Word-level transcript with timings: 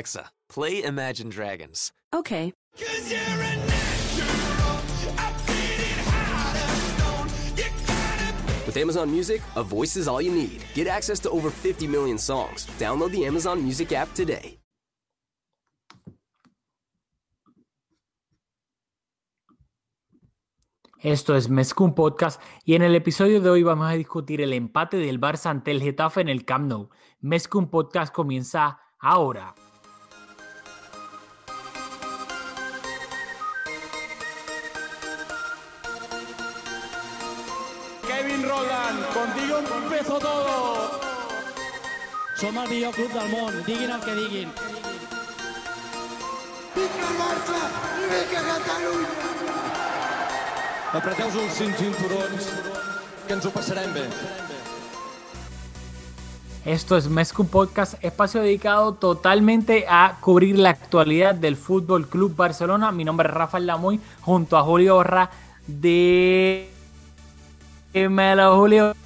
Alexa, 0.00 0.30
play 0.48 0.82
Imagine 0.82 1.28
Dragons. 1.28 1.92
Okay. 2.14 2.54
With 8.66 8.76
Amazon 8.78 9.10
Music, 9.10 9.42
a 9.56 9.62
voice 9.62 9.96
is 9.96 10.08
all 10.08 10.22
you 10.22 10.32
need. 10.32 10.62
Get 10.74 10.86
access 10.86 11.20
to 11.20 11.30
over 11.30 11.50
50 11.50 11.86
million 11.86 12.16
songs. 12.16 12.66
Download 12.78 13.12
the 13.12 13.26
Amazon 13.26 13.62
Music 13.62 13.92
app 13.92 14.14
today. 14.14 14.56
Esto 21.02 21.34
es 21.34 21.48
Mezcum 21.48 21.94
Podcast 21.94 22.40
y 22.64 22.74
en 22.74 22.82
el 22.82 22.94
episodio 22.94 23.40
de 23.40 23.48
hoy 23.50 23.62
vamos 23.62 23.90
a 23.90 23.94
discutir 23.94 24.40
el 24.42 24.52
empate 24.52 24.98
del 24.98 25.18
Barça 25.18 25.50
ante 25.50 25.70
el 25.70 25.82
Getafe 25.82 26.20
en 26.22 26.28
el 26.28 26.44
Camp 26.44 26.68
Nou. 26.68 26.90
Mezcum 27.20 27.68
Podcast 27.70 28.14
comienza 28.14 28.78
ahora. 28.98 29.54
Contigo 39.20 39.58
empezó 39.58 40.18
todo. 40.18 41.00
Som 42.36 42.56
el 42.56 42.70
millor 42.70 42.94
club 42.94 43.12
del 43.12 43.28
món, 43.28 43.52
diguin 43.66 43.90
el 43.90 44.00
que 44.00 44.14
diguin. 44.14 44.52
Apreteu-vos 50.94 51.36
els 51.36 51.52
cinc 51.52 51.76
cinturons, 51.76 52.48
que 53.26 53.36
ens 53.36 53.44
ho 53.44 53.52
passarem 53.52 53.92
bé. 53.92 54.06
Esto 56.64 56.96
es 56.96 57.10
Mezcum 57.10 57.46
Podcast, 57.46 58.02
espacio 58.02 58.40
dedicado 58.40 58.94
totalmente 58.94 59.84
a 59.86 60.16
cubrir 60.22 60.58
la 60.58 60.70
actualidad 60.70 61.34
del 61.34 61.56
Fútbol 61.56 62.08
Club 62.08 62.34
Barcelona. 62.36 62.90
Mi 62.90 63.04
nombre 63.04 63.28
es 63.28 63.34
Rafael 63.34 63.66
Lamuy, 63.66 64.00
junto 64.22 64.56
a 64.56 64.62
Julio 64.62 64.94
Borra 64.94 65.28
de. 65.66 66.70
Dímelo, 67.92 68.56
Julio. 68.56 68.99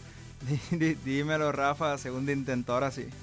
Dí- 0.70 0.95
Dímelo, 1.05 1.53
Rafa, 1.53 1.98
segundo 1.98 2.33
intento, 2.33 2.73
ahora 2.73 2.91
sí. 2.91 3.14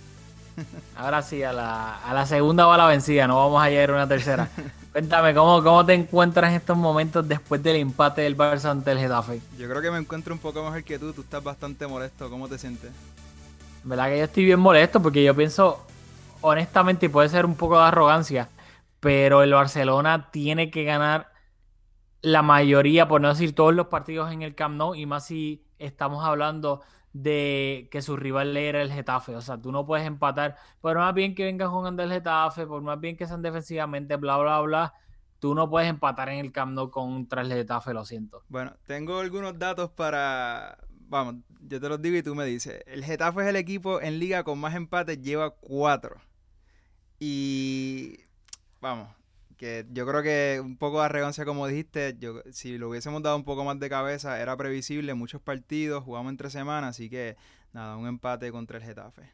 Ahora 0.94 1.22
sí, 1.22 1.42
a 1.44 1.54
la, 1.54 1.98
a 2.00 2.14
la 2.14 2.26
segunda 2.26 2.66
bala 2.66 2.86
vencida, 2.88 3.28
no 3.28 3.38
vamos 3.38 3.64
a 3.64 3.70
llegar 3.70 3.92
a 3.92 3.94
una 3.94 4.08
tercera. 4.08 4.50
Cuéntame, 4.92 5.34
¿cómo, 5.34 5.64
¿cómo 5.64 5.86
te 5.86 5.94
encuentras 5.94 6.50
en 6.52 6.58
estos 6.58 6.78
momentos 6.78 7.28
después 7.28 7.64
del 7.64 7.78
empate 7.78 8.22
del 8.22 8.36
Barça 8.38 8.72
ante 8.72 8.92
el 8.92 9.00
Getafe? 9.00 9.42
Yo 9.52 9.70
creo 9.70 9.82
que 9.82 9.92
me 9.92 9.98
encuentro 10.00 10.34
un 10.34 10.40
poco 10.42 10.64
mejor 10.64 10.84
que 10.84 11.00
tú, 11.00 11.14
tú 11.14 11.22
estás 11.22 11.44
bastante 11.44 11.88
molesto, 11.88 12.30
¿cómo 12.30 12.50
te 12.50 12.58
sientes? 12.58 12.94
¿Verdad 13.84 14.10
que 14.10 14.18
yo 14.20 14.24
estoy 14.26 14.46
bien 14.46 14.60
molesto? 14.60 15.02
Porque 15.02 15.24
yo 15.24 15.36
pienso, 15.36 15.94
honestamente, 16.42 17.08
y 17.08 17.10
puede 17.10 17.30
ser 17.30 17.46
un 17.46 17.56
poco 17.58 17.78
de 17.80 17.86
arrogancia, 17.86 18.54
pero 19.00 19.44
el 19.44 19.54
Barcelona 19.54 20.30
tiene 20.32 20.70
que 20.72 20.84
ganar 20.84 21.32
la 22.22 22.42
mayoría, 22.44 23.08
por 23.08 23.22
no 23.22 23.30
decir 23.30 23.56
todos 23.56 23.74
los 23.76 23.88
partidos 23.88 24.32
en 24.32 24.42
el 24.44 24.56
Camp 24.56 24.76
Nou, 24.78 24.96
y 24.96 25.06
más 25.06 25.26
si 25.28 25.66
estamos 25.80 26.26
hablando 26.26 26.82
de 27.14 27.90
que 27.92 28.02
su 28.02 28.16
rival 28.16 28.56
era 28.56 28.82
el 28.82 28.92
Getafe. 28.92 29.36
O 29.36 29.42
sea, 29.42 29.58
tú 29.62 29.72
no 29.72 29.86
puedes 29.86 30.06
empatar, 30.06 30.56
por 30.80 30.98
más 30.98 31.14
bien 31.14 31.36
que 31.36 31.46
venga 31.46 31.68
jugando 31.68 32.04
el 32.04 32.12
Getafe, 32.12 32.66
por 32.66 32.82
más 32.82 33.00
bien 33.00 33.18
que 33.18 33.28
sean 33.28 33.42
defensivamente, 33.42 34.16
bla, 34.16 34.38
bla, 34.38 34.62
bla, 34.62 34.94
tú 35.40 35.56
no 35.56 35.70
puedes 35.70 35.90
empatar 35.90 36.30
en 36.30 36.40
el 36.40 36.52
Camp 36.52 36.74
Nou 36.74 36.90
contra 36.90 37.42
el 37.42 37.52
Getafe, 37.52 37.94
lo 37.94 38.06
siento. 38.06 38.44
Bueno, 38.48 38.76
tengo 38.86 39.20
algunos 39.20 39.58
datos 39.58 39.90
para... 39.92 40.78
Vamos, 40.90 41.36
yo 41.60 41.82
te 41.82 41.90
los 41.90 42.02
digo 42.02 42.16
y 42.16 42.24
tú 42.24 42.36
me 42.36 42.46
dices. 42.46 42.82
El 42.86 43.04
Getafe 43.04 43.42
es 43.42 43.48
el 43.48 43.58
equipo 43.58 44.02
en 44.02 44.18
liga 44.18 44.44
con 44.44 44.60
más 44.60 44.76
empates, 44.76 45.22
lleva 45.22 45.50
cuatro. 45.50 46.22
Y... 47.20 48.18
Vamos, 48.80 49.10
que 49.62 49.86
yo 49.92 50.08
creo 50.08 50.24
que 50.24 50.60
un 50.60 50.76
poco 50.76 50.98
de 50.98 51.06
arrogancia 51.06 51.46
como 51.46 51.68
dijiste, 51.68 52.16
yo, 52.18 52.42
si 52.52 52.80
lo 52.80 52.90
hubiésemos 52.90 53.22
dado 53.22 53.36
un 53.36 53.44
poco 53.44 53.64
más 53.64 53.80
de 53.80 53.92
cabeza, 53.92 54.42
era 54.42 54.58
previsible, 54.58 55.14
muchos 55.14 55.40
partidos, 55.40 56.04
jugamos 56.04 56.32
entre 56.32 56.50
semanas, 56.50 56.90
así 56.90 57.12
que 57.12 57.38
nada, 57.72 57.96
un 57.96 58.08
empate 58.08 58.52
contra 58.52 58.80
el 58.80 58.84
Getafe. 58.84 59.30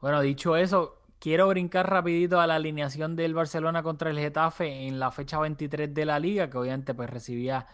Bueno, 0.00 0.22
dicho 0.22 0.56
eso, 0.56 1.02
quiero 1.18 1.46
brincar 1.48 1.90
rapidito 1.90 2.40
a 2.40 2.46
la 2.46 2.54
alineación 2.54 3.16
del 3.16 3.34
Barcelona 3.34 3.82
contra 3.82 4.08
el 4.08 4.18
Getafe 4.18 4.86
en 4.86 4.98
la 4.98 5.10
fecha 5.10 5.38
23 5.38 5.92
de 5.92 6.04
la 6.06 6.18
liga, 6.18 6.48
que 6.48 6.56
obviamente 6.56 6.94
pues 6.94 7.10
recibía 7.10 7.66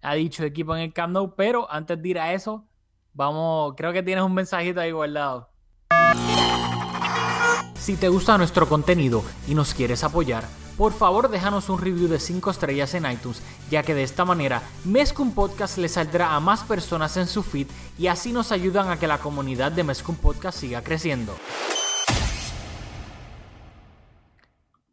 a 0.00 0.14
dicho 0.14 0.44
equipo 0.44 0.74
en 0.74 0.80
el 0.80 0.94
Camp 0.94 1.12
Nou, 1.12 1.34
pero 1.36 1.70
antes 1.70 2.00
de 2.00 2.08
ir 2.08 2.18
a 2.18 2.32
eso, 2.32 2.64
vamos, 3.12 3.74
creo 3.76 3.92
que 3.92 4.02
tienes 4.02 4.24
un 4.24 4.32
mensajito 4.32 4.80
ahí 4.80 4.92
guardado. 4.92 5.50
Si 7.74 7.96
te 7.96 8.08
gusta 8.08 8.38
nuestro 8.38 8.66
contenido 8.66 9.22
y 9.46 9.54
nos 9.54 9.74
quieres 9.74 10.04
apoyar, 10.04 10.44
por 10.80 10.94
favor 10.94 11.28
déjanos 11.28 11.68
un 11.68 11.78
review 11.78 12.08
de 12.08 12.18
5 12.18 12.50
estrellas 12.50 12.94
en 12.94 13.04
iTunes, 13.04 13.42
ya 13.70 13.82
que 13.82 13.94
de 13.94 14.02
esta 14.02 14.24
manera 14.24 14.62
Mezcum 14.86 15.34
Podcast 15.34 15.76
le 15.76 15.90
saldrá 15.90 16.34
a 16.34 16.40
más 16.40 16.64
personas 16.64 17.18
en 17.18 17.26
su 17.26 17.42
feed 17.42 17.66
y 17.98 18.06
así 18.06 18.32
nos 18.32 18.50
ayudan 18.50 18.88
a 18.88 18.98
que 18.98 19.06
la 19.06 19.18
comunidad 19.18 19.72
de 19.72 19.84
Mezcum 19.84 20.16
Podcast 20.16 20.58
siga 20.58 20.82
creciendo. 20.82 21.34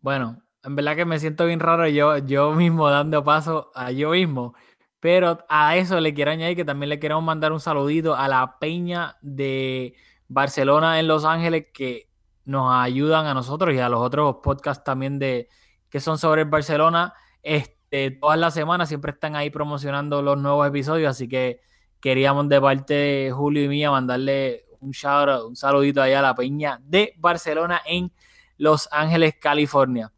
Bueno, 0.02 0.42
en 0.62 0.75
verdad 0.75 0.98
que 0.98 1.06
me 1.06 1.20
siento 1.20 1.46
bien 1.46 1.62
raro 1.62 1.88
yo, 1.88 2.18
yo 2.18 2.52
mismo 2.52 2.90
dando 2.90 3.24
paso 3.24 3.72
a 3.74 3.92
yo 3.92 4.09
mismo. 4.09 4.56
Pero 5.00 5.46
a 5.48 5.78
eso 5.78 6.02
le 6.02 6.14
quiero 6.14 6.31
añadir 6.31 6.58
que 6.58 6.66
también 6.66 6.90
le 6.90 7.00
queremos 7.00 7.24
mandar 7.24 7.54
un 7.54 7.62
saludito 7.62 8.14
a 8.14 8.28
la 8.28 8.59
peña 8.59 9.16
de 9.22 9.96
Barcelona 10.28 11.00
en 11.00 11.08
Los 11.08 11.24
Ángeles 11.24 11.68
que 11.74 12.09
nos 12.44 12.74
ayudan 12.74 13.25
a 13.25 13.34
nosotros 13.34 13.74
y 13.74 13.80
a 13.80 13.88
los 13.88 14.02
otros 14.02 14.40
podcasts 14.44 14.84
también 14.84 15.18
de 15.18 15.48
que 15.90 16.00
son 16.00 16.18
sobre 16.18 16.42
el 16.42 16.50
Barcelona. 16.50 17.14
Este, 17.44 18.12
todas 18.12 18.38
las 18.40 18.53
semanas 18.53 18.88
siempre 18.90 19.12
están 19.12 19.36
ahí 19.36 19.50
promocionando 19.50 20.22
los 20.22 20.38
nuevos 20.38 20.68
episodios, 20.68 21.09
así 21.12 21.28
que 21.28 21.62
queríamos 22.00 22.48
de 22.50 22.62
parte 22.62 22.94
de 22.94 23.31
Julio 23.31 23.64
y 23.64 23.68
mía 23.68 23.90
mandarle 23.92 24.66
un 24.80 24.92
shout 24.92 25.30
out, 25.30 25.46
un 25.50 25.56
saludito 25.56 26.02
allá 26.02 26.20
a 26.20 26.22
la 26.22 26.36
peña 26.36 26.80
de 26.84 27.14
Barcelona 27.18 27.81
en 27.86 28.12
Los 28.58 28.88
Ángeles, 28.92 29.36
California. 29.40 30.12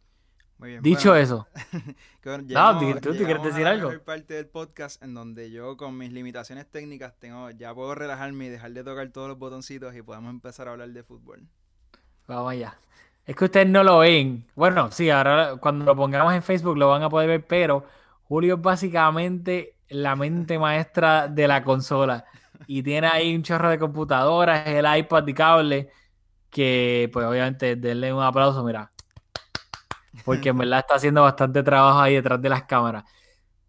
Muy 0.57 0.71
bien. 0.71 0.81
Dicho 0.81 1.11
bueno, 1.11 1.23
eso, 1.23 1.47
bueno, 2.23 2.43
llegamos- 2.43 2.99
tú 3.01 3.11
quieres 3.11 3.39
a 3.39 3.45
decir 3.45 3.63
la 3.63 3.69
algo. 3.69 4.03
parte 4.03 4.33
del 4.33 4.47
podcast 4.47 5.01
en 5.01 5.13
donde 5.13 5.51
yo 5.51 5.77
con 5.77 5.97
mis 5.97 6.11
limitaciones 6.11 6.69
técnicas 6.69 7.17
tengo 7.17 7.49
ya 7.51 7.73
puedo 7.73 7.95
relajarme 7.95 8.47
y 8.47 8.49
dejar 8.49 8.71
de 8.73 8.83
tocar 8.83 9.09
todos 9.09 9.29
los 9.29 9.37
botoncitos 9.39 9.95
y 9.95 10.01
podemos 10.01 10.29
empezar 10.31 10.67
a 10.67 10.71
hablar 10.71 10.89
de 10.89 11.01
fútbol. 11.03 11.47
vamos 12.27 12.51
allá. 12.51 12.77
Es 13.29 13.35
que 13.35 13.45
ustedes 13.45 13.69
no 13.69 13.83
lo 13.83 13.99
ven. 13.99 14.43
Bueno, 14.55 14.89
sí, 14.89 15.11
ahora 15.11 15.57
cuando 15.57 15.85
lo 15.85 15.95
pongamos 15.95 16.33
en 16.33 16.41
Facebook 16.41 16.75
lo 16.79 16.89
van 16.89 17.03
a 17.03 17.09
poder 17.09 17.27
ver, 17.27 17.45
pero 17.45 17.85
Julio 18.23 18.55
es 18.55 18.61
básicamente 18.63 19.75
la 19.89 20.15
mente 20.15 20.57
maestra 20.57 21.27
de 21.27 21.47
la 21.47 21.63
consola. 21.63 22.25
Y 22.65 22.81
tiene 22.81 23.05
ahí 23.05 23.35
un 23.35 23.43
chorro 23.43 23.69
de 23.69 23.77
computadoras, 23.77 24.65
el 24.65 24.83
iPad 24.97 25.27
y 25.27 25.33
cable, 25.35 25.89
que 26.49 27.07
pues 27.13 27.23
obviamente 27.23 27.75
denle 27.75 28.11
un 28.11 28.23
aplauso, 28.23 28.63
mira. 28.63 28.91
Porque 30.25 30.49
en 30.49 30.57
verdad 30.57 30.79
está 30.79 30.95
haciendo 30.95 31.21
bastante 31.21 31.61
trabajo 31.61 31.99
ahí 31.99 32.15
detrás 32.15 32.41
de 32.41 32.49
las 32.49 32.63
cámaras. 32.63 33.03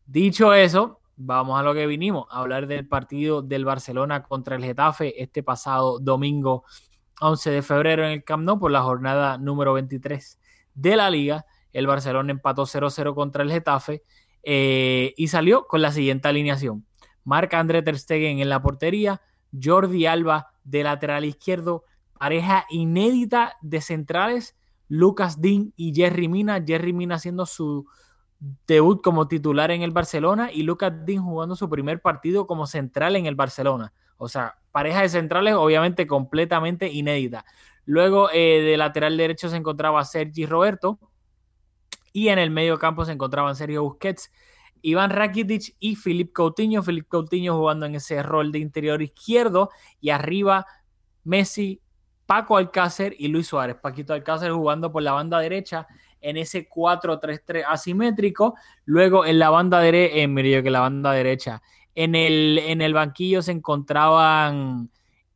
Dicho 0.07 0.55
eso, 0.55 1.03
vamos 1.17 1.61
a 1.61 1.63
lo 1.63 1.75
que 1.75 1.87
vinimos, 1.87 2.27
a 2.31 2.39
hablar 2.39 2.67
del 2.67 2.89
partido 2.89 3.43
del 3.43 3.67
Barcelona 3.67 4.23
contra 4.23 4.57
el 4.57 4.65
Getafe 4.65 5.23
este 5.23 5.43
pasado 5.43 5.99
domingo 5.99 6.65
11 7.21 7.51
de 7.51 7.63
febrero 7.63 8.05
en 8.05 8.13
el 8.13 8.25
Camp 8.25 8.45
Nou 8.45 8.59
por 8.59 8.71
la 8.71 8.83
jornada 8.83 9.39
número 9.39 9.73
23 9.75 10.39
de 10.75 10.97
la 10.97 11.11
liga. 11.11 11.47
El 11.73 11.87
Barcelona 11.87 12.33
empató 12.33 12.67
0-0 12.67 13.15
contra 13.15 13.43
el 13.43 13.53
Getafe 13.53 14.03
eh, 14.43 15.15
y 15.17 15.29
salió 15.29 15.67
con 15.67 15.83
la 15.83 15.93
siguiente 15.93 16.29
alineación. 16.29 16.87
Marc 17.25 17.55
André 17.55 17.83
Ter 17.83 17.99
Stegen 17.99 18.41
en 18.41 18.49
la 18.49 18.63
portería, 18.63 19.21
Jordi 19.53 20.07
Alba 20.07 20.53
de 20.65 20.83
lateral 20.83 21.25
izquierdo, 21.25 21.85
pareja 22.19 22.67
inédita 22.71 23.57
de 23.61 23.81
centrales, 23.81 24.57
Lucas 24.89 25.41
Dean 25.41 25.73
y 25.77 25.95
Jerry 25.95 26.29
Mina, 26.29 26.63
Jerry 26.67 26.93
Mina 26.93 27.17
haciendo 27.17 27.47
su 27.47 27.87
debut 28.67 29.03
como 29.03 29.29
titular 29.29 29.71
en 29.71 29.83
el 29.83 29.91
Barcelona 29.91 30.51
y 30.53 30.63
Lucas 30.63 30.93
Dean 31.05 31.23
jugando 31.23 31.55
su 31.55 31.69
primer 31.69 32.01
partido 32.01 32.47
como 32.47 32.67
central 32.67 33.17
en 33.17 33.27
el 33.27 33.35
Barcelona. 33.35 33.93
O 34.17 34.29
sea, 34.29 34.60
pareja 34.73 35.03
de 35.03 35.09
centrales 35.09 35.55
obviamente 35.55 36.07
completamente 36.07 36.89
inédita. 36.89 37.45
Luego 37.85 38.31
eh, 38.33 38.61
de 38.63 38.77
lateral 38.77 39.17
derecho 39.17 39.49
se 39.49 39.57
encontraba 39.57 40.05
Sergi 40.05 40.47
Roberto 40.47 40.99
y 42.13 42.29
en 42.29 42.39
el 42.39 42.51
medio 42.51 42.79
campo 42.79 43.05
se 43.05 43.13
encontraban 43.13 43.57
Sergio 43.57 43.83
Busquets, 43.83 44.31
Iván 44.83 45.11
Rakitic 45.11 45.75
y 45.79 45.97
Filip 45.97 46.33
Coutinho. 46.33 46.83
Filip 46.83 47.09
Coutinho 47.09 47.57
jugando 47.57 47.87
en 47.87 47.95
ese 47.97 48.23
rol 48.23 48.53
de 48.53 48.59
interior 48.59 49.03
izquierdo 49.03 49.71
y 50.01 50.11
arriba 50.11 50.67
Messi, 51.25 51.81
Paco 52.27 52.57
Alcácer 52.57 53.15
y 53.19 53.29
Luis 53.29 53.49
Suárez. 53.49 53.77
Paquito 53.77 54.15
Alcácer 54.15 54.53
jugando 54.53 54.91
por 54.93 55.03
la 55.03 55.13
banda 55.13 55.39
derecha 55.39 55.87
en 56.21 56.37
ese 56.37 56.69
4-3-3 56.69 57.65
asimétrico. 57.67 58.55
Luego 58.85 59.25
en 59.27 59.39
la 59.39 59.51
banda 59.51 59.81
derecha, 59.81 60.17
eh, 60.17 60.29
mire 60.29 60.51
yo 60.51 60.63
que 60.63 60.71
la 60.71 60.81
banda 60.81 61.13
derecha, 61.13 61.63
en 61.95 62.15
el, 62.15 62.59
en 62.59 62.83
el 62.83 62.95
banquillo 62.95 63.43
se 63.43 63.53
encontraban 63.53 64.91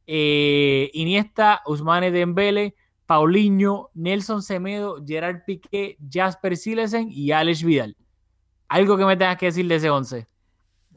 eh, 0.06 0.90
Iniesta, 0.94 1.62
Usmane 1.66 2.10
Dembele, 2.10 2.74
Paulinho, 3.06 3.90
Nelson 3.94 4.42
Semedo, 4.42 5.02
Gerard 5.06 5.44
Piqué, 5.44 5.98
Jasper 6.10 6.56
Silesen 6.56 7.08
y 7.10 7.32
Alex 7.32 7.62
Vidal. 7.62 7.96
Algo 8.68 8.96
que 8.96 9.04
me 9.04 9.16
tengas 9.16 9.36
que 9.36 9.46
decir 9.46 9.66
de 9.68 9.76
ese 9.76 9.90
11. 9.90 10.26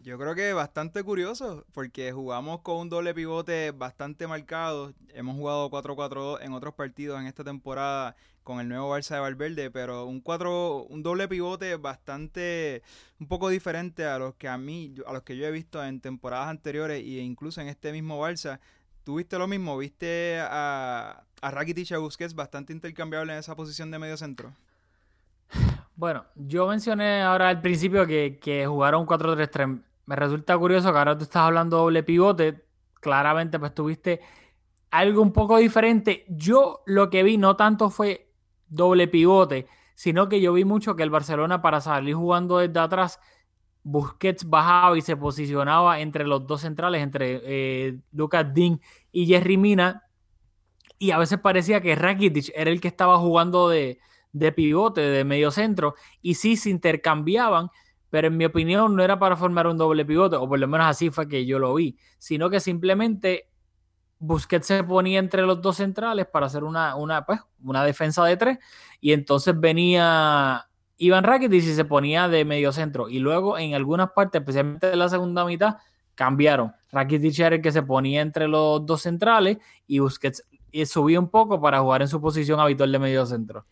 Yo 0.01 0.17
creo 0.17 0.35
que 0.35 0.53
bastante 0.53 1.03
curioso, 1.03 1.65
porque 1.73 2.13
jugamos 2.13 2.61
con 2.61 2.77
un 2.77 2.89
doble 2.89 3.13
pivote 3.13 3.71
bastante 3.71 4.25
marcado. 4.25 4.93
Hemos 5.09 5.35
jugado 5.35 5.69
4-4-2 5.69 6.39
en 6.43 6.53
otros 6.53 6.75
partidos 6.75 7.19
en 7.19 7.27
esta 7.27 7.43
temporada 7.43 8.15
con 8.47 8.61
el 8.61 8.69
nuevo 8.69 8.95
Barça 8.95 9.15
de 9.15 9.19
Valverde, 9.19 9.69
pero 9.69 10.05
un 10.05 10.21
4, 10.21 10.83
un 10.83 11.03
doble 11.03 11.27
pivote 11.27 11.75
bastante, 11.75 12.81
un 13.19 13.27
poco 13.27 13.49
diferente 13.49 14.05
a 14.05 14.17
los 14.17 14.35
que 14.35 14.47
a 14.47 14.57
mí, 14.57 14.95
a 15.05 15.11
los 15.11 15.23
que 15.23 15.35
yo 15.35 15.45
he 15.45 15.51
visto 15.51 15.83
en 15.83 15.99
temporadas 15.99 16.47
anteriores 16.47 16.99
e 16.99 17.19
incluso 17.19 17.59
en 17.59 17.67
este 17.67 17.91
mismo 17.91 18.25
Barça. 18.25 18.61
¿Tuviste 19.03 19.37
lo 19.37 19.47
mismo? 19.47 19.77
¿Viste 19.77 20.39
a, 20.39 21.25
a 21.41 21.51
Rakitic 21.51 21.91
a 21.91 21.97
Busquets 21.97 22.35
bastante 22.35 22.71
intercambiable 22.71 23.33
en 23.33 23.39
esa 23.39 23.53
posición 23.53 23.91
de 23.91 23.99
medio 23.99 24.15
centro? 24.15 24.53
Bueno, 25.97 26.23
yo 26.35 26.67
mencioné 26.67 27.23
ahora 27.23 27.49
al 27.49 27.59
principio 27.59 28.07
que, 28.07 28.39
que 28.41 28.65
jugaron 28.65 29.05
4-3-3 29.05 29.81
me 30.05 30.15
resulta 30.15 30.57
curioso 30.57 30.93
que 30.93 30.97
ahora 30.97 31.17
tú 31.17 31.25
estás 31.25 31.41
hablando 31.41 31.79
doble 31.79 32.01
pivote. 32.01 32.63
Claramente, 33.01 33.59
pues 33.59 33.75
tuviste 33.75 34.21
algo 34.89 35.21
un 35.21 35.33
poco 35.33 35.57
diferente. 35.57 36.23
Yo 36.29 36.81
lo 36.85 37.09
que 37.09 37.23
vi 37.23 37.37
no 37.37 37.57
tanto 37.57 37.89
fue 37.89 38.26
doble 38.69 39.07
pivote, 39.07 39.67
sino 39.95 40.29
que 40.29 40.41
yo 40.41 40.53
vi 40.53 40.65
mucho 40.65 40.95
que 40.95 41.03
el 41.03 41.09
Barcelona 41.09 41.61
para 41.61 41.81
salir 41.81 42.15
jugando 42.15 42.59
desde 42.59 42.79
atrás, 42.79 43.19
Busquets 43.83 44.49
bajaba 44.49 44.97
y 44.97 45.01
se 45.01 45.15
posicionaba 45.15 45.99
entre 46.01 46.25
los 46.27 46.45
dos 46.45 46.61
centrales, 46.61 47.01
entre 47.01 47.41
eh, 47.43 47.99
Lucas 48.11 48.53
Dean 48.53 48.81
y 49.11 49.27
Jerry 49.27 49.57
Mina. 49.57 50.03
Y 50.99 51.11
a 51.11 51.17
veces 51.17 51.39
parecía 51.39 51.81
que 51.81 51.95
Rakitic 51.95 52.51
era 52.55 52.69
el 52.69 52.81
que 52.81 52.87
estaba 52.89 53.17
jugando 53.17 53.69
de, 53.69 53.99
de 54.33 54.51
pivote, 54.51 55.01
de 55.01 55.23
medio 55.23 55.51
centro, 55.51 55.95
y 56.21 56.35
sí 56.35 56.57
se 56.57 56.69
intercambiaban 56.69 57.69
pero 58.09 58.27
en 58.27 58.37
mi 58.37 58.45
opinión 58.45 58.95
no 58.95 59.03
era 59.03 59.19
para 59.19 59.35
formar 59.35 59.67
un 59.67 59.77
doble 59.77 60.05
pivote, 60.05 60.37
o 60.37 60.47
por 60.47 60.59
lo 60.59 60.67
menos 60.67 60.87
así 60.87 61.09
fue 61.09 61.27
que 61.27 61.45
yo 61.45 61.59
lo 61.59 61.73
vi, 61.73 61.97
sino 62.17 62.49
que 62.49 62.59
simplemente 62.59 63.46
Busquets 64.19 64.67
se 64.67 64.83
ponía 64.83 65.19
entre 65.19 65.43
los 65.43 65.61
dos 65.61 65.77
centrales 65.77 66.25
para 66.25 66.47
hacer 66.47 66.63
una, 66.63 66.95
una, 66.95 67.25
pues, 67.25 67.39
una 67.63 67.83
defensa 67.83 68.23
de 68.25 68.37
tres, 68.37 68.57
y 68.99 69.13
entonces 69.13 69.59
venía 69.59 70.67
Iván 70.97 71.23
Rakitic 71.23 71.63
y 71.63 71.75
se 71.75 71.85
ponía 71.85 72.27
de 72.27 72.45
medio 72.45 72.71
centro, 72.71 73.09
y 73.09 73.19
luego 73.19 73.57
en 73.57 73.73
algunas 73.73 74.11
partes, 74.11 74.41
especialmente 74.41 74.91
en 74.91 74.99
la 74.99 75.09
segunda 75.09 75.45
mitad, 75.45 75.77
cambiaron. 76.15 76.73
Rakitic 76.91 77.39
era 77.39 77.55
el 77.57 77.61
que 77.61 77.71
se 77.71 77.83
ponía 77.83 78.21
entre 78.21 78.47
los 78.47 78.85
dos 78.85 79.01
centrales, 79.01 79.57
y 79.85 79.99
Busquets 79.99 80.43
subía 80.85 81.19
un 81.19 81.29
poco 81.29 81.61
para 81.61 81.79
jugar 81.79 82.01
en 82.01 82.07
su 82.07 82.19
posición 82.19 82.59
habitual 82.59 82.91
de 82.91 82.99
medio 82.99 83.25
centro. 83.25 83.65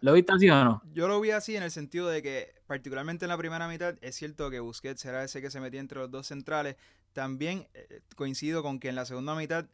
¿Lo 0.00 0.12
viste 0.12 0.32
así 0.32 0.48
o 0.48 0.64
no? 0.64 0.82
Yo 0.92 1.08
lo 1.08 1.20
vi 1.20 1.32
así 1.32 1.56
en 1.56 1.64
el 1.64 1.72
sentido 1.72 2.06
de 2.08 2.22
que, 2.22 2.54
particularmente 2.68 3.24
en 3.24 3.30
la 3.30 3.36
primera 3.36 3.66
mitad, 3.66 3.96
es 4.00 4.14
cierto 4.14 4.48
que 4.48 4.60
Busquets 4.60 5.04
era 5.04 5.24
ese 5.24 5.42
que 5.42 5.50
se 5.50 5.58
metía 5.60 5.80
entre 5.80 5.98
los 5.98 6.10
dos 6.10 6.28
centrales. 6.28 6.76
También 7.12 7.66
eh, 7.74 8.00
coincido 8.14 8.62
con 8.62 8.78
que 8.78 8.88
en 8.88 8.94
la 8.94 9.04
segunda 9.04 9.34
mitad 9.34 9.66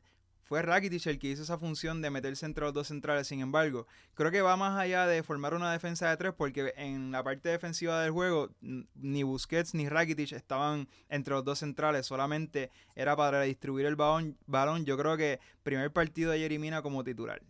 fue 0.49 0.63
Rakitic 0.63 1.07
el 1.09 1.19
que 1.19 1.29
hizo 1.29 1.43
esa 1.43 1.59
función 1.59 2.01
de 2.01 2.09
meterse 2.09 2.47
entre 2.47 2.65
los 2.65 2.73
dos 2.73 2.89
centrales. 2.89 3.27
Sin 3.27 3.41
embargo, 3.41 3.87
creo 4.15 4.31
que 4.31 4.41
va 4.41 4.57
más 4.57 4.79
allá 4.79 5.07
de 5.07 5.23
formar 5.23 5.53
una 5.53 5.71
defensa 5.71 6.09
de 6.09 6.17
tres, 6.17 6.33
porque 6.35 6.73
en 6.79 7.13
la 7.13 7.23
parte 7.23 7.51
defensiva 7.51 8.01
del 8.01 8.13
juego, 8.13 8.49
ni 8.61 9.23
Busquets 9.25 9.75
ni 9.75 9.91
Rakitic 9.91 10.33
estaban 10.33 10.89
entre 11.11 11.35
los 11.35 11.45
dos 11.45 11.59
centrales, 11.59 12.07
solamente 12.07 12.71
era 12.97 13.15
para 13.15 13.43
distribuir 13.43 13.85
el 13.85 13.97
balón. 13.97 14.87
Yo 14.87 14.97
creo 14.97 15.19
que 15.19 15.39
primer 15.63 15.93
partido 15.93 16.31
de 16.31 16.39
Yerimina 16.41 16.81
como 16.81 17.05
titular. 17.05 17.43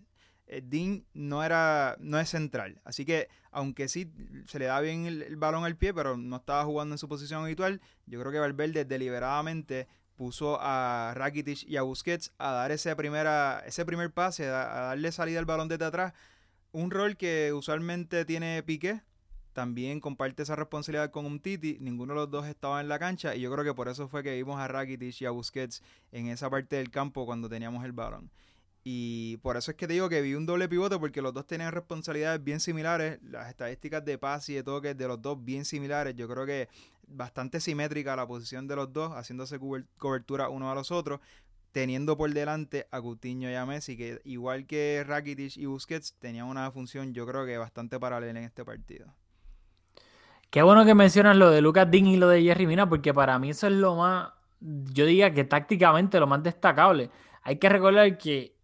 Eh, 0.49 0.63
Dean 0.65 1.05
no 1.15 1.45
era 1.45 1.97
no 2.01 2.19
es 2.19 2.31
central. 2.31 2.81
Así 2.85 3.05
que, 3.05 3.29
aunque 3.53 3.87
sí 3.87 4.11
se 4.47 4.59
le 4.59 4.65
da 4.65 4.81
bien 4.81 5.07
el, 5.07 5.37
balón 5.37 5.65
al 5.65 5.77
pie, 5.77 5.95
pero 5.95 6.17
no 6.17 6.37
estaba 6.37 6.65
jugando 6.65 6.95
en 6.95 6.99
su 6.99 7.09
posición 7.09 7.45
habitual, 7.45 7.81
yo 8.07 8.19
creo 8.19 8.33
que 8.33 8.41
Valverde 8.41 8.85
deliberadamente 8.85 9.87
puso 10.19 10.59
a 10.61 11.13
Rakitic 11.15 11.63
y 11.63 11.77
a 11.77 11.83
Busquets 11.83 12.33
a 12.39 12.51
dar 12.51 12.73
ese, 12.73 12.95
primera, 12.97 13.63
ese 13.65 13.87
primer 13.87 14.13
pase, 14.13 14.47
a, 14.49 14.91
darle 14.91 15.13
salida 15.13 15.39
al 15.39 15.45
balón 15.47 15.69
desde 15.69 15.85
atrás. 15.85 16.13
Un 16.73 16.91
rol 16.91 17.17
que 17.17 17.53
usualmente 17.55 18.25
tiene 18.25 18.63
Piqué, 18.65 19.01
también 19.53 20.01
comparte 20.01 20.43
esa 20.43 20.57
responsabilidad 20.57 21.13
con 21.13 21.25
un 21.25 21.39
Titi. 21.39 21.79
Ninguno 21.81 22.15
de 22.15 22.21
los 22.21 22.31
dos 22.31 22.47
estaba 22.47 22.81
en 22.81 22.89
la 22.89 22.99
cancha 22.99 23.37
y 23.37 23.41
yo 23.41 23.53
creo 23.53 23.65
que 23.65 23.75
por 23.75 23.89
eso 23.89 24.09
fue 24.09 24.25
que 24.25 24.35
vimos 24.35 24.59
a 24.59 24.67
Rakitic 24.67 25.23
y 25.23 25.25
a 25.25 25.31
Busquets 25.31 25.83
en 26.11 26.27
esa 26.27 26.51
parte 26.51 26.77
del 26.77 26.91
campo 26.91 27.25
cuando 27.25 27.49
teníamos 27.49 27.85
el 27.85 27.93
balón. 27.93 28.31
Y 28.91 29.37
por 29.43 29.59
eso 29.59 29.71
es 29.71 29.77
que 29.77 29.87
te 29.87 29.93
digo 29.93 30.09
que 30.09 30.23
vi 30.23 30.33
un 30.33 30.47
doble 30.47 30.67
pivote 30.67 30.99
porque 30.99 31.21
los 31.21 31.35
dos 31.35 31.47
tenían 31.47 31.73
responsabilidades 31.73 32.43
bien 32.43 32.59
similares. 32.59 33.19
Las 33.23 33.51
estadísticas 33.51 34.03
de 34.03 34.17
pase 34.17 34.53
y 34.53 34.55
de 34.55 34.63
toques 34.63 34.97
de 34.97 35.07
los 35.07 35.21
dos 35.21 35.45
bien 35.45 35.67
similares. 35.67 36.17
Yo 36.17 36.27
creo 36.27 36.47
que 36.47 36.71
bastante 37.07 37.61
simétrica 37.61 38.17
la 38.17 38.27
posición 38.27 38.67
de 38.67 38.77
los 38.77 38.91
dos, 38.91 39.13
haciéndose 39.13 39.59
cobertura 39.99 40.49
uno 40.49 40.71
a 40.71 40.75
los 40.75 40.91
otros, 40.91 41.21
teniendo 41.71 42.17
por 42.17 42.33
delante 42.33 42.87
a 42.91 43.03
Coutinho 43.03 43.51
y 43.51 43.55
a 43.57 43.67
Messi, 43.67 43.95
que 43.95 44.23
igual 44.25 44.65
que 44.65 45.05
Rakitic 45.07 45.59
y 45.59 45.67
Busquets, 45.67 46.15
tenían 46.19 46.47
una 46.47 46.71
función 46.71 47.13
yo 47.13 47.27
creo 47.27 47.45
que 47.45 47.59
bastante 47.59 48.01
paralela 48.01 48.41
en 48.41 48.47
este 48.47 48.65
partido. 48.65 49.13
Qué 50.49 50.63
bueno 50.63 50.87
que 50.87 50.95
mencionas 50.95 51.37
lo 51.37 51.51
de 51.51 51.61
Lucas 51.61 51.91
Dean 51.91 52.07
y 52.07 52.17
lo 52.17 52.31
de 52.31 52.41
Jerry 52.41 52.67
Mina, 52.67 52.89
porque 52.89 53.13
para 53.13 53.39
mí 53.39 53.51
eso 53.51 53.67
es 53.67 53.75
lo 53.75 53.97
más, 53.97 54.31
yo 54.61 55.05
diría 55.05 55.35
que 55.35 55.45
tácticamente 55.45 56.19
lo 56.19 56.27
más 56.27 56.43
destacable. 56.43 57.11
Hay 57.43 57.59
que 57.59 57.69
recordar 57.69 58.17
que 58.17 58.58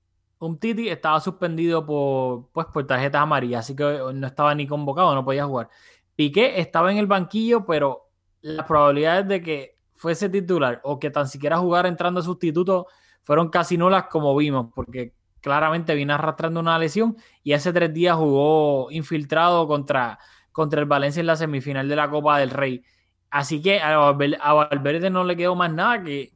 un 0.46 0.58
Titi 0.58 0.88
estaba 0.88 1.20
suspendido 1.20 1.85
por, 1.85 2.50
pues, 2.52 2.67
por 2.67 2.87
tarjetas 2.87 3.23
amarillas, 3.23 3.61
así 3.61 3.75
que 3.75 4.00
no 4.14 4.26
estaba 4.26 4.55
ni 4.55 4.67
convocado, 4.67 5.14
no 5.14 5.25
podía 5.25 5.46
jugar. 5.46 5.69
Piqué 6.17 6.61
estaba 6.61 6.93
en 6.93 6.99
el 6.99 7.06
banquillo, 7.06 7.64
pero 7.64 8.11
las 8.41 8.67
probabilidades 8.67 9.26
de 9.26 9.43
que 9.43 9.79
fuese 9.94 10.29
titular 10.29 10.81
o 10.85 10.99
que 10.99 11.11
tan 11.11 11.29
siquiera 11.29 11.58
jugara 11.58 11.88
entrando 11.88 12.23
sustituto 12.23 12.87
fueron 13.23 13.49
casi 13.49 13.79
nulas 13.79 14.05
como 14.11 14.37
vimos, 14.37 14.70
porque 14.75 15.14
claramente 15.41 15.94
vino 15.94 16.14
arrastrando 16.14 16.61
una 16.61 16.79
lesión 16.79 17.17
y 17.43 17.52
hace 17.52 17.73
tres 17.73 17.93
días 17.93 18.17
jugó 18.17 18.91
infiltrado 18.91 19.67
contra, 19.67 20.19
contra 20.53 20.81
el 20.81 20.86
Valencia 20.86 21.20
en 21.20 21.27
la 21.27 21.36
semifinal 21.36 21.89
de 21.89 21.96
la 21.96 22.10
Copa 22.10 22.39
del 22.39 22.51
Rey. 22.51 22.84
Así 23.31 23.60
que 23.60 23.81
a 23.81 24.13
Valverde, 24.13 25.10
no 25.10 25.24
le 25.24 25.36
quedó 25.36 25.55
más 25.55 25.72
nada 25.72 26.03
que 26.03 26.34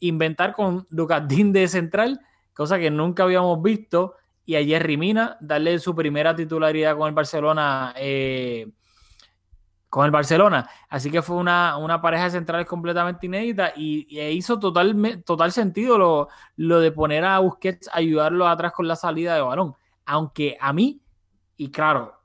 inventar 0.00 0.52
con 0.52 0.86
Lucas 0.90 1.26
Dín 1.26 1.52
de 1.52 1.68
central 1.68 2.20
cosa 2.54 2.78
que 2.78 2.90
nunca 2.90 3.24
habíamos 3.24 3.60
visto. 3.62 4.14
Y 4.46 4.56
a 4.56 4.64
Jerry 4.64 4.96
Mina 4.96 5.38
darle 5.40 5.78
su 5.78 5.94
primera 5.94 6.36
titularidad 6.36 6.96
con 6.96 7.08
el 7.08 7.14
Barcelona. 7.14 7.94
Eh, 7.96 8.70
con 9.88 10.04
el 10.04 10.10
Barcelona. 10.10 10.68
Así 10.88 11.08
que 11.10 11.22
fue 11.22 11.36
una, 11.36 12.00
pareja 12.02 12.24
de 12.24 12.30
centrales 12.32 12.66
completamente 12.66 13.26
inédita 13.26 13.72
y, 13.76 14.18
hizo 14.18 14.58
total, 14.58 15.22
total 15.24 15.52
sentido 15.52 15.96
lo, 15.96 16.28
lo, 16.56 16.80
de 16.80 16.90
poner 16.90 17.24
a 17.24 17.38
Busquets 17.38 17.88
ayudarlo 17.92 18.48
atrás 18.48 18.72
con 18.72 18.88
la 18.88 18.96
salida 18.96 19.36
de 19.36 19.42
balón. 19.42 19.76
Aunque 20.04 20.58
a 20.60 20.72
mí, 20.72 21.00
y 21.56 21.70
claro, 21.70 22.24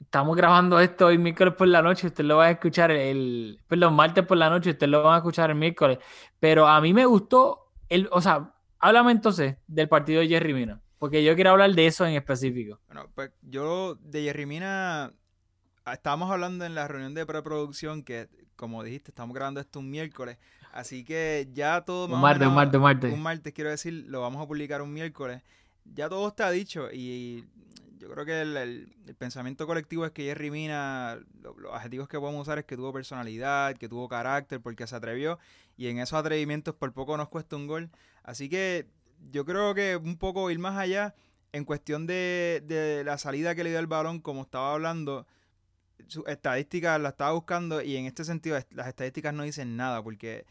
estamos 0.00 0.36
grabando 0.36 0.80
esto 0.80 1.06
hoy 1.06 1.18
miércoles 1.18 1.54
por 1.54 1.68
la 1.68 1.82
noche, 1.82 2.08
usted 2.08 2.24
lo 2.24 2.38
va 2.38 2.46
a 2.46 2.50
escuchar 2.50 2.90
el, 2.90 3.60
perdón, 3.66 3.94
martes 3.94 4.26
por 4.26 4.36
la 4.36 4.50
noche, 4.50 4.70
usted 4.70 4.88
lo 4.88 5.02
va 5.02 5.14
a 5.14 5.18
escuchar 5.18 5.50
el 5.50 5.56
miércoles, 5.56 5.98
pero 6.40 6.66
a 6.66 6.80
mí 6.80 6.92
me 6.92 7.06
gustó, 7.06 7.70
el, 7.88 8.08
o 8.10 8.20
sea, 8.20 8.54
Háblame 8.78 9.12
entonces 9.12 9.56
del 9.66 9.88
partido 9.88 10.20
de 10.20 10.28
Jerry 10.28 10.54
Mina, 10.54 10.80
porque 10.98 11.24
yo 11.24 11.34
quiero 11.34 11.50
hablar 11.50 11.72
de 11.74 11.86
eso 11.86 12.06
en 12.06 12.14
específico. 12.14 12.80
Bueno, 12.86 13.08
pues 13.14 13.30
yo 13.42 13.96
de 13.96 14.24
Jerry 14.24 14.46
Mina 14.46 15.12
ah, 15.84 15.92
estábamos 15.92 16.30
hablando 16.30 16.64
en 16.64 16.74
la 16.74 16.86
reunión 16.86 17.14
de 17.14 17.24
preproducción 17.26 18.02
que, 18.02 18.28
como 18.56 18.82
dijiste, 18.82 19.10
estamos 19.10 19.34
grabando 19.34 19.60
esto 19.60 19.78
un 19.78 19.90
miércoles, 19.90 20.38
así 20.72 21.04
que 21.04 21.48
ya 21.52 21.82
todo... 21.82 22.14
Un 22.14 22.20
martes, 22.20 22.48
un 22.48 22.54
martes, 22.54 22.76
un 22.76 22.82
martes. 22.82 23.12
Un 23.12 23.22
martes, 23.22 23.52
quiero 23.52 23.70
decir, 23.70 24.04
lo 24.08 24.20
vamos 24.20 24.42
a 24.42 24.46
publicar 24.46 24.82
un 24.82 24.92
miércoles. 24.92 25.42
Ya 25.94 26.08
todo 26.08 26.28
está 26.28 26.50
dicho 26.50 26.88
y 26.92 27.44
yo 27.98 28.10
creo 28.10 28.24
que 28.24 28.42
el, 28.42 29.16
pensamiento 29.18 29.66
colectivo 29.66 30.04
es 30.04 30.12
que 30.12 30.24
Jerry 30.24 30.50
Mina, 30.50 31.18
los 31.40 31.72
adjetivos 31.72 32.08
que 32.08 32.18
podemos 32.18 32.42
usar 32.42 32.58
es 32.58 32.64
que 32.64 32.76
tuvo 32.76 32.92
personalidad, 32.92 33.76
que 33.76 33.88
tuvo 33.88 34.08
carácter, 34.08 34.60
porque 34.60 34.86
se 34.86 34.94
atrevió 34.96 35.38
y 35.76 35.88
en 35.88 35.98
esos 35.98 36.18
atrevimientos 36.18 36.74
por 36.74 36.92
poco 36.92 37.16
nos 37.16 37.28
cuesta 37.28 37.56
un 37.56 37.66
gol. 37.66 37.90
Así 38.26 38.48
que 38.48 38.88
yo 39.30 39.44
creo 39.44 39.72
que 39.72 39.96
un 39.96 40.18
poco 40.18 40.50
ir 40.50 40.58
más 40.58 40.76
allá 40.76 41.14
en 41.52 41.64
cuestión 41.64 42.06
de, 42.06 43.02
la 43.06 43.18
salida 43.18 43.54
que 43.54 43.62
le 43.62 43.70
dio 43.70 43.78
el 43.78 43.86
balón, 43.86 44.20
como 44.20 44.42
estaba 44.42 44.74
hablando, 44.74 45.28
su 46.08 46.24
estadística 46.26 46.98
la 46.98 47.10
estaba 47.10 47.32
buscando 47.32 47.80
y 47.80 47.96
en 47.96 48.04
este 48.04 48.24
sentido 48.24 48.58
las 48.70 48.88
estadísticas 48.88 49.32
no 49.32 49.44
dicen 49.44 49.76
nada 49.76 50.02
porque 50.02 50.44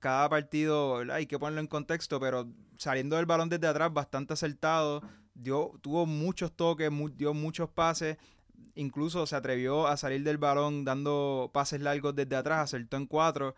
cada 0.00 0.28
partido 0.28 0.98
hay 1.12 1.26
que 1.26 1.38
ponerlo 1.38 1.60
en 1.60 1.68
contexto, 1.68 2.18
pero 2.18 2.48
saliendo 2.76 3.16
del 3.16 3.26
balón 3.26 3.48
desde 3.48 3.68
atrás 3.68 3.92
bastante 3.92 4.32
acertado, 4.32 5.00
dio, 5.32 5.78
tuvo 5.80 6.06
muchos 6.06 6.52
toques, 6.56 6.90
dio 7.16 7.34
muchos 7.34 7.70
pases, 7.70 8.16
incluso 8.74 9.26
se 9.26 9.36
atrevió 9.36 9.86
a 9.86 9.96
salir 9.96 10.24
del 10.24 10.38
balón 10.38 10.84
dando 10.84 11.50
pases 11.54 11.80
largos 11.80 12.16
desde 12.16 12.34
atrás, 12.34 12.64
acertó 12.64 12.96
en 12.96 13.06
cuatro 13.06 13.54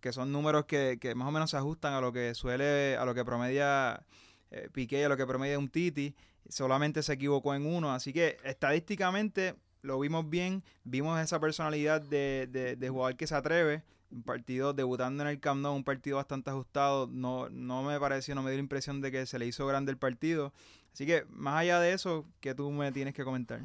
que 0.00 0.12
son 0.12 0.32
números 0.32 0.64
que, 0.66 0.98
que, 1.00 1.14
más 1.14 1.28
o 1.28 1.30
menos 1.30 1.50
se 1.50 1.56
ajustan 1.56 1.94
a 1.94 2.00
lo 2.00 2.12
que 2.12 2.34
suele, 2.34 2.96
a 2.96 3.04
lo 3.04 3.14
que 3.14 3.24
promedia 3.24 4.04
eh, 4.50 4.68
Piqué, 4.72 5.04
a 5.04 5.08
lo 5.08 5.16
que 5.16 5.26
promedia 5.26 5.58
un 5.58 5.68
Titi. 5.68 6.14
solamente 6.48 7.02
se 7.02 7.12
equivocó 7.12 7.54
en 7.54 7.66
uno, 7.66 7.92
así 7.92 8.12
que 8.12 8.36
estadísticamente 8.44 9.56
lo 9.82 9.98
vimos 9.98 10.28
bien, 10.28 10.62
vimos 10.84 11.20
esa 11.20 11.40
personalidad 11.40 12.00
de, 12.00 12.48
de, 12.50 12.76
de 12.76 12.88
jugador 12.88 13.16
que 13.16 13.26
se 13.26 13.34
atreve, 13.34 13.82
un 14.10 14.22
partido 14.22 14.72
debutando 14.72 15.22
en 15.22 15.28
el 15.28 15.40
Camp 15.40 15.60
Nou, 15.60 15.74
un 15.74 15.84
partido 15.84 16.16
bastante 16.16 16.50
ajustado, 16.50 17.08
no, 17.10 17.48
no 17.50 17.82
me 17.82 17.98
pareció, 17.98 18.34
no 18.34 18.42
me 18.42 18.50
dio 18.50 18.58
la 18.58 18.62
impresión 18.62 19.00
de 19.00 19.10
que 19.10 19.26
se 19.26 19.38
le 19.38 19.46
hizo 19.46 19.66
grande 19.66 19.90
el 19.90 19.98
partido, 19.98 20.52
así 20.92 21.04
que 21.04 21.24
más 21.30 21.60
allá 21.60 21.80
de 21.80 21.92
eso, 21.92 22.24
¿qué 22.40 22.54
tú 22.54 22.70
me 22.70 22.92
tienes 22.92 23.14
que 23.14 23.24
comentar? 23.24 23.60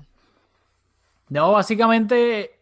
No, 1.29 1.51
básicamente 1.51 2.58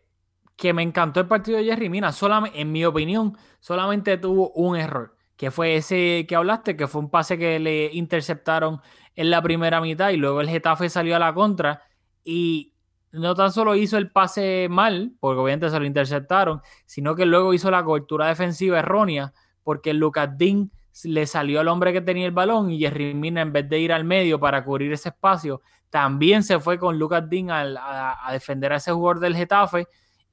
que 0.57 0.73
me 0.73 0.81
encantó 0.81 1.19
el 1.19 1.27
partido 1.27 1.59
de 1.59 1.65
Jerry 1.65 1.87
Mina, 1.89 2.11
solamente, 2.11 2.59
en 2.59 2.71
mi 2.71 2.83
opinión, 2.83 3.37
solamente 3.59 4.17
tuvo 4.17 4.49
un 4.51 4.75
error, 4.75 5.15
que 5.37 5.51
fue 5.51 5.77
ese 5.77 6.25
que 6.27 6.35
hablaste, 6.35 6.75
que 6.75 6.87
fue 6.87 6.99
un 6.99 7.09
pase 7.09 7.37
que 7.37 7.59
le 7.59 7.91
interceptaron 7.93 8.81
en 9.15 9.29
la 9.29 9.41
primera 9.41 9.79
mitad 9.79 10.09
y 10.09 10.17
luego 10.17 10.41
el 10.41 10.49
Getafe 10.49 10.89
salió 10.89 11.15
a 11.15 11.19
la 11.19 11.33
contra 11.33 11.83
y 12.23 12.73
no 13.11 13.35
tan 13.35 13.51
solo 13.51 13.75
hizo 13.75 13.97
el 13.97 14.11
pase 14.11 14.67
mal, 14.69 15.13
porque 15.19 15.39
obviamente 15.39 15.69
se 15.69 15.79
lo 15.79 15.85
interceptaron, 15.85 16.61
sino 16.85 17.15
que 17.15 17.25
luego 17.25 17.53
hizo 17.53 17.71
la 17.71 17.83
cobertura 17.83 18.27
defensiva 18.27 18.79
errónea, 18.79 19.33
porque 19.63 19.93
Lucas 19.93 20.37
Dean 20.37 20.71
le 21.03 21.27
salió 21.27 21.59
al 21.59 21.67
hombre 21.67 21.93
que 21.93 22.01
tenía 22.01 22.25
el 22.25 22.31
balón 22.31 22.71
y 22.71 22.79
Jerry 22.79 23.13
Mina 23.13 23.41
en 23.41 23.53
vez 23.53 23.69
de 23.69 23.79
ir 23.79 23.93
al 23.93 24.03
medio 24.03 24.39
para 24.39 24.63
cubrir 24.63 24.91
ese 24.91 25.09
espacio, 25.09 25.61
también 25.89 26.43
se 26.43 26.59
fue 26.59 26.79
con 26.79 26.97
Lucas 26.97 27.29
Dean 27.29 27.49
a, 27.51 28.27
a, 28.27 28.33
defender 28.33 28.73
a 28.73 28.77
ese 28.77 28.91
jugador 28.91 29.19
del 29.19 29.35
Getafe. 29.35 29.87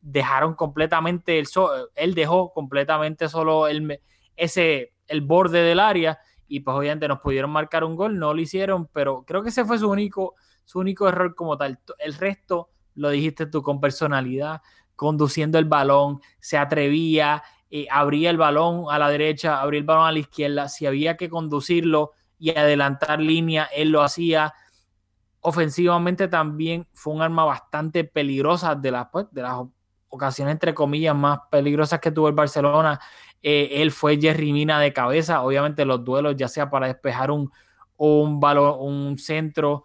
Dejaron 0.07 0.55
completamente, 0.55 1.39
el 1.39 1.47
él 1.95 2.15
dejó 2.15 2.53
completamente 2.53 3.29
solo 3.29 3.69
el, 3.69 4.01
ese, 4.37 4.93
el 5.07 5.23
borde 5.23 5.63
del 5.63 5.81
área 5.81 6.19
y 6.47 6.61
pues 6.61 6.77
obviamente 6.77 7.09
nos 7.09 7.21
pudieron 7.21 7.51
marcar 7.51 7.85
un 7.85 7.97
gol, 7.97 8.19
no 8.19 8.35
lo 8.35 8.41
hicieron, 8.41 8.87
pero 8.93 9.25
creo 9.27 9.43
que 9.43 9.49
ese 9.49 9.65
fue 9.65 9.79
su 9.79 9.91
único, 9.91 10.35
su 10.65 10.79
único 10.79 11.09
error 11.09 11.35
como 11.35 11.57
tal. 11.57 11.81
El 11.99 12.15
resto 12.15 12.71
lo 12.95 13.09
dijiste 13.09 13.47
tú 13.47 13.63
con 13.63 13.81
personalidad, 13.81 14.61
conduciendo 14.95 15.59
el 15.59 15.65
balón, 15.65 16.21
se 16.39 16.59
atrevía, 16.59 17.43
eh, 17.71 17.87
abría 17.91 18.31
el 18.31 18.37
balón 18.37 18.85
a 18.91 18.99
la 18.99 19.09
derecha, 19.09 19.61
abría 19.61 19.81
el 19.81 19.87
balón 19.87 20.07
a 20.07 20.13
la 20.13 20.19
izquierda, 20.19 20.69
si 20.69 20.87
había 20.87 21.17
que 21.17 21.29
conducirlo 21.29 22.13
y 22.39 22.51
adelantar 22.51 23.21
línea, 23.21 23.65
él 23.75 23.89
lo 23.91 24.03
hacía. 24.03 24.55
Ofensivamente 25.41 26.29
también 26.29 26.87
fue 26.93 27.15
un 27.15 27.23
arma 27.23 27.45
bastante 27.45 28.05
peligrosa 28.05 28.75
de 28.75 28.91
las, 28.91 29.09
pues, 29.11 29.27
de 29.31 29.43
las 29.43 29.59
ocasiones, 30.14 30.52
entre 30.52 30.75
comillas, 30.75 31.14
más 31.14 31.40
peligrosas 31.50 32.00
que 32.00 32.11
tuvo 32.11 32.28
el 32.28 32.35
Barcelona. 32.35 33.00
Eh, 33.42 33.83
él 33.83 33.90
fue 33.92 34.18
Jerry 34.21 34.52
Mina 34.52 34.80
de 34.80 34.92
cabeza, 34.92 35.42
obviamente 35.42 35.85
los 35.85 36.04
duelos, 36.04 36.37
ya 36.37 36.49
sea 36.49 36.71
para 36.71 36.87
despejar 36.87 37.30
un, 37.30 37.50
un 37.97 38.40
balón, 38.40 38.76
un 38.80 39.18
centro, 39.18 39.85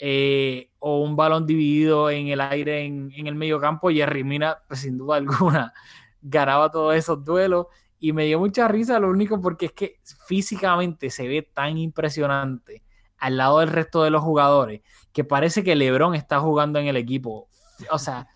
eh, 0.00 0.70
o 0.78 1.00
un 1.02 1.16
balón 1.16 1.44
dividido 1.44 2.08
en 2.08 2.28
el 2.28 2.40
aire 2.40 2.84
en, 2.84 3.10
el 3.26 3.34
medio 3.34 3.58
campo, 3.60 3.90
Jerry 3.90 4.22
Mina, 4.22 4.58
pues, 4.68 4.80
sin 4.80 4.96
duda 4.96 5.16
alguna, 5.16 5.72
ganaba 6.22 6.70
todos 6.70 6.94
esos 6.94 7.24
duelos 7.24 7.66
y 7.98 8.12
me 8.12 8.26
dio 8.26 8.38
mucha 8.38 8.68
risa, 8.68 9.00
lo 9.00 9.08
único 9.08 9.40
porque 9.40 9.66
es 9.66 9.72
que 9.72 10.00
físicamente 10.26 11.10
se 11.10 11.26
ve 11.26 11.42
tan 11.42 11.78
impresionante 11.78 12.84
al 13.16 13.36
lado 13.36 13.58
del 13.58 13.70
resto 13.70 14.04
de 14.04 14.10
los 14.10 14.22
jugadores 14.22 14.82
que 15.12 15.24
parece 15.24 15.64
que 15.64 15.74
Lebron 15.74 16.14
está 16.14 16.38
jugando 16.38 16.78
en 16.78 16.86
el 16.86 16.96
equipo. 16.96 17.48
O 17.90 17.98
sea, 17.98 18.28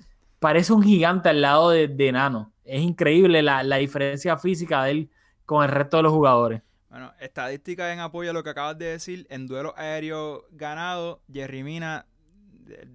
parece 0.43 0.75
un 0.75 0.83
gigante 0.83 1.31
al 1.31 1.41
lado 1.41 1.71
de, 1.71 1.89
de 1.89 2.13
Nano. 2.13 2.53
Es 2.65 2.83
increíble 2.83 3.41
la, 3.43 3.63
la 3.63 3.77
diferencia 3.77 4.37
física 4.37 4.85
de 4.85 4.91
él 4.91 5.11
con 5.47 5.65
el 5.65 5.71
resto 5.71 5.97
de 5.97 6.03
los 6.03 6.13
jugadores. 6.13 6.61
Bueno, 6.91 7.11
estadística 7.21 7.91
en 7.95 8.01
apoyo 8.01 8.31
a 8.31 8.33
lo 8.35 8.43
que 8.43 8.51
acabas 8.51 8.77
de 8.77 8.85
decir, 8.85 9.27
en 9.31 9.47
duelo 9.47 9.73
aéreo 9.79 10.45
ganado, 10.51 11.23
Jerry 11.33 11.63
Mina 11.63 12.05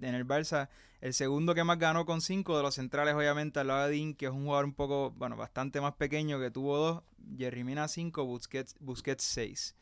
en 0.00 0.14
el 0.14 0.24
Barça, 0.24 0.68
el 1.00 1.14
segundo 1.14 1.54
que 1.54 1.64
más 1.64 1.78
ganó 1.78 2.06
con 2.06 2.20
cinco 2.20 2.56
de 2.56 2.62
los 2.62 2.74
centrales, 2.74 3.14
obviamente, 3.14 3.60
al 3.60 3.68
lado 3.68 3.88
de 3.88 3.96
Dean, 3.96 4.14
que 4.14 4.26
es 4.26 4.32
un 4.32 4.44
jugador 4.44 4.64
un 4.64 4.74
poco, 4.74 5.12
bueno, 5.16 5.36
bastante 5.36 5.80
más 5.80 5.94
pequeño, 5.94 6.38
que 6.38 6.50
tuvo 6.50 6.76
dos, 6.78 7.02
Jerry 7.36 7.64
Mina 7.64 7.88
cinco, 7.88 8.24
Busquets, 8.24 8.76
Busquets 8.80 9.24
seis. 9.24 9.74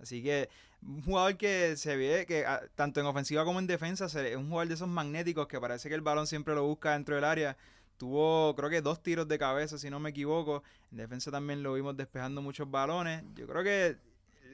Así 0.00 0.22
que 0.22 0.48
un 0.82 1.02
jugador 1.02 1.36
que 1.36 1.76
se 1.76 1.96
ve 1.96 2.26
que 2.26 2.44
ah, 2.46 2.62
tanto 2.74 3.00
en 3.00 3.06
ofensiva 3.06 3.44
como 3.44 3.58
en 3.58 3.66
defensa 3.66 4.06
es 4.06 4.36
un 4.36 4.48
jugador 4.48 4.68
de 4.68 4.74
esos 4.74 4.88
magnéticos 4.88 5.46
que 5.46 5.60
parece 5.60 5.88
que 5.88 5.94
el 5.94 6.02
balón 6.02 6.26
siempre 6.26 6.54
lo 6.54 6.64
busca 6.64 6.92
dentro 6.92 7.14
del 7.14 7.24
área 7.24 7.56
Tuvo, 7.96 8.54
creo 8.56 8.70
que 8.70 8.82
dos 8.82 9.02
tiros 9.02 9.28
de 9.28 9.38
cabeza, 9.38 9.78
si 9.78 9.88
no 9.88 10.00
me 10.00 10.10
equivoco. 10.10 10.62
En 10.90 10.98
defensa 10.98 11.30
también 11.30 11.62
lo 11.62 11.74
vimos 11.74 11.96
despejando 11.96 12.42
muchos 12.42 12.68
balones. 12.68 13.22
Yo 13.36 13.46
creo 13.46 13.62
que 13.62 13.96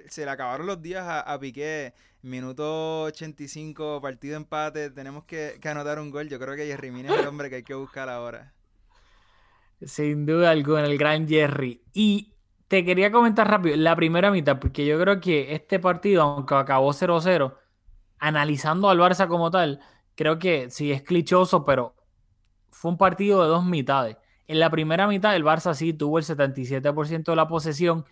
se 0.09 0.25
le 0.25 0.31
acabaron 0.31 0.67
los 0.67 0.83
días 0.83 1.05
a, 1.09 1.39
Piqué. 1.41 1.95
Minuto 2.23 3.05
85, 3.05 4.01
partido 4.03 4.37
empate. 4.37 4.91
Tenemos 4.91 5.25
que, 5.25 5.59
anotar 5.65 5.99
un 6.01 6.11
gol. 6.11 6.29
Yo 6.29 6.39
creo 6.39 6.55
que 6.55 6.67
Jerry 6.67 6.91
Mina 6.91 7.15
es 7.15 7.21
el 7.21 7.27
hombre 7.27 7.49
que 7.49 7.57
hay 7.57 7.63
que 7.63 7.75
buscar 7.75 8.11
ahora. 8.11 8.53
Sin 9.83 10.27
duda 10.27 10.51
alguna, 10.51 10.85
el 10.85 10.99
gran 10.99 11.27
Jerry. 11.27 11.81
Y 11.95 12.35
te 12.71 12.85
quería 12.85 13.11
comentar 13.11 13.51
rápido 13.51 13.77
la 13.77 13.97
primera 13.97 14.31
mitad, 14.31 14.61
porque 14.61 14.87
yo 14.87 14.97
creo 15.01 15.21
que 15.21 15.55
este 15.57 15.81
partido, 15.81 16.23
aunque 16.23 16.55
acabó 16.55 16.93
0-0, 16.93 17.57
analizando 18.21 18.89
al 18.89 18.99
Barça 19.01 19.27
como 19.27 19.51
tal, 19.51 19.81
creo 20.15 20.39
que 20.39 20.71
sí 20.71 20.93
es 20.93 21.03
clichoso, 21.03 21.65
pero 21.65 21.97
fue 22.71 22.93
un 22.93 22.97
partido 22.97 23.43
de 23.43 23.49
dos 23.49 23.65
mitades. 23.65 24.19
En 24.47 24.61
la 24.61 24.71
primera 24.71 25.09
mitad 25.09 25.35
el 25.35 25.45
Barça 25.45 25.75
sí 25.75 25.93
tuvo 25.95 26.19
el 26.19 26.25
77% 26.25 27.33
de 27.33 27.37
la 27.37 27.49
posesión, 27.49 28.05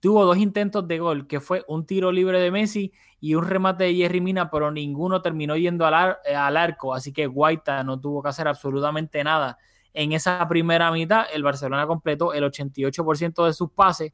tuvo 0.00 0.24
dos 0.24 0.38
intentos 0.38 0.88
de 0.88 0.98
gol, 0.98 1.26
que 1.26 1.40
fue 1.40 1.62
un 1.68 1.84
tiro 1.84 2.10
libre 2.10 2.40
de 2.40 2.50
Messi 2.50 2.94
y 3.20 3.34
un 3.34 3.46
remate 3.46 3.84
de 3.84 3.96
Jerry 3.96 4.22
Mina, 4.22 4.50
pero 4.50 4.70
ninguno 4.70 5.20
terminó 5.20 5.56
yendo 5.58 5.84
al, 5.84 6.16
al 6.34 6.56
arco, 6.56 6.94
así 6.94 7.12
que 7.12 7.26
Guaita 7.26 7.84
no 7.84 8.00
tuvo 8.00 8.22
que 8.22 8.30
hacer 8.30 8.48
absolutamente 8.48 9.22
nada. 9.22 9.58
En 9.96 10.12
esa 10.12 10.46
primera 10.48 10.90
mitad 10.92 11.26
el 11.32 11.42
Barcelona 11.42 11.86
completó 11.86 12.32
el 12.32 12.44
88% 12.44 13.46
de 13.46 13.52
sus 13.52 13.70
pases. 13.70 14.12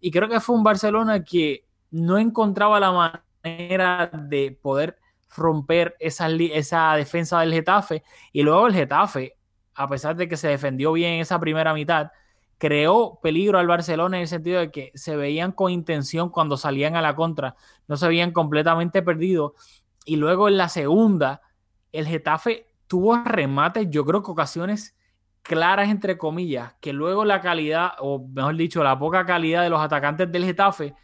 Y 0.00 0.10
creo 0.10 0.28
que 0.28 0.40
fue 0.40 0.56
un 0.56 0.64
Barcelona 0.64 1.24
que 1.24 1.66
no 1.90 2.18
encontraba 2.18 2.80
la 2.80 3.22
manera 3.42 4.10
de 4.12 4.58
poder 4.60 4.98
romper 5.36 5.96
esa, 6.00 6.28
esa 6.28 6.94
defensa 6.94 7.40
del 7.40 7.52
Getafe. 7.52 8.02
Y 8.32 8.42
luego 8.42 8.66
el 8.66 8.74
Getafe 8.74 9.36
a 9.80 9.88
pesar 9.88 10.14
de 10.14 10.28
que 10.28 10.36
se 10.36 10.48
defendió 10.48 10.92
bien 10.92 11.20
esa 11.20 11.40
primera 11.40 11.72
mitad, 11.72 12.10
creó 12.58 13.18
peligro 13.22 13.58
al 13.58 13.66
Barcelona 13.66 14.18
en 14.18 14.22
el 14.22 14.28
sentido 14.28 14.60
de 14.60 14.70
que 14.70 14.92
se 14.94 15.16
veían 15.16 15.52
con 15.52 15.72
intención 15.72 16.28
cuando 16.28 16.58
salían 16.58 16.96
a 16.96 17.02
la 17.02 17.16
contra, 17.16 17.56
no 17.88 17.96
se 17.96 18.06
veían 18.06 18.32
completamente 18.32 19.00
perdidos. 19.00 19.52
Y 20.04 20.16
luego 20.16 20.48
en 20.48 20.58
la 20.58 20.68
segunda, 20.68 21.40
el 21.92 22.06
Getafe 22.06 22.66
tuvo 22.86 23.16
remates, 23.24 23.86
yo 23.88 24.04
creo 24.04 24.22
que 24.22 24.32
ocasiones 24.32 24.94
claras, 25.42 25.88
entre 25.88 26.18
comillas, 26.18 26.74
que 26.80 26.92
luego 26.92 27.24
la 27.24 27.40
calidad, 27.40 27.92
o 27.98 28.26
mejor 28.28 28.56
dicho, 28.56 28.82
la 28.84 28.98
poca 28.98 29.26
calidad 29.26 29.62
de 29.62 29.70
los 29.70 29.80
atacantes 29.80 30.30
del 30.30 30.44
Getafe, 30.44 30.94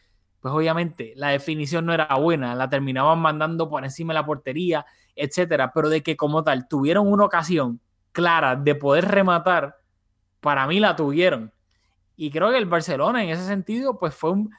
pues 0.40 0.54
obviamente 0.54 1.12
la 1.16 1.28
definición 1.28 1.86
no 1.86 1.92
era 1.92 2.14
buena, 2.16 2.54
la 2.54 2.68
terminaban 2.68 3.18
mandando 3.18 3.68
por 3.68 3.84
encima 3.84 4.12
de 4.12 4.20
la 4.20 4.26
portería, 4.26 4.86
etcétera, 5.14 5.72
pero 5.74 5.88
de 5.88 6.02
que 6.02 6.16
como 6.16 6.44
tal 6.44 6.68
tuvieron 6.68 7.10
una 7.10 7.24
ocasión 7.24 7.80
clara 8.12 8.56
de 8.56 8.74
poder 8.74 9.06
rematar, 9.06 9.76
para 10.40 10.66
mí 10.66 10.78
la 10.78 10.94
tuvieron. 10.94 11.52
Y 12.16 12.30
creo 12.30 12.50
que 12.50 12.58
el 12.58 12.66
Barcelona 12.66 13.22
en 13.22 13.30
ese 13.30 13.44
sentido, 13.44 13.98
pues 13.98 14.14
fue 14.14 14.30
un, 14.30 14.50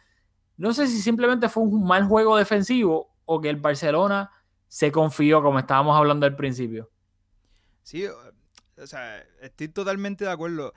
no 0.58 0.74
sé 0.74 0.88
si 0.88 1.00
simplemente 1.02 1.50
fue 1.50 1.64
un 1.64 1.84
mal 1.84 2.04
juego 2.06 2.38
defensivo 2.38 3.16
o 3.26 3.40
que 3.40 3.50
el 3.50 3.58
Barcelona 3.58 4.32
se 4.68 4.92
confió, 4.92 5.42
como 5.42 5.60
estábamos 5.60 5.96
hablando 5.96 6.26
al 6.26 6.36
principio. 6.36 6.90
Sí, 7.84 8.06
o 8.78 8.88
sea, 8.88 9.24
estoy 9.42 9.68
totalmente 9.68 10.26
de 10.26 10.32
acuerdo. 10.32 10.74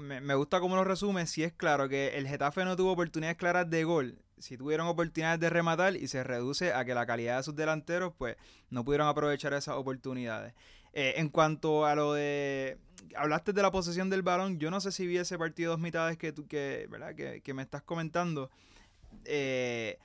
Me, 0.00 0.34
gusta 0.34 0.60
cómo 0.60 0.76
lo 0.76 0.84
resume. 0.84 1.26
Si 1.26 1.42
es 1.42 1.52
claro 1.52 1.88
que 1.88 2.18
el 2.18 2.28
Getafe 2.28 2.64
no 2.64 2.76
tuvo 2.76 2.92
oportunidades 2.92 3.38
claras 3.38 3.70
de 3.70 3.84
gol, 3.84 4.18
si 4.38 4.56
tuvieron 4.56 4.86
oportunidades 4.86 5.40
de 5.40 5.50
rematar 5.50 5.96
y 5.96 6.08
se 6.08 6.22
reduce 6.22 6.72
a 6.72 6.84
que 6.84 6.94
la 6.94 7.06
calidad 7.06 7.38
de 7.38 7.42
sus 7.42 7.56
delanteros, 7.56 8.12
pues 8.16 8.36
no 8.70 8.84
pudieron 8.84 9.08
aprovechar 9.08 9.54
esas 9.54 9.76
oportunidades. 9.76 10.54
Eh, 10.92 11.14
en 11.16 11.28
cuanto 11.28 11.86
a 11.86 11.94
lo 11.94 12.14
de. 12.14 12.78
Hablaste 13.16 13.52
de 13.52 13.62
la 13.62 13.70
posesión 13.70 14.10
del 14.10 14.22
balón. 14.22 14.58
Yo 14.58 14.70
no 14.70 14.80
sé 14.80 14.92
si 14.92 15.06
vi 15.06 15.16
ese 15.18 15.38
partido 15.38 15.72
dos 15.72 15.80
mitades 15.80 16.18
que 16.18 16.32
tú 16.32 16.46
que, 16.46 16.86
¿verdad? 16.90 17.14
que, 17.14 17.54
me 17.54 17.62
estás 17.62 17.82
comentando. 17.82 18.50
Eh, 19.24 19.98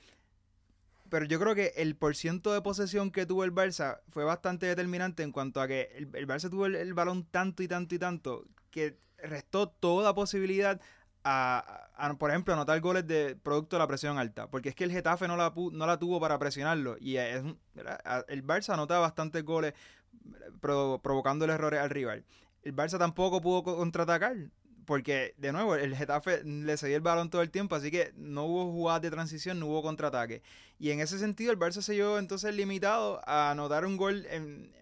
pero 1.10 1.24
yo 1.26 1.38
creo 1.38 1.54
que 1.54 1.72
el 1.76 1.96
porciento 1.96 2.52
de 2.52 2.62
posesión 2.62 3.10
que 3.10 3.26
tuvo 3.26 3.44
el 3.44 3.52
Barça 3.52 4.00
fue 4.08 4.24
bastante 4.24 4.66
determinante 4.66 5.22
en 5.22 5.32
cuanto 5.32 5.60
a 5.60 5.68
que 5.68 5.90
el, 5.94 6.26
Barça 6.26 6.50
tuvo 6.50 6.66
el, 6.66 6.94
balón 6.94 7.24
tanto 7.24 7.62
y 7.62 7.68
tanto 7.68 7.94
y 7.94 7.98
tanto 7.98 8.44
que 8.70 8.98
restó 9.18 9.68
toda 9.68 10.14
posibilidad 10.14 10.80
a, 11.24 11.88
por 12.18 12.30
ejemplo, 12.30 12.52
anotar 12.52 12.80
goles 12.80 13.06
de 13.06 13.36
producto 13.36 13.76
de 13.76 13.80
la 13.80 13.86
presión 13.86 14.18
alta. 14.18 14.48
Porque 14.50 14.68
es 14.70 14.74
que 14.74 14.84
el 14.84 14.92
Getafe 14.92 15.26
no 15.26 15.36
la, 15.36 15.54
no 15.72 15.86
la 15.86 15.98
tuvo 15.98 16.20
para 16.20 16.38
presionarlo. 16.38 16.96
Y 17.00 17.16
es, 17.16 17.42
el 18.28 18.46
Barça 18.46 18.74
anotaba 18.74 19.00
bastantes 19.00 19.42
goles 19.42 19.72
provocando 20.60 21.44
el 21.44 21.50
errores 21.50 21.80
al 21.80 21.90
rival. 21.90 22.24
El 22.62 22.74
Barça 22.74 22.98
tampoco 22.98 23.40
pudo 23.40 23.62
contraatacar. 23.62 24.36
Porque 24.84 25.34
de 25.38 25.52
nuevo 25.52 25.74
el 25.74 25.96
Getafe 25.96 26.42
le 26.44 26.76
cedió 26.76 26.96
el 26.96 27.02
balón 27.02 27.30
todo 27.30 27.42
el 27.42 27.50
tiempo, 27.50 27.74
así 27.74 27.90
que 27.90 28.12
no 28.16 28.44
hubo 28.44 28.70
jugadas 28.70 29.02
de 29.02 29.10
transición, 29.10 29.58
no 29.58 29.66
hubo 29.66 29.82
contraataque. 29.82 30.42
Y 30.78 30.90
en 30.90 31.00
ese 31.00 31.18
sentido 31.18 31.52
el 31.52 31.58
Barça 31.58 31.82
se 31.82 31.94
vio 31.94 32.18
entonces 32.18 32.54
limitado 32.54 33.20
a 33.26 33.50
anotar 33.50 33.84
un 33.86 33.96
gol 33.96 34.26
en, 34.30 34.72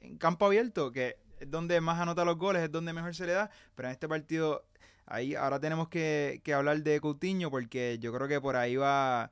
en 0.00 0.18
campo 0.18 0.46
abierto, 0.46 0.92
que 0.92 1.16
es 1.40 1.50
donde 1.50 1.80
más 1.80 2.00
anota 2.00 2.24
los 2.24 2.38
goles, 2.38 2.62
es 2.62 2.70
donde 2.70 2.92
mejor 2.92 3.14
se 3.14 3.26
le 3.26 3.32
da, 3.32 3.50
pero 3.74 3.88
en 3.88 3.92
este 3.92 4.08
partido 4.08 4.64
ahí 5.06 5.34
ahora 5.34 5.60
tenemos 5.60 5.88
que, 5.88 6.40
que 6.44 6.52
hablar 6.52 6.82
de 6.82 7.00
Coutinho 7.00 7.50
porque 7.50 7.98
yo 8.00 8.12
creo 8.12 8.28
que 8.28 8.40
por 8.40 8.56
ahí 8.56 8.76
va 8.76 9.30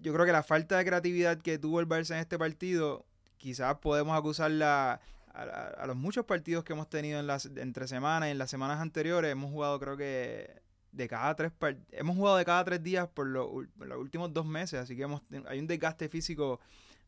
yo 0.00 0.12
creo 0.12 0.26
que 0.26 0.32
la 0.32 0.42
falta 0.42 0.78
de 0.78 0.84
creatividad 0.84 1.38
que 1.38 1.58
tuvo 1.58 1.78
el 1.80 1.88
Barça 1.88 2.14
en 2.14 2.20
este 2.20 2.38
partido 2.38 3.06
quizás 3.38 3.76
podemos 3.78 4.18
acusarla 4.18 5.00
a, 5.34 5.86
los 5.86 5.96
muchos 5.96 6.24
partidos 6.24 6.64
que 6.64 6.72
hemos 6.72 6.88
tenido 6.88 7.20
en 7.20 7.26
las 7.26 7.46
entre 7.46 7.88
semanas 7.88 8.28
y 8.28 8.32
en 8.32 8.38
las 8.38 8.50
semanas 8.50 8.80
anteriores 8.80 9.32
hemos 9.32 9.50
jugado 9.50 9.78
creo 9.80 9.96
que 9.96 10.62
de 10.92 11.08
cada 11.08 11.34
tres 11.34 11.52
hemos 11.90 12.16
jugado 12.16 12.36
de 12.36 12.44
cada 12.44 12.64
tres 12.64 12.82
días 12.82 13.08
por, 13.08 13.26
lo, 13.26 13.50
por 13.76 13.86
los 13.86 13.98
últimos 13.98 14.32
dos 14.32 14.44
meses 14.44 14.80
así 14.80 14.96
que 14.96 15.02
hemos, 15.02 15.22
hay 15.46 15.58
un 15.58 15.66
desgaste 15.66 16.08
físico 16.08 16.60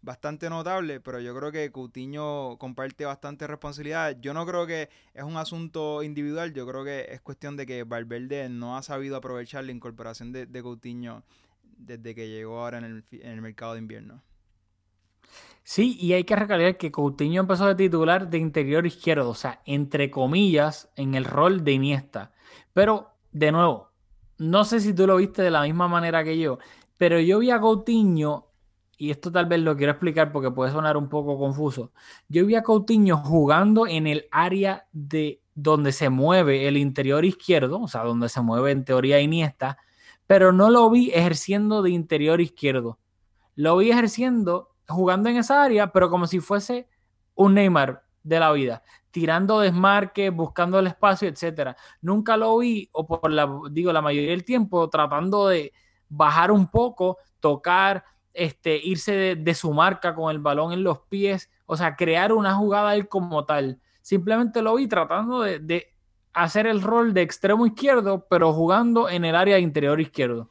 bastante 0.05 0.51
notable, 0.51 1.01
pero 1.01 1.19
yo 1.19 1.35
creo 1.35 1.51
que 1.51 1.73
Coutinho 1.73 2.57
comparte 2.59 3.07
bastante 3.07 3.47
responsabilidad. 3.47 4.17
Yo 4.21 4.35
no 4.35 4.45
creo 4.45 4.67
que 4.67 4.91
es 5.15 5.25
un 5.25 5.39
asunto 5.39 6.03
individual, 6.03 6.53
yo 6.53 6.67
creo 6.67 6.85
que 6.85 7.07
es 7.11 7.23
cuestión 7.23 7.57
de 7.57 7.65
que 7.65 7.85
Valverde 7.85 8.49
no 8.51 8.77
ha 8.77 8.83
sabido 8.83 9.17
aprovechar 9.17 9.65
la 9.65 9.73
incorporación 9.73 10.31
de, 10.31 10.45
de 10.45 10.63
Coutinho 10.63 11.25
desde 11.79 12.15
que 12.15 12.29
llegó 12.29 12.61
ahora 12.61 12.79
en 12.79 13.05
el 13.11 13.41
mercado 13.41 13.73
de 13.73 13.79
invierno. 13.79 14.23
Sí, 15.67 15.97
y 15.99 16.13
hay 16.13 16.25
que 16.25 16.37
recalcar 16.37 16.77
que 16.77 16.93
Coutinho 16.93 17.41
empezó 17.41 17.67
de 17.67 17.75
titular 17.75 18.29
de 18.29 18.37
interior 18.37 18.87
izquierdo, 18.87 19.31
o 19.31 19.35
sea, 19.35 19.63
entre 19.65 20.11
comillas, 20.11 20.93
en 20.95 21.15
el 21.15 21.25
rol 21.25 21.65
de 21.65 21.73
Iniesta. 21.73 22.33
Pero, 22.75 23.13
de 23.33 23.51
nuevo, 23.51 23.89
no 24.37 24.65
sé 24.65 24.81
si 24.81 24.93
tú 24.95 25.07
lo 25.07 25.17
viste 25.17 25.41
de 25.43 25.51
la 25.51 25.63
misma 25.63 25.89
manera 25.89 26.23
que 26.23 26.39
yo, 26.39 26.59
pero 26.99 27.19
yo 27.19 27.39
vi 27.39 27.51
a 27.51 27.61
Coutinho, 27.61 28.51
y 28.99 29.11
esto 29.11 29.33
tal 29.33 29.47
vez 29.47 29.61
lo 29.61 29.75
quiero 29.75 29.93
explicar 29.93 30.33
porque 30.33 30.51
puede 30.51 30.71
sonar 30.71 30.99
un 30.99 31.09
poco 31.09 31.39
confuso. 31.39 31.93
Yo 32.29 32.45
vi 32.45 32.57
a 32.57 32.63
Coutinho 32.63 33.17
jugando 33.17 33.87
en 33.87 34.07
el 34.07 34.29
área 34.31 34.87
de 34.93 35.41
donde 35.55 35.93
se 35.93 36.11
mueve 36.11 36.69
el 36.69 36.77
interior 36.77 37.25
izquierdo, 37.25 37.81
o 37.81 37.89
sea, 37.89 38.03
donde 38.03 38.29
se 38.29 38.43
mueve 38.43 38.71
en 38.71 38.85
teoría 38.85 39.19
Iniesta, 39.19 39.79
pero 40.27 40.53
no 40.53 40.69
lo 40.69 40.91
vi 40.91 41.11
ejerciendo 41.11 41.81
de 41.81 41.91
interior 41.91 42.43
izquierdo. 42.43 42.99
Lo 43.55 43.79
vi 43.79 43.91
ejerciendo 43.91 44.74
jugando 44.89 45.29
en 45.29 45.37
esa 45.37 45.63
área, 45.63 45.93
pero 45.93 46.11
como 46.11 46.27
si 46.27 46.41
fuese 46.41 46.89
un 47.35 47.55
Neymar 47.55 48.03
de 48.23 48.41
la 48.41 48.53
vida, 48.53 48.83
tirando 49.11 49.61
desmarques, 49.61 50.33
buscando 50.33 50.79
el 50.79 50.87
espacio, 50.87 51.29
etcétera. 51.29 51.77
Nunca 52.01 52.37
lo 52.37 52.59
vi, 52.59 52.89
o 52.93 53.07
por 53.07 53.31
la, 53.31 53.49
digo, 53.71 53.93
la 53.93 54.03
mayoría 54.03 54.31
del 54.31 54.45
tiempo, 54.45 54.89
tratando 54.89 55.49
de 55.49 55.73
bajar 56.09 56.51
un 56.51 56.69
poco, 56.71 57.19
tocar, 57.41 58.05
este, 58.33 58.77
irse 58.77 59.37
de, 59.37 59.55
su 59.55 59.73
marca 59.73 60.15
con 60.15 60.31
el 60.31 60.41
balón 60.41 60.73
en 60.73 60.83
los 60.83 61.01
pies, 61.01 61.51
o 61.67 61.77
sea, 61.77 61.95
crear 61.95 62.33
una 62.33 62.55
jugada 62.55 62.95
él 62.95 63.09
como 63.09 63.45
tal. 63.45 63.81
Simplemente 64.03 64.63
lo 64.63 64.75
vi 64.75 64.89
tratando 64.89 65.43
de, 65.43 65.61
de 65.61 65.95
hacer 66.33 66.67
el 66.67 66.83
rol 66.83 67.15
de 67.15 67.23
extremo 67.23 67.67
izquierdo, 67.67 68.27
pero 68.29 68.53
jugando 68.53 69.09
en 69.09 69.25
el 69.25 69.37
área 69.37 69.59
interior 69.59 70.01
izquierdo. 70.01 70.51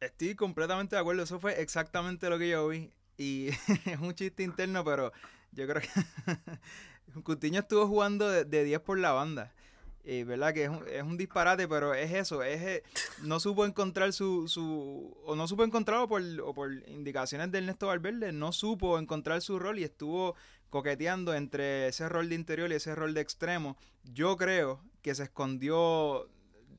Estoy 0.00 0.34
completamente 0.34 0.96
de 0.96 1.00
acuerdo, 1.00 1.22
eso 1.22 1.38
fue 1.38 1.60
exactamente 1.60 2.28
lo 2.28 2.38
que 2.38 2.48
yo 2.48 2.66
vi. 2.68 2.90
Y 3.20 3.48
es 3.84 4.00
un 4.00 4.14
chiste 4.14 4.42
interno, 4.42 4.82
pero 4.82 5.12
yo 5.52 5.66
creo 5.66 5.82
que 5.82 7.20
Coutinho 7.22 7.60
estuvo 7.60 7.86
jugando 7.86 8.30
de, 8.30 8.46
de 8.46 8.64
10 8.64 8.80
por 8.80 8.98
la 8.98 9.12
banda. 9.12 9.52
Y 10.02 10.22
verdad 10.22 10.54
que 10.54 10.64
es 10.64 10.70
un, 10.70 10.88
es 10.88 11.02
un, 11.02 11.18
disparate, 11.18 11.68
pero 11.68 11.92
es 11.92 12.10
eso, 12.14 12.42
es 12.42 12.62
eh, 12.62 12.82
no 13.22 13.38
supo 13.38 13.66
encontrar 13.66 14.14
su, 14.14 14.48
su 14.48 15.14
o 15.26 15.36
no 15.36 15.46
supo 15.46 15.64
encontrarlo 15.64 16.08
por, 16.08 16.22
o 16.42 16.54
por 16.54 16.72
indicaciones 16.88 17.52
de 17.52 17.58
Ernesto 17.58 17.88
Valverde, 17.88 18.32
no 18.32 18.52
supo 18.52 18.98
encontrar 18.98 19.42
su 19.42 19.58
rol 19.58 19.78
y 19.78 19.84
estuvo 19.84 20.34
coqueteando 20.70 21.34
entre 21.34 21.88
ese 21.88 22.08
rol 22.08 22.30
de 22.30 22.36
interior 22.36 22.72
y 22.72 22.76
ese 22.76 22.94
rol 22.94 23.12
de 23.12 23.20
extremo. 23.20 23.76
Yo 24.04 24.38
creo 24.38 24.80
que 25.02 25.14
se 25.14 25.24
escondió 25.24 26.26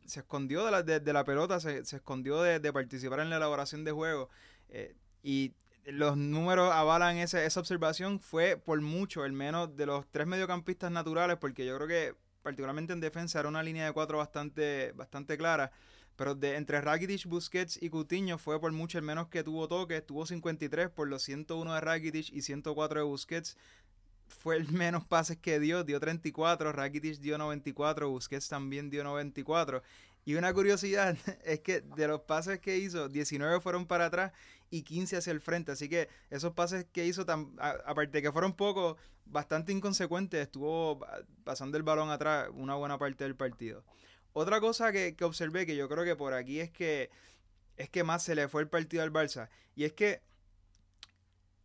se 0.08 0.21
escondió 0.21 0.65
de 0.65 0.71
la, 0.71 0.82
de, 0.82 1.13
la 1.13 1.23
pelota, 1.23 1.60
se, 1.60 1.86
se 1.86 1.97
escondió 1.97 2.41
de, 2.41 2.60
de, 2.60 2.73
participar 2.73 3.19
en 3.19 3.30
la 3.30 3.38
elaboración 3.38 3.84
de 3.84 3.91
juego. 3.91 4.30
Eh, 4.69 4.95
y 5.23 5.54
los 5.86 6.17
números 6.17 6.72
avalan 6.74 7.17
esa, 7.17 7.44
esa 7.44 7.60
observación. 7.60 8.20
Fue 8.20 8.58
por 8.58 8.82
mucho 8.82 9.26
el 9.26 9.34
menos 9.34 9.76
de 9.76 9.86
los 9.86 10.06
tres 10.12 10.28
mediocampistas 10.28 10.91
naturales, 10.91 11.38
porque 11.38 11.65
yo 11.65 11.76
creo 11.78 11.88
que 11.88 12.15
particularmente 12.41 12.94
en 12.94 13.00
defensa 13.00 13.39
era 13.39 13.50
una 13.50 13.63
línea 13.63 13.86
de 13.86 13.91
cuatro 13.91 14.17
bastante, 14.17 14.91
bastante 14.94 15.38
clara. 15.38 15.72
Pero 16.15 16.36
de, 16.36 16.56
entre 16.56 16.82
Rakitic, 16.82 17.26
Busquets 17.26 17.82
y 17.82 17.89
Coutinho 17.89 18.38
fue 18.38 18.60
por 18.60 18.72
mucho 18.72 18.98
el 18.98 19.04
menos 19.04 19.28
que 19.30 19.44
tuvo 19.44 19.67
toques. 19.67 20.06
Tuvo 20.06 20.26
53 20.26 20.89
por 20.89 21.08
los 21.08 21.24
101 21.24 21.74
de 21.74 21.82
Rakitic 21.82 22.32
y 22.32 22.41
104 22.41 23.00
de 23.00 23.06
Busquets 23.06 23.58
fue 24.32 24.56
el 24.56 24.72
menos 24.72 25.06
pases 25.06 25.38
que 25.38 25.60
dio, 25.60 25.84
dio 25.84 26.00
34, 26.00 26.72
Rakitic 26.72 27.20
dio 27.20 27.38
94, 27.38 28.10
Busquets 28.10 28.48
también 28.48 28.89
dio 28.89 29.04
94. 29.04 29.84
Y 30.26 30.36
una 30.36 30.54
curiosidad 30.54 31.17
es 31.44 31.60
que 31.60 31.82
de 31.82 32.08
los 32.08 32.22
pases 32.22 32.60
que 32.60 32.78
hizo, 32.78 33.10
19 33.10 33.60
fueron 33.60 33.86
para 33.86 34.06
atrás 34.06 34.32
y 34.71 34.81
15 34.81 35.17
hacia 35.17 35.31
el 35.31 35.41
frente. 35.41 35.71
Así 35.71 35.88
que 35.88 36.10
esos 36.31 36.53
pases 36.53 36.86
que 36.91 37.05
hizo, 37.05 37.25
tan, 37.25 37.53
aparte 37.60 38.17
de 38.17 38.21
que 38.23 38.31
fueron 38.31 38.53
pocos, 38.53 38.97
bastante 39.25 39.71
inconsecuentes, 39.71 40.41
estuvo 40.41 40.99
pasando 41.43 41.77
el 41.77 41.84
balón 41.84 42.10
atrás 42.10 42.49
una 42.53 42.73
buena 42.73 42.97
parte 42.97 43.23
del 43.23 43.36
partido. 43.36 43.84
Otra 44.34 44.60
cosa 44.60 44.91
que, 44.91 45.15
que 45.15 45.25
observé, 45.25 45.65
que 45.65 45.75
yo 45.75 45.88
creo 45.88 46.03
que 46.03 46.15
por 46.15 46.34
aquí 46.34 46.60
es 46.60 46.71
que 46.71 47.12
es 47.77 47.89
que 47.89 48.03
más 48.03 48.23
se 48.23 48.36
le 48.36 48.47
fue 48.47 48.62
el 48.62 48.69
partido 48.69 49.03
al 49.03 49.12
Barça. 49.12 49.49
Y 49.75 49.86
es 49.86 49.93
que 49.93 50.21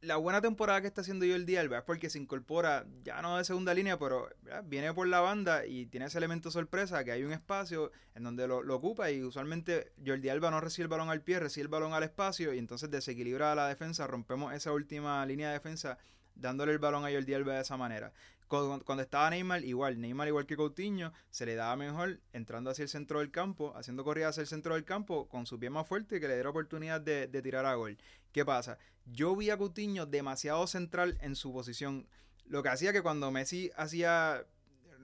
la 0.00 0.16
buena 0.16 0.40
temporada 0.40 0.80
que 0.80 0.86
está 0.86 1.00
haciendo 1.00 1.24
el 1.24 1.56
Alba 1.56 1.78
es 1.78 1.84
porque 1.84 2.10
se 2.10 2.18
incorpora, 2.18 2.86
ya 3.02 3.22
no 3.22 3.38
de 3.38 3.44
segunda 3.44 3.74
línea, 3.74 3.98
pero 3.98 4.28
viene 4.64 4.92
por 4.92 5.08
la 5.08 5.20
banda 5.20 5.66
y 5.66 5.86
tiene 5.86 6.06
ese 6.06 6.18
elemento 6.18 6.50
sorpresa 6.50 7.02
que 7.04 7.12
hay 7.12 7.24
un 7.24 7.32
espacio 7.32 7.90
en 8.14 8.22
donde 8.22 8.46
lo, 8.46 8.62
lo, 8.62 8.76
ocupa 8.76 9.10
y 9.10 9.22
usualmente 9.22 9.92
Jordi 10.04 10.28
Alba 10.28 10.50
no 10.50 10.60
recibe 10.60 10.84
el 10.84 10.88
balón 10.88 11.08
al 11.08 11.22
pie, 11.22 11.40
recibe 11.40 11.62
el 11.62 11.68
balón 11.68 11.92
al 11.92 12.02
espacio 12.02 12.52
y 12.52 12.58
entonces 12.58 12.90
desequilibra 12.90 13.54
la 13.54 13.68
defensa, 13.68 14.06
rompemos 14.06 14.52
esa 14.52 14.72
última 14.72 15.24
línea 15.26 15.48
de 15.48 15.54
defensa 15.54 15.98
dándole 16.34 16.72
el 16.72 16.78
balón 16.78 17.04
a 17.04 17.10
Jordi 17.10 17.34
Alba 17.34 17.54
de 17.54 17.62
esa 17.62 17.76
manera. 17.76 18.12
Cuando, 18.48 18.84
cuando, 18.84 19.02
estaba 19.02 19.28
Neymar, 19.30 19.64
igual, 19.64 20.00
Neymar 20.00 20.28
igual 20.28 20.46
que 20.46 20.56
Coutinho, 20.56 21.12
se 21.30 21.46
le 21.46 21.56
daba 21.56 21.74
mejor 21.74 22.20
entrando 22.32 22.70
hacia 22.70 22.84
el 22.84 22.88
centro 22.88 23.18
del 23.18 23.32
campo, 23.32 23.72
haciendo 23.74 24.04
corridas 24.04 24.30
hacia 24.30 24.42
el 24.42 24.46
centro 24.46 24.74
del 24.74 24.84
campo, 24.84 25.26
con 25.28 25.46
su 25.46 25.58
pie 25.58 25.68
más 25.68 25.88
fuerte 25.88 26.20
que 26.20 26.28
le 26.28 26.34
diera 26.34 26.50
oportunidad 26.50 27.00
de, 27.00 27.26
de 27.26 27.42
tirar 27.42 27.66
a 27.66 27.74
gol. 27.74 27.98
¿Qué 28.36 28.44
pasa? 28.44 28.76
Yo 29.06 29.34
vi 29.34 29.48
a 29.48 29.56
Coutinho 29.56 30.04
demasiado 30.04 30.66
central 30.66 31.16
en 31.22 31.36
su 31.36 31.54
posición, 31.54 32.06
lo 32.44 32.62
que 32.62 32.68
hacía 32.68 32.92
que 32.92 33.00
cuando 33.00 33.30
Messi 33.30 33.70
hacía 33.78 34.44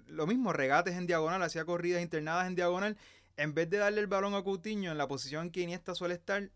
lo 0.07 0.27
mismo, 0.27 0.53
regates 0.53 0.97
en 0.97 1.07
diagonal, 1.07 1.43
hacía 1.43 1.65
corridas 1.65 2.03
internadas 2.03 2.47
en 2.47 2.57
diagonal, 2.57 2.99
en 3.39 3.55
vez 3.55 3.71
de 3.71 3.79
darle 3.79 4.03
el 4.03 4.07
balón 4.07 4.35
a 4.35 4.45
Coutinho 4.45 4.93
en 4.93 4.99
la 4.99 5.09
posición 5.09 5.51
que 5.51 5.63
Iniesta 5.63 5.95
suele 5.95 6.13
estar, 6.13 6.51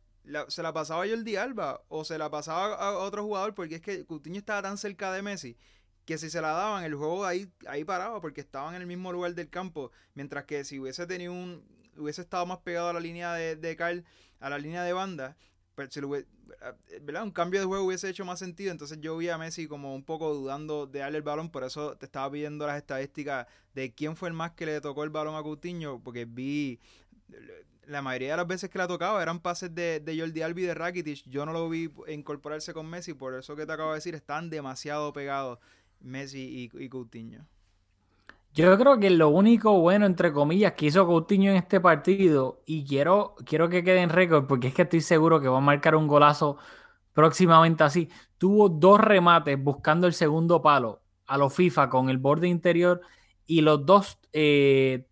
se 0.49 0.63
la 0.63 0.75
pasaba 0.75 1.05
a 1.05 1.09
Jordi 1.09 1.37
Alba 1.37 1.81
o 1.89 2.05
se 2.05 2.19
la 2.19 2.31
pasaba 2.31 2.75
a 2.75 2.99
otro 2.99 3.25
jugador 3.25 3.55
porque 3.55 3.77
es 3.77 3.81
que 3.81 4.05
Coutinho 4.05 4.37
estaba 4.37 4.61
tan 4.61 4.77
cerca 4.77 5.11
de 5.15 5.23
Messi 5.23 5.57
que 6.05 6.19
si 6.19 6.29
se 6.29 6.43
la 6.43 6.51
daban 6.51 6.85
el 6.85 6.95
juego 6.95 7.25
ahí, 7.25 7.51
ahí 7.69 7.85
paraba 7.85 8.21
porque 8.21 8.43
estaban 8.43 8.75
en 8.75 8.83
el 8.83 8.87
mismo 8.87 9.13
lugar 9.13 9.35
del 9.35 9.49
campo, 9.49 9.93
mientras 10.13 10.45
que 10.45 10.63
si 10.63 10.79
hubiese 10.79 11.07
tenido 11.07 11.33
un 11.33 11.65
hubiese 11.97 12.21
estado 12.21 12.45
más 12.45 12.59
pegado 12.59 12.91
a 12.91 12.93
la 12.93 13.01
línea 13.01 13.33
de, 13.33 13.57
de 13.57 13.77
Carl, 13.77 14.05
a 14.41 14.51
la 14.51 14.59
línea 14.59 14.83
de 14.83 14.93
banda, 14.93 15.39
si 15.91 16.01
lo 16.01 16.09
hubiese, 16.09 16.27
¿verdad? 17.03 17.23
un 17.23 17.31
cambio 17.31 17.61
de 17.61 17.67
juego 17.67 17.85
hubiese 17.85 18.09
hecho 18.09 18.25
más 18.25 18.39
sentido, 18.39 18.73
entonces 18.73 18.99
yo 19.01 19.17
vi 19.17 19.29
a 19.29 19.39
Messi 19.39 19.67
como 19.67 19.95
un 19.95 20.05
poco 20.05 20.35
dudando 20.35 20.87
de 20.87 21.01
darle 21.01 21.19
el 21.19 21.23
balón, 21.23 21.51
por 21.51 21.65
eso 21.65 21.97
te 21.97 22.07
estaba 22.07 22.31
pidiendo 22.31 22.67
las 22.67 22.77
estadísticas 22.79 23.47
de 23.75 23.93
quién 23.93 24.17
fue 24.17 24.29
el 24.29 24.35
más 24.35 24.53
que 24.53 24.67
le 24.67 24.81
tocó 24.81 25.05
el 25.05 25.11
balón 25.11 25.35
a 25.35 25.43
Coutinho, 25.43 26.01
porque 26.03 26.25
vi 26.25 26.81
la 27.87 28.03
mayoría 28.03 28.33
de 28.33 28.37
las 28.39 28.47
veces 28.47 28.71
que 28.71 28.79
la 28.79 28.89
tocaba 28.89 29.23
eran 29.23 29.41
pases 29.41 29.75
de, 29.75 30.03
Jordi 30.19 30.43
Albi 30.43 30.63
de 30.63 30.75
Rakitic. 30.75 31.25
Yo 31.29 31.47
no 31.47 31.53
lo 31.53 31.69
vi 31.69 31.91
incorporarse 32.09 32.73
con 32.73 32.87
Messi, 32.87 33.15
por 33.15 33.35
eso 33.35 33.55
que 33.55 33.67
te 33.67 33.73
acabo 33.73 33.91
de 33.91 33.97
decir, 33.97 34.15
están 34.15 34.51
demasiado 34.51 35.13
pegados 35.13 35.59
Messi 36.01 36.71
y, 36.73 36.85
y 36.85 36.89
Coutinho. 36.89 37.47
Yo 38.57 38.79
creo 38.79 38.99
que 38.99 39.11
lo 39.11 39.29
único 39.29 39.79
bueno, 39.81 40.07
entre 40.07 40.33
comillas, 40.33 40.73
que 40.73 40.87
hizo 40.87 41.07
Coutinho 41.07 41.51
en 41.51 41.59
este 41.59 41.79
partido, 41.79 42.63
y 42.65 42.87
quiero, 42.87 43.35
quiero 43.45 43.69
que 43.69 43.85
quede 43.85 44.01
en 44.01 44.09
récord, 44.09 44.47
porque 44.47 44.69
es 44.69 44.75
que 44.75 44.83
estoy 44.83 45.03
seguro 45.03 45.43
que 45.43 45.49
va 45.49 45.59
a 45.59 45.61
marcar 45.61 45.95
un 45.95 46.07
golazo 46.07 46.57
próximamente 47.13 47.85
así. 47.85 48.09
Tuvo 48.39 48.71
dos 48.71 48.99
remates 48.99 49.63
buscando 49.63 50.07
el 50.07 50.15
segundo 50.15 50.63
palo 50.63 51.03
a 51.27 51.37
los 51.37 51.53
FIFA 51.55 51.91
con 51.91 52.09
el 52.09 52.17
borde 52.17 52.49
interior, 52.49 53.03
y 53.45 53.61
los 53.61 53.85
dos 53.85 54.19
eh, 54.33 55.07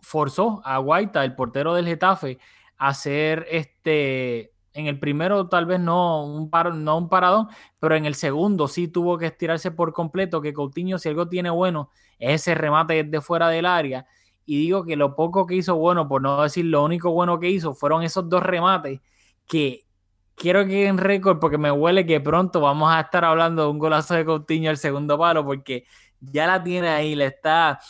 forzó 0.00 0.62
a 0.64 0.78
Guaita, 0.78 1.24
el 1.24 1.34
portero 1.34 1.74
del 1.74 1.86
Getafe, 1.86 2.38
a 2.78 2.88
hacer 2.88 3.46
este. 3.50 4.54
En 4.74 4.86
el 4.86 4.98
primero 4.98 5.48
tal 5.48 5.66
vez 5.66 5.80
no 5.80 6.24
un, 6.24 6.48
par, 6.48 6.74
no 6.74 6.96
un 6.96 7.08
paradón, 7.08 7.48
pero 7.78 7.94
en 7.94 8.06
el 8.06 8.14
segundo 8.14 8.68
sí 8.68 8.88
tuvo 8.88 9.18
que 9.18 9.26
estirarse 9.26 9.70
por 9.70 9.92
completo, 9.92 10.40
que 10.40 10.54
Coutinho 10.54 10.98
si 10.98 11.08
algo 11.08 11.28
tiene 11.28 11.50
bueno 11.50 11.90
es 12.18 12.42
ese 12.42 12.54
remate 12.54 13.04
de 13.04 13.20
fuera 13.20 13.48
del 13.48 13.66
área 13.66 14.06
y 14.46 14.58
digo 14.58 14.84
que 14.84 14.96
lo 14.96 15.14
poco 15.14 15.46
que 15.46 15.56
hizo 15.56 15.76
bueno, 15.76 16.08
por 16.08 16.22
no 16.22 16.42
decir 16.42 16.64
lo 16.64 16.84
único 16.84 17.10
bueno 17.12 17.38
que 17.38 17.50
hizo, 17.50 17.74
fueron 17.74 18.02
esos 18.02 18.28
dos 18.28 18.42
remates 18.42 19.00
que 19.46 19.86
quiero 20.34 20.66
que 20.66 20.86
en 20.86 20.98
récord 20.98 21.38
porque 21.38 21.58
me 21.58 21.70
huele 21.70 22.06
que 22.06 22.20
pronto 22.20 22.60
vamos 22.60 22.92
a 22.92 23.00
estar 23.00 23.24
hablando 23.24 23.62
de 23.62 23.68
un 23.70 23.78
golazo 23.78 24.14
de 24.14 24.24
Coutinho 24.24 24.70
al 24.70 24.78
segundo 24.78 25.18
palo 25.18 25.44
porque 25.44 25.84
ya 26.20 26.46
la 26.46 26.62
tiene 26.62 26.88
ahí, 26.88 27.14
le 27.14 27.26
está, 27.26 27.80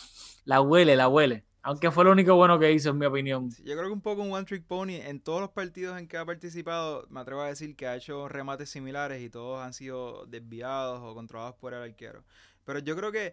la 0.45 0.61
huele, 0.61 0.95
la 0.95 1.07
huele. 1.07 1.45
Aunque 1.65 1.91
fue 1.91 2.03
lo 2.03 2.11
único 2.11 2.35
bueno 2.35 2.59
que 2.59 2.71
hizo, 2.73 2.89
en 2.89 2.97
mi 2.97 3.05
opinión. 3.05 3.49
yo 3.49 3.73
creo 3.75 3.85
que 3.85 3.93
un 3.93 4.01
poco 4.01 4.21
un 4.21 4.33
one 4.33 4.45
trick 4.45 4.65
pony. 4.65 4.95
En 4.95 5.21
todos 5.21 5.39
los 5.39 5.49
partidos 5.49 5.97
en 5.97 6.09
que 6.09 6.17
ha 6.17 6.25
participado, 6.25 7.07
me 7.09 7.21
atrevo 7.21 7.41
a 7.41 7.47
decir 7.47 7.75
que 7.77 7.87
ha 7.87 7.95
hecho 7.95 8.27
remates 8.27 8.69
similares 8.69 9.21
y 9.21 9.29
todos 9.29 9.63
han 9.63 9.73
sido 9.73 10.25
desviados 10.25 10.99
o 11.01 11.15
controlados 11.15 11.55
por 11.55 11.73
el 11.73 11.81
arquero. 11.81 12.25
Pero 12.65 12.79
yo 12.79 12.97
creo 12.97 13.13
que 13.13 13.31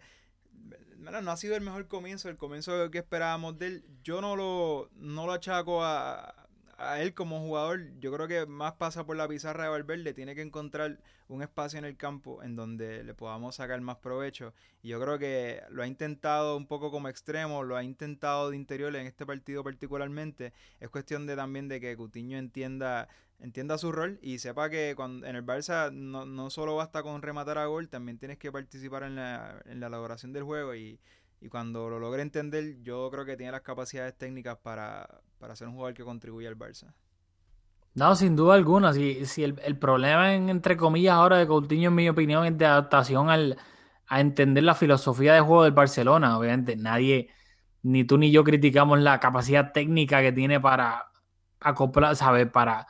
no 0.97 1.31
ha 1.31 1.37
sido 1.37 1.55
el 1.55 1.61
mejor 1.61 1.87
comienzo, 1.87 2.29
el 2.29 2.37
comienzo 2.37 2.89
que 2.89 2.99
esperábamos 2.99 3.59
de 3.59 3.67
él. 3.67 3.85
Yo 4.01 4.21
no 4.21 4.37
lo, 4.37 4.89
no 4.95 5.25
lo 5.25 5.33
achaco 5.33 5.83
a, 5.83 6.40
a 6.81 7.01
él 7.01 7.13
como 7.13 7.39
jugador, 7.39 7.81
yo 7.99 8.11
creo 8.11 8.27
que 8.27 8.45
más 8.45 8.73
pasa 8.73 9.05
por 9.05 9.15
la 9.15 9.27
pizarra 9.27 9.65
de 9.65 9.69
Valverde, 9.69 10.13
tiene 10.13 10.35
que 10.35 10.41
encontrar 10.41 10.99
un 11.27 11.41
espacio 11.41 11.79
en 11.79 11.85
el 11.85 11.97
campo 11.97 12.43
en 12.43 12.55
donde 12.55 13.03
le 13.03 13.13
podamos 13.13 13.55
sacar 13.55 13.79
más 13.81 13.97
provecho. 13.97 14.53
Y 14.81 14.89
yo 14.89 14.99
creo 14.99 15.19
que 15.19 15.61
lo 15.69 15.83
ha 15.83 15.87
intentado 15.87 16.57
un 16.57 16.67
poco 16.67 16.91
como 16.91 17.07
extremo, 17.07 17.63
lo 17.63 17.77
ha 17.77 17.83
intentado 17.83 18.49
de 18.49 18.57
interior 18.57 18.95
en 18.95 19.07
este 19.07 19.25
partido 19.25 19.63
particularmente. 19.63 20.53
Es 20.79 20.89
cuestión 20.89 21.25
de 21.25 21.35
también 21.35 21.67
de 21.67 21.79
que 21.79 21.95
Cutiño 21.95 22.37
entienda 22.37 23.07
entienda 23.39 23.77
su 23.79 23.91
rol 23.91 24.19
y 24.21 24.37
sepa 24.37 24.69
que 24.69 24.93
cuando, 24.95 25.25
en 25.25 25.35
el 25.35 25.43
Barça 25.43 25.91
no, 25.91 26.25
no 26.25 26.51
solo 26.51 26.75
basta 26.75 27.01
con 27.01 27.23
rematar 27.23 27.57
a 27.57 27.65
gol, 27.65 27.89
también 27.89 28.19
tienes 28.19 28.37
que 28.37 28.51
participar 28.51 29.03
en 29.03 29.15
la, 29.15 29.61
en 29.65 29.79
la 29.79 29.87
elaboración 29.87 30.31
del 30.31 30.43
juego 30.43 30.75
y, 30.75 30.99
y 31.41 31.49
cuando 31.49 31.89
lo 31.89 31.99
logre 31.99 32.21
entender, 32.21 32.81
yo 32.83 33.09
creo 33.11 33.25
que 33.25 33.35
tiene 33.35 33.51
las 33.51 33.61
capacidades 33.61 34.15
técnicas 34.15 34.57
para, 34.57 35.21
para 35.41 35.55
ser 35.55 35.67
un 35.67 35.73
jugador 35.73 35.95
que 35.95 36.03
contribuye 36.03 36.47
al 36.47 36.55
Barça. 36.55 36.93
No, 37.95 38.15
sin 38.15 38.35
duda 38.35 38.53
alguna. 38.53 38.93
Si, 38.93 39.25
si 39.25 39.43
el, 39.43 39.77
problema, 39.77 40.33
entre 40.33 40.77
comillas, 40.77 41.15
ahora 41.15 41.37
de 41.37 41.47
Coutinho, 41.47 41.89
en 41.89 41.95
mi 41.95 42.07
opinión, 42.07 42.45
es 42.45 42.57
de 42.57 42.65
adaptación 42.67 43.29
al, 43.29 43.57
a 44.07 44.21
entender 44.21 44.63
la 44.63 44.75
filosofía 44.75 45.33
de 45.33 45.41
juego 45.41 45.63
del 45.63 45.73
Barcelona. 45.73 46.37
Obviamente, 46.37 46.77
nadie, 46.77 47.29
ni 47.81 48.03
tú 48.05 48.19
ni 48.19 48.31
yo 48.31 48.43
criticamos 48.43 48.99
la 48.99 49.19
capacidad 49.19 49.73
técnica 49.73 50.21
que 50.21 50.31
tiene 50.31 50.59
para 50.61 51.07
acoplar, 51.59 52.15
¿sabes? 52.15 52.47
Para 52.49 52.85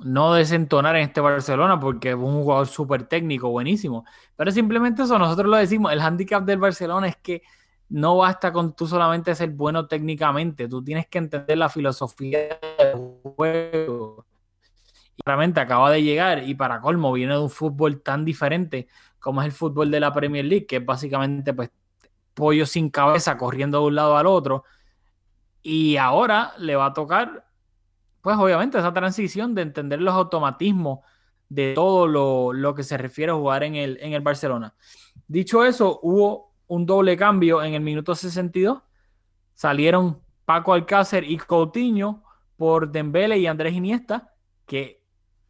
no 0.00 0.34
desentonar 0.34 0.96
en 0.96 1.04
este 1.04 1.20
Barcelona, 1.20 1.78
porque 1.78 2.10
es 2.10 2.16
un 2.16 2.42
jugador 2.42 2.66
súper 2.66 3.04
técnico, 3.04 3.50
buenísimo. 3.50 4.04
Pero 4.36 4.50
simplemente 4.50 5.04
eso, 5.04 5.16
nosotros 5.16 5.48
lo 5.48 5.56
decimos. 5.56 5.92
El 5.92 6.00
handicap 6.00 6.44
del 6.44 6.58
Barcelona 6.58 7.06
es 7.06 7.16
que 7.16 7.42
no 7.92 8.16
basta 8.16 8.52
con 8.52 8.74
tú 8.74 8.86
solamente 8.86 9.34
ser 9.34 9.50
bueno 9.50 9.86
técnicamente, 9.86 10.66
tú 10.66 10.82
tienes 10.82 11.06
que 11.08 11.18
entender 11.18 11.58
la 11.58 11.68
filosofía 11.68 12.58
del 12.78 12.94
juego. 13.36 14.24
Y 15.14 15.20
realmente 15.26 15.60
acaba 15.60 15.90
de 15.90 16.02
llegar 16.02 16.42
y 16.48 16.54
para 16.54 16.80
colmo 16.80 17.12
viene 17.12 17.34
de 17.34 17.40
un 17.40 17.50
fútbol 17.50 18.00
tan 18.02 18.24
diferente 18.24 18.88
como 19.20 19.42
es 19.42 19.46
el 19.46 19.52
fútbol 19.52 19.90
de 19.90 20.00
la 20.00 20.10
Premier 20.10 20.44
League, 20.44 20.66
que 20.66 20.76
es 20.76 20.86
básicamente 20.86 21.52
pues 21.52 21.70
pollo 22.32 22.64
sin 22.64 22.88
cabeza 22.88 23.36
corriendo 23.36 23.80
de 23.80 23.86
un 23.88 23.94
lado 23.94 24.16
al 24.16 24.26
otro. 24.26 24.64
Y 25.62 25.98
ahora 25.98 26.54
le 26.58 26.74
va 26.74 26.86
a 26.86 26.92
tocar, 26.94 27.46
pues 28.22 28.38
obviamente, 28.38 28.78
esa 28.78 28.94
transición 28.94 29.54
de 29.54 29.62
entender 29.62 30.00
los 30.00 30.14
automatismos 30.14 31.00
de 31.50 31.74
todo 31.74 32.06
lo, 32.06 32.54
lo 32.54 32.74
que 32.74 32.82
se 32.82 32.96
refiere 32.96 33.32
a 33.32 33.34
jugar 33.34 33.64
en 33.64 33.74
el, 33.74 33.98
en 34.00 34.14
el 34.14 34.22
Barcelona. 34.22 34.74
Dicho 35.28 35.62
eso, 35.62 36.00
hubo 36.02 36.51
un 36.72 36.86
doble 36.86 37.18
cambio 37.18 37.62
en 37.62 37.74
el 37.74 37.82
minuto 37.82 38.14
62. 38.14 38.80
Salieron 39.52 40.22
Paco 40.46 40.72
Alcácer 40.72 41.22
y 41.22 41.36
Coutinho 41.36 42.24
por 42.56 42.90
Dembele 42.90 43.36
y 43.36 43.46
Andrés 43.46 43.74
Iniesta, 43.74 44.32
que 44.64 45.04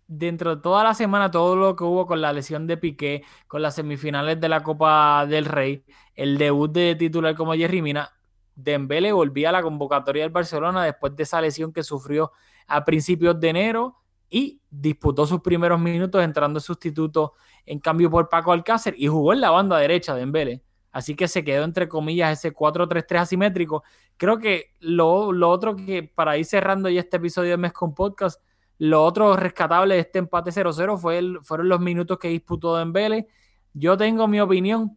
dentro 0.08 0.56
de 0.56 0.62
toda 0.62 0.82
la 0.82 0.94
semana, 0.94 1.30
todo 1.30 1.54
lo 1.54 1.76
que 1.76 1.84
hubo 1.84 2.08
con 2.08 2.20
la 2.20 2.32
lesión 2.32 2.66
de 2.66 2.76
Piqué, 2.76 3.22
con 3.46 3.62
las 3.62 3.76
semifinales 3.76 4.40
de 4.40 4.48
la 4.48 4.64
Copa 4.64 5.24
del 5.26 5.44
Rey, 5.44 5.84
el 6.16 6.38
debut 6.38 6.72
de 6.72 6.96
titular 6.96 7.36
como 7.36 7.54
Jerry 7.54 7.82
Mina, 7.82 8.10
Dembele 8.56 9.12
volvía 9.12 9.50
a 9.50 9.52
la 9.52 9.62
convocatoria 9.62 10.24
del 10.24 10.32
Barcelona 10.32 10.84
después 10.84 11.14
de 11.14 11.22
esa 11.22 11.40
lesión 11.40 11.72
que 11.72 11.84
sufrió 11.84 12.32
a 12.66 12.84
principios 12.84 13.38
de 13.38 13.48
enero 13.48 13.96
y 14.28 14.60
disputó 14.68 15.24
sus 15.28 15.40
primeros 15.40 15.78
minutos 15.78 16.20
entrando 16.24 16.58
sustituto 16.58 17.34
en 17.64 17.78
cambio 17.78 18.10
por 18.10 18.28
Paco 18.28 18.50
Alcácer 18.50 18.96
y 18.98 19.06
jugó 19.06 19.32
en 19.32 19.40
la 19.40 19.50
banda 19.50 19.78
derecha 19.78 20.14
de 20.14 20.20
Dembele. 20.20 20.64
Así 20.92 21.16
que 21.16 21.26
se 21.26 21.42
quedó 21.42 21.64
entre 21.64 21.88
comillas 21.88 22.38
ese 22.38 22.54
4-3-3 22.54 23.20
asimétrico. 23.20 23.82
Creo 24.16 24.38
que 24.38 24.72
lo, 24.80 25.32
lo, 25.32 25.48
otro 25.48 25.74
que 25.74 26.02
para 26.02 26.36
ir 26.36 26.44
cerrando 26.44 26.88
ya 26.88 27.00
este 27.00 27.16
episodio 27.16 27.52
de 27.52 27.56
Mes 27.56 27.72
con 27.72 27.94
Podcast, 27.94 28.40
lo 28.78 29.02
otro 29.04 29.36
rescatable 29.36 29.94
de 29.94 30.00
este 30.00 30.18
empate 30.18 30.50
0-0 30.50 30.98
fue 30.98 31.22
fueron 31.42 31.68
los 31.68 31.80
minutos 31.80 32.18
que 32.18 32.28
disputó 32.28 32.76
Dembele. 32.76 33.26
Yo 33.72 33.96
tengo 33.96 34.28
mi 34.28 34.40
opinión, 34.40 34.96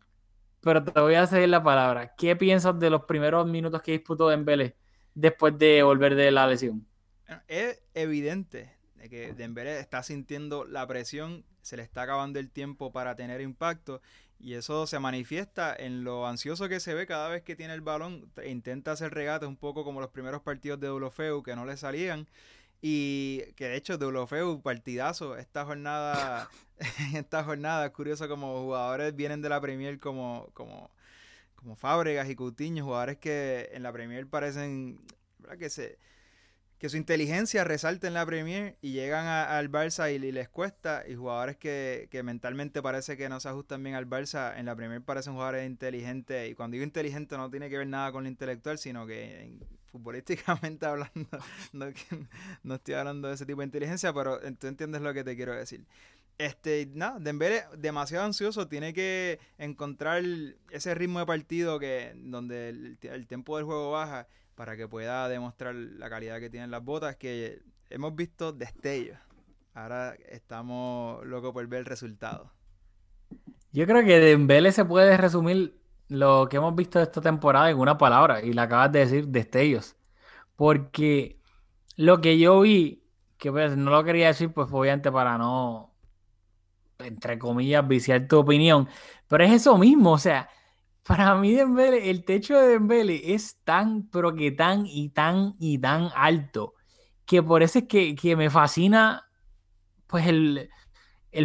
pero 0.59 0.83
te 0.83 0.99
voy 0.99 1.15
a 1.15 1.27
ceder 1.27 1.49
la 1.49 1.63
palabra. 1.63 2.13
¿Qué 2.15 2.35
piensas 2.35 2.77
de 2.77 2.89
los 2.89 3.05
primeros 3.05 3.47
minutos 3.47 3.81
que 3.81 3.93
disputó 3.93 4.27
Dembele 4.27 4.75
después 5.13 5.57
de 5.57 5.81
volver 5.83 6.15
de 6.15 6.31
la 6.31 6.45
lesión? 6.45 6.85
Es 7.47 7.81
evidente 7.93 8.75
que 9.09 9.33
Dembele 9.33 9.79
está 9.79 10.03
sintiendo 10.03 10.65
la 10.65 10.85
presión, 10.87 11.45
se 11.61 11.77
le 11.77 11.83
está 11.83 12.03
acabando 12.03 12.39
el 12.39 12.49
tiempo 12.49 12.91
para 12.91 13.15
tener 13.15 13.41
impacto 13.41 14.01
y 14.39 14.53
eso 14.53 14.85
se 14.87 14.99
manifiesta 14.99 15.75
en 15.75 16.03
lo 16.03 16.27
ansioso 16.27 16.69
que 16.69 16.79
se 16.79 16.93
ve 16.93 17.07
cada 17.07 17.29
vez 17.29 17.41
que 17.43 17.55
tiene 17.55 17.73
el 17.73 17.81
balón. 17.81 18.31
Intenta 18.45 18.91
hacer 18.91 19.13
regates 19.13 19.47
un 19.47 19.57
poco 19.57 19.83
como 19.83 20.01
los 20.01 20.09
primeros 20.09 20.41
partidos 20.41 20.79
de 20.79 20.87
Deulofeu 20.87 21.41
que 21.43 21.55
no 21.55 21.65
le 21.65 21.77
salían. 21.77 22.27
Y 22.81 23.41
que 23.55 23.69
de 23.69 23.77
hecho 23.77 23.97
Deulofeu, 23.97 24.61
partidazo, 24.61 25.37
esta 25.37 25.65
jornada, 25.65 26.49
esta 27.15 27.43
jornada, 27.43 27.87
es 27.87 27.91
curioso 27.91 28.27
como 28.27 28.61
jugadores 28.61 29.15
vienen 29.15 29.41
de 29.41 29.49
la 29.49 29.61
Premier 29.61 29.99
como, 29.99 30.49
como, 30.53 30.91
como 31.55 31.75
Fábregas 31.75 32.29
y 32.29 32.35
Coutinho, 32.35 32.83
jugadores 32.83 33.17
que 33.17 33.69
en 33.73 33.83
la 33.83 33.91
Premier 33.91 34.27
parecen, 34.27 34.99
¿verdad? 35.39 35.57
que 35.57 35.69
se 35.69 35.97
que 36.77 36.89
su 36.89 36.97
inteligencia 36.97 37.63
resalta 37.63 38.07
en 38.07 38.13
la 38.13 38.25
Premier 38.25 38.77
y 38.81 38.91
llegan 38.91 39.27
al 39.27 39.71
Barça 39.71 40.13
y, 40.13 40.19
les 40.19 40.49
cuesta. 40.49 41.03
Y 41.07 41.15
jugadores 41.15 41.55
que, 41.57 42.09
mentalmente 42.23 42.81
parece 42.81 43.15
que 43.15 43.29
no 43.29 43.39
se 43.39 43.49
ajustan 43.49 43.81
bien 43.83 43.95
al 43.95 44.07
Barça, 44.07 44.57
en 44.57 44.65
la 44.65 44.75
Premier 44.75 45.01
parecen 45.01 45.33
jugadores 45.33 45.65
inteligentes. 45.65 46.49
Y 46.49 46.55
cuando 46.55 46.73
digo 46.73 46.83
inteligente 46.83 47.37
no 47.37 47.49
tiene 47.49 47.69
que 47.69 47.77
ver 47.77 47.87
nada 47.87 48.11
con 48.11 48.23
lo 48.23 48.29
intelectual, 48.29 48.77
sino 48.77 49.07
que 49.07 49.57
futbolísticamente 49.91 50.85
hablando, 50.85 51.29
no, 51.71 51.85
no, 52.63 52.75
estoy 52.75 52.93
hablando 52.95 53.29
de 53.29 53.35
ese 53.35 53.45
tipo 53.45 53.61
de 53.61 53.65
inteligencia, 53.65 54.13
pero 54.13 54.39
tú 54.59 54.67
entiendes 54.67 55.01
lo 55.01 55.13
que 55.13 55.23
te 55.23 55.35
quiero 55.35 55.55
decir. 55.55 55.85
Este, 56.37 56.89
nada, 56.93 57.17
Dembélé 57.19 57.63
demasiado 57.77 58.25
ansioso, 58.25 58.67
tiene 58.67 58.93
que 58.93 59.39
encontrar 59.57 60.21
ese 60.69 60.93
ritmo 60.93 61.19
de 61.19 61.25
partido 61.25 61.79
que 61.79 62.11
donde 62.17 62.67
el, 62.67 62.97
el 63.03 63.25
tiempo 63.25 63.55
del 63.55 63.65
juego 63.65 63.91
baja 63.91 64.27
para 64.55 64.77
que 64.77 64.87
pueda 64.87 65.27
demostrar 65.27 65.75
la 65.75 66.09
calidad 66.09 66.39
que 66.39 66.49
tienen 66.49 66.71
las 66.71 66.83
botas, 66.83 67.17
que 67.17 67.61
hemos 67.89 68.15
visto 68.15 68.53
destellos. 68.53 69.17
Ahora 69.73 70.15
estamos 70.29 71.25
locos 71.25 71.51
por 71.51 71.67
ver 71.67 71.79
el 71.79 71.85
resultado. 71.85 72.51
Yo 73.71 73.85
creo 73.85 74.05
que 74.05 74.19
Dembele 74.19 74.71
se 74.71 74.85
puede 74.85 75.17
resumir 75.17 75.77
lo 76.07 76.47
que 76.49 76.57
hemos 76.57 76.73
visto 76.75 77.01
esta 77.01 77.19
temporada 77.19 77.69
en 77.69 77.77
una 77.77 77.97
palabra, 77.97 78.41
y 78.41 78.53
la 78.53 78.63
acabas 78.63 78.91
de 78.91 78.99
decir, 78.99 79.27
destellos. 79.27 79.95
Porque 80.55 81.41
lo 81.97 82.21
que 82.21 82.39
yo 82.39 82.61
vi, 82.61 83.03
que 83.37 83.51
pues, 83.51 83.75
no 83.75 83.91
lo 83.91 84.03
quería 84.03 84.27
decir, 84.27 84.53
pues 84.53 84.69
obviamente 84.71 85.11
para 85.11 85.37
no, 85.37 85.93
entre 86.99 87.37
comillas, 87.37 87.85
viciar 87.85 88.27
tu 88.27 88.39
opinión, 88.39 88.87
pero 89.27 89.43
es 89.43 89.51
eso 89.51 89.77
mismo, 89.77 90.13
o 90.13 90.17
sea, 90.17 90.49
para 91.07 91.35
mí, 91.35 91.53
Dembele, 91.53 92.09
el 92.09 92.25
techo 92.25 92.57
de 92.59 92.67
Dembele 92.67 93.33
es 93.33 93.57
tan, 93.63 94.09
pero 94.09 94.33
que 94.33 94.51
tan 94.51 94.85
y 94.87 95.09
tan 95.09 95.55
y 95.59 95.77
tan 95.77 96.09
alto, 96.15 96.73
que 97.25 97.43
por 97.43 97.61
eso 97.61 97.79
es 97.79 97.85
que, 97.85 98.35
me 98.35 98.49
fascina 98.49 99.27
pues 100.07 100.27
el, 100.27 100.69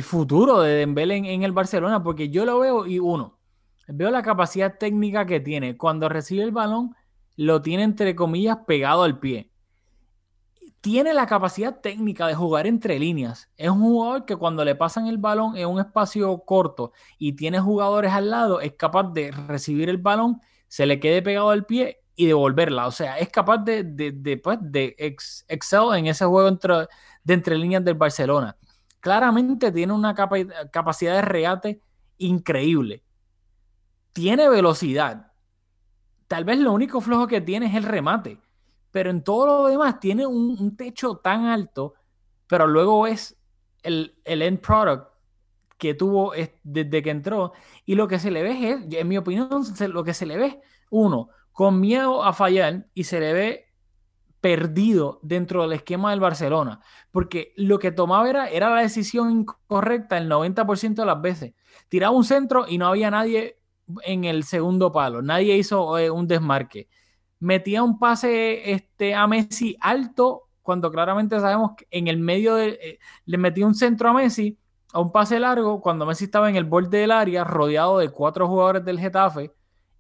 futuro 0.03 0.61
de 0.63 0.75
Dembele 0.75 1.17
en, 1.17 1.43
el 1.43 1.53
Barcelona, 1.53 2.03
porque 2.03 2.31
yo 2.31 2.47
lo 2.47 2.59
veo 2.59 2.87
y 2.87 2.99
uno, 2.99 3.39
veo 3.87 4.11
la 4.11 4.23
capacidad 4.23 4.79
técnica 4.79 5.27
que 5.27 5.41
tiene. 5.41 5.77
Cuando 5.77 6.09
recibe 6.09 6.43
el 6.43 6.53
balón, 6.53 6.95
lo 7.37 7.61
tiene 7.61 7.83
entre 7.83 8.15
comillas 8.15 8.59
pegado 8.67 9.03
al 9.03 9.19
pie 9.19 9.50
tiene 10.81 11.13
la 11.13 11.27
capacidad 11.27 11.81
técnica 11.81 12.27
de 12.27 12.35
jugar 12.35 12.67
entre 12.67 12.99
líneas. 12.99 13.51
Es 13.57 13.69
un 13.69 13.81
jugador 13.81 14.25
que 14.25 14.37
cuando 14.37 14.65
le 14.65 14.75
pasan 14.75 15.07
el 15.07 15.19
balón 15.19 15.57
en 15.57 15.69
un 15.69 15.81
espacio 15.81 16.39
corto 16.45 16.93
y 17.19 17.35
tiene 17.35 17.61
jugadores 17.61 18.13
al 18.13 18.31
lado, 18.31 18.61
es 18.61 18.73
capaz 18.75 19.13
de 19.13 19.31
recibir 19.31 19.89
el 19.91 19.99
balón, 19.99 20.41
se 20.69 20.87
le 20.87 20.99
quede 21.01 21.23
pegado 21.23 21.51
al 21.51 21.67
pie 21.67 22.03
y 22.15 22.27
devolverla. 22.27 22.87
O 22.87 22.93
sea, 22.93 23.19
es 23.19 23.29
capaz 23.29 23.59
de, 23.59 23.85
de, 23.85 24.13
de, 24.13 24.37
pues, 24.39 24.59
excel 25.49 25.95
en 25.97 26.07
ese 26.07 26.25
juego 26.25 26.49
entre, 26.49 26.75
de 27.25 27.35
entre 27.35 27.59
líneas 27.59 27.85
del 27.85 27.95
Barcelona. 27.95 28.57
Claramente 29.01 29.73
tiene 29.73 29.93
una 29.93 30.15
capacidad 30.15 31.15
de 31.15 31.23
regate 31.23 31.83
increíble. 32.19 33.03
Tiene 34.13 34.49
velocidad. 34.49 35.33
tal 36.29 36.45
vez 36.45 36.59
lo 36.59 36.73
único 36.73 37.01
flojo 37.01 37.27
que 37.27 37.41
tiene 37.41 37.67
es 37.67 37.75
el 37.75 37.85
remate, 37.85 38.39
pero 38.91 39.11
en 39.11 39.23
todo 39.23 39.47
lo 39.47 39.69
demás 39.69 40.01
tiene 40.01 40.27
un, 40.27 40.77
techo 40.77 41.17
tan 41.17 41.47
alto, 41.47 41.95
pero 42.47 42.67
luego 42.67 43.07
es 43.07 43.37
el, 43.83 44.17
el 44.25 44.43
end 44.43 44.61
product 44.61 45.11
que 45.79 45.95
tuvo 45.95 46.33
desde 46.63 47.03
que 47.03 47.11
entró. 47.11 47.53
Y 47.87 47.95
lo 47.95 48.07
que 48.07 48.19
se 48.19 48.31
le 48.31 48.43
ve 48.43 48.71
es, 48.71 48.81
en 48.91 49.09
mi 49.09 49.17
opinión, 49.17 49.49
lo 49.89 50.05
que 50.05 50.15
se 50.15 50.27
le 50.27 50.37
ve, 50.37 50.61
uno, 50.91 51.31
con 51.53 51.81
miedo 51.81 52.23
a 52.23 52.33
fallar 52.33 52.87
y 52.95 53.05
se 53.05 53.19
le 53.19 53.33
ve 53.33 53.71
perdido 54.41 55.21
dentro 55.23 55.63
del 55.63 55.73
esquema 55.73 56.11
del 56.11 56.21
Barcelona. 56.21 56.81
Porque 57.11 57.53
lo 57.57 57.79
que 57.79 57.93
tomaba 57.93 58.29
era, 58.29 58.49
era 58.49 58.71
la 58.71 58.83
decisión 58.83 59.31
incorrecta 59.31 60.19
el 60.19 60.29
90% 60.29 60.95
de 60.95 61.07
las 61.07 61.21
veces. 61.21 61.55
Tiraba 61.89 62.15
un 62.15 62.25
centro 62.25 62.67
y 62.69 62.79
no 62.79 62.87
había 62.87 63.11
nadie 63.11 63.59
en 64.03 64.25
el 64.25 64.45
segundo 64.45 64.93
palo. 64.93 65.23
Nadie 65.23 65.57
hizo 65.57 65.99
eh, 65.99 66.11
un 66.11 66.27
desmarque. 66.27 66.89
Metía 67.41 67.83
un 67.83 67.99
pase 67.99 68.73
este, 68.73 69.15
a 69.15 69.27
Messi 69.27 69.77
alto 69.81 70.49
cuando 70.63 70.91
claramente 70.91 71.41
sabemos 71.41 71.73
que 71.77 71.87
en 71.91 72.07
el 72.07 72.19
medio 72.19 72.55
de, 72.55 72.79
eh, 72.81 72.99
le 73.25 73.39
metía 73.39 73.67
un 73.67 73.75
centro 73.75 74.11
a 74.11 74.13
Messi 74.13 74.57
a 74.93 75.01
un 75.01 75.11
pase 75.13 75.41
largo 75.41 75.81
cuando 75.81 76.07
Messi 76.07 76.25
estaba 76.25 76.49
en 76.49 76.57
el 76.57 76.65
borde 76.65 76.99
del 76.99 77.11
área 77.11 77.45
rodeado 77.45 77.99
de 77.99 78.11
cuatro 78.11 78.47
jugadores 78.47 78.85
del 78.85 79.01
Getafe 79.01 79.53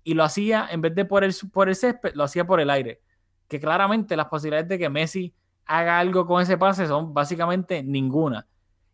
y 0.05 0.15
lo 0.15 0.25
hacía 0.25 0.69
en 0.71 0.81
vez 0.81 0.95
de 0.95 1.05
por 1.05 1.25
el, 1.25 1.35
por 1.53 1.69
el 1.69 1.77
césped, 1.77 2.13
lo 2.15 2.25
hacía 2.25 2.47
por 2.47 2.61
el 2.61 2.71
aire. 2.71 3.01
Que 3.49 3.61
claramente 3.61 4.17
las 4.17 4.27
posibilidades 4.27 4.69
de 4.69 4.79
que 4.79 4.89
Messi 4.89 5.35
haga 5.67 5.99
algo 5.99 6.27
con 6.27 6.43
ese 6.43 6.59
pase 6.59 6.87
son 6.87 7.15
básicamente 7.15 7.83
ninguna. 7.83 8.47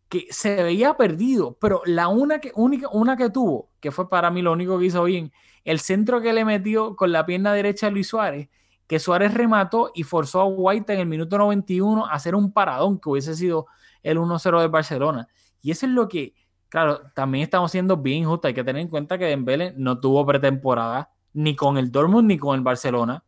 Que 0.09 0.27
se 0.31 0.63
veía 0.63 0.97
perdido, 0.97 1.57
pero 1.61 1.83
la 1.85 2.09
una 2.09 2.39
que, 2.39 2.53
única, 2.55 2.89
una 2.93 3.17
que 3.17 3.31
tuvo, 3.31 3.71
que 3.81 3.91
fue 3.91 4.09
para 4.09 4.31
mí 4.31 4.41
lo 4.43 4.53
único 4.53 4.79
que 4.79 4.87
hizo 4.87 5.03
bien, 5.05 5.33
el 5.65 5.81
centro 5.81 6.21
que 6.21 6.33
le 6.33 6.45
metió 6.45 6.95
con 6.95 7.11
la 7.11 7.27
pierna 7.27 7.53
derecha 7.53 7.89
a 7.89 7.91
Luis 7.91 8.07
Suárez, 8.07 8.49
que 8.87 9.01
Suárez 9.01 9.35
remató 9.35 9.91
y 9.95 10.05
forzó 10.05 10.41
a 10.41 10.47
White 10.47 10.93
en 10.93 11.01
el 11.01 11.07
minuto 11.07 11.39
91 11.39 12.07
a 12.07 12.13
hacer 12.13 12.35
un 12.35 12.53
paradón 12.53 13.01
que 13.01 13.09
hubiese 13.09 13.35
sido 13.35 13.67
el 14.03 14.19
1-0 14.19 14.61
de 14.61 14.69
Barcelona. 14.69 15.29
Y 15.61 15.73
eso 15.73 15.87
es 15.87 15.93
lo 15.93 16.07
que, 16.07 16.35
claro, 16.69 17.01
también 17.15 17.43
estamos 17.43 17.73
siendo 17.73 17.97
bien 17.97 18.19
injustos. 18.19 18.49
Hay 18.49 18.55
que 18.55 18.63
tener 18.63 18.83
en 18.83 18.89
cuenta 18.89 19.19
que 19.19 19.25
Dembélé 19.25 19.75
no 19.77 19.99
tuvo 19.99 20.25
pretemporada 20.25 21.11
ni 21.33 21.57
con 21.57 21.77
el 21.77 21.91
Dortmund 21.91 22.29
ni 22.29 22.39
con 22.39 22.55
el 22.55 22.63
Barcelona. 22.63 23.25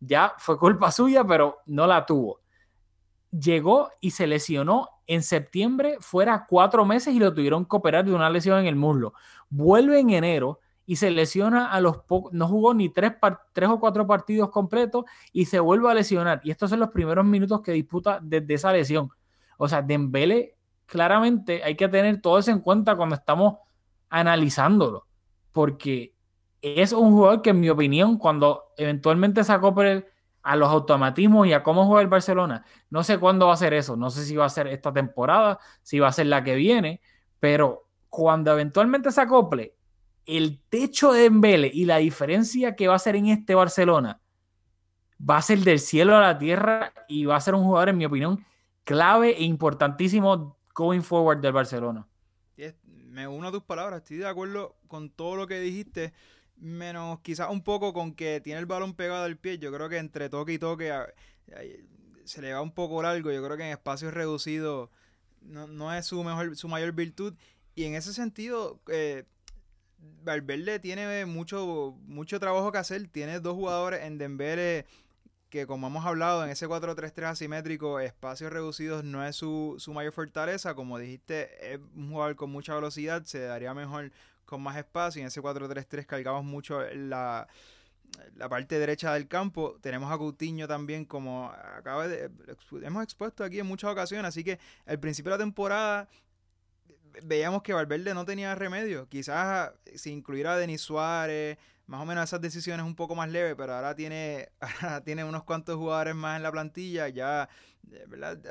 Ya 0.00 0.34
fue 0.38 0.58
culpa 0.58 0.90
suya, 0.92 1.24
pero 1.24 1.58
no 1.66 1.86
la 1.86 2.06
tuvo. 2.06 2.40
Llegó 3.30 3.90
y 4.00 4.12
se 4.12 4.26
lesionó 4.26 4.88
en 5.06 5.22
septiembre, 5.22 5.98
fuera 6.00 6.46
cuatro 6.48 6.84
meses 6.84 7.14
y 7.14 7.18
lo 7.18 7.32
tuvieron 7.32 7.64
que 7.64 7.76
operar 7.76 8.04
de 8.04 8.14
una 8.14 8.30
lesión 8.30 8.58
en 8.58 8.66
el 8.66 8.76
muslo. 8.76 9.14
Vuelve 9.50 10.00
en 10.00 10.10
enero 10.10 10.60
y 10.86 10.96
se 10.96 11.10
lesiona 11.10 11.72
a 11.72 11.80
los 11.80 11.98
pocos, 11.98 12.32
no 12.32 12.46
jugó 12.46 12.74
ni 12.74 12.88
tres, 12.88 13.12
tres 13.52 13.68
o 13.68 13.80
cuatro 13.80 14.06
partidos 14.06 14.50
completos 14.50 15.04
y 15.32 15.46
se 15.46 15.60
vuelve 15.60 15.90
a 15.90 15.94
lesionar. 15.94 16.40
Y 16.44 16.50
estos 16.50 16.70
son 16.70 16.80
los 16.80 16.90
primeros 16.90 17.24
minutos 17.24 17.60
que 17.62 17.72
disputa 17.72 18.18
desde 18.22 18.54
esa 18.54 18.72
lesión. 18.72 19.10
O 19.56 19.68
sea, 19.68 19.82
Dembélé 19.82 20.56
claramente 20.86 21.62
hay 21.64 21.76
que 21.76 21.88
tener 21.88 22.20
todo 22.20 22.38
eso 22.38 22.50
en 22.50 22.60
cuenta 22.60 22.96
cuando 22.96 23.14
estamos 23.14 23.56
analizándolo, 24.10 25.06
porque 25.52 26.14
es 26.60 26.92
un 26.92 27.12
jugador 27.12 27.42
que 27.42 27.50
en 27.50 27.60
mi 27.60 27.68
opinión, 27.68 28.18
cuando 28.18 28.72
eventualmente 28.76 29.44
sacó 29.44 29.74
por 29.74 29.86
el, 29.86 30.06
a 30.44 30.56
los 30.56 30.68
automatismos 30.68 31.46
y 31.46 31.52
a 31.52 31.62
cómo 31.62 31.86
juega 31.86 32.02
el 32.02 32.08
Barcelona, 32.08 32.64
no 32.90 33.02
sé 33.02 33.18
cuándo 33.18 33.46
va 33.46 33.54
a 33.54 33.56
ser 33.56 33.72
eso, 33.72 33.96
no 33.96 34.10
sé 34.10 34.24
si 34.24 34.36
va 34.36 34.44
a 34.44 34.50
ser 34.50 34.66
esta 34.68 34.92
temporada, 34.92 35.58
si 35.82 35.98
va 35.98 36.08
a 36.08 36.12
ser 36.12 36.26
la 36.26 36.44
que 36.44 36.54
viene, 36.54 37.00
pero 37.40 37.88
cuando 38.10 38.52
eventualmente 38.52 39.10
se 39.10 39.22
acople, 39.22 39.74
el 40.26 40.60
techo 40.68 41.12
de 41.12 41.24
Embele 41.24 41.70
y 41.72 41.86
la 41.86 41.96
diferencia 41.96 42.76
que 42.76 42.88
va 42.88 42.94
a 42.94 42.98
ser 42.98 43.16
en 43.16 43.26
este 43.26 43.54
Barcelona 43.54 44.20
va 45.18 45.38
a 45.38 45.42
ser 45.42 45.60
del 45.60 45.78
cielo 45.78 46.16
a 46.16 46.20
la 46.20 46.38
tierra 46.38 46.92
y 47.08 47.24
va 47.24 47.36
a 47.36 47.40
ser 47.40 47.54
un 47.54 47.64
jugador, 47.64 47.88
en 47.88 47.98
mi 47.98 48.04
opinión, 48.04 48.44
clave 48.84 49.30
e 49.30 49.44
importantísimo 49.44 50.58
going 50.74 51.00
forward 51.00 51.40
del 51.40 51.52
Barcelona. 51.52 52.06
Me 52.86 53.28
uno 53.28 53.46
a 53.46 53.52
tus 53.52 53.62
palabras, 53.62 54.02
estoy 54.02 54.16
de 54.16 54.26
acuerdo 54.26 54.76
con 54.88 55.08
todo 55.08 55.36
lo 55.36 55.46
que 55.46 55.60
dijiste, 55.60 56.12
menos 56.64 57.20
quizás 57.20 57.50
un 57.50 57.62
poco 57.62 57.92
con 57.92 58.14
que 58.14 58.40
tiene 58.40 58.58
el 58.60 58.66
balón 58.66 58.94
pegado 58.94 59.24
al 59.24 59.36
pie. 59.36 59.58
Yo 59.58 59.72
creo 59.72 59.88
que 59.88 59.98
entre 59.98 60.28
toque 60.28 60.54
y 60.54 60.58
toque 60.58 60.92
se 62.24 62.42
le 62.42 62.52
va 62.52 62.62
un 62.62 62.72
poco 62.72 63.02
largo. 63.02 63.30
Yo 63.30 63.44
creo 63.44 63.56
que 63.56 63.64
en 63.64 63.72
espacios 63.72 64.14
reducidos 64.14 64.90
no, 65.42 65.94
es 65.94 66.06
su 66.06 66.22
mejor, 66.24 66.56
su 66.56 66.68
mayor 66.68 66.92
virtud. 66.92 67.34
Y 67.74 67.84
en 67.84 67.94
ese 67.94 68.12
sentido, 68.12 68.80
eh, 68.88 69.24
Valverde 70.22 70.78
tiene 70.78 71.26
mucho, 71.26 71.96
mucho 72.06 72.40
trabajo 72.40 72.72
que 72.72 72.78
hacer. 72.78 73.08
Tiene 73.08 73.40
dos 73.40 73.54
jugadores 73.54 74.02
en 74.02 74.18
Dembele 74.18 74.86
que 75.54 75.68
como 75.68 75.86
hemos 75.86 76.04
hablado 76.04 76.42
en 76.42 76.50
ese 76.50 76.66
4-3-3 76.66 77.26
asimétrico, 77.26 78.00
espacios 78.00 78.52
reducidos 78.52 79.04
no 79.04 79.24
es 79.24 79.36
su, 79.36 79.78
mayor 79.94 80.12
fortaleza. 80.12 80.74
Como 80.74 80.98
dijiste, 80.98 81.74
es 81.74 81.78
un 81.94 82.10
jugador 82.10 82.34
con 82.34 82.50
mucha 82.50 82.74
velocidad, 82.74 83.22
se 83.22 83.38
daría 83.38 83.72
mejor 83.72 84.10
con 84.54 84.62
más 84.62 84.76
espacio. 84.76 85.20
Y 85.20 85.22
en 85.22 85.28
ese 85.28 85.42
4-3-3 85.42 86.06
cargamos 86.06 86.44
mucho 86.44 86.80
la, 86.92 87.46
la 88.36 88.48
parte 88.48 88.78
derecha 88.78 89.12
del 89.14 89.28
campo. 89.28 89.78
Tenemos 89.80 90.10
a 90.12 90.18
Coutinho 90.18 90.68
también, 90.68 91.04
como 91.04 91.50
acaba 91.50 92.06
de, 92.08 92.30
hemos 92.82 93.02
expuesto 93.02 93.44
aquí 93.44 93.58
en 93.58 93.66
muchas 93.66 93.90
ocasiones. 93.90 94.28
Así 94.28 94.44
que 94.44 94.58
al 94.86 95.00
principio 95.00 95.32
de 95.32 95.38
la 95.38 95.44
temporada 95.44 96.08
veíamos 97.22 97.62
que 97.62 97.72
Valverde 97.72 98.14
no 98.14 98.24
tenía 98.24 98.54
remedio. 98.54 99.08
Quizás 99.08 99.72
si 99.94 100.10
incluyera 100.10 100.54
a 100.54 100.56
Denis 100.56 100.80
Suárez, 100.80 101.58
más 101.86 102.00
o 102.00 102.04
menos 102.04 102.24
esas 102.24 102.40
decisiones 102.40 102.86
un 102.86 102.94
poco 102.94 103.14
más 103.14 103.30
leves, 103.30 103.54
pero 103.56 103.74
ahora 103.74 103.94
tiene, 103.94 104.50
tiene 105.04 105.24
unos 105.24 105.44
cuantos 105.44 105.76
jugadores 105.76 106.14
más 106.14 106.36
en 106.36 106.42
la 106.42 106.52
plantilla, 106.52 107.08
ya 107.08 107.48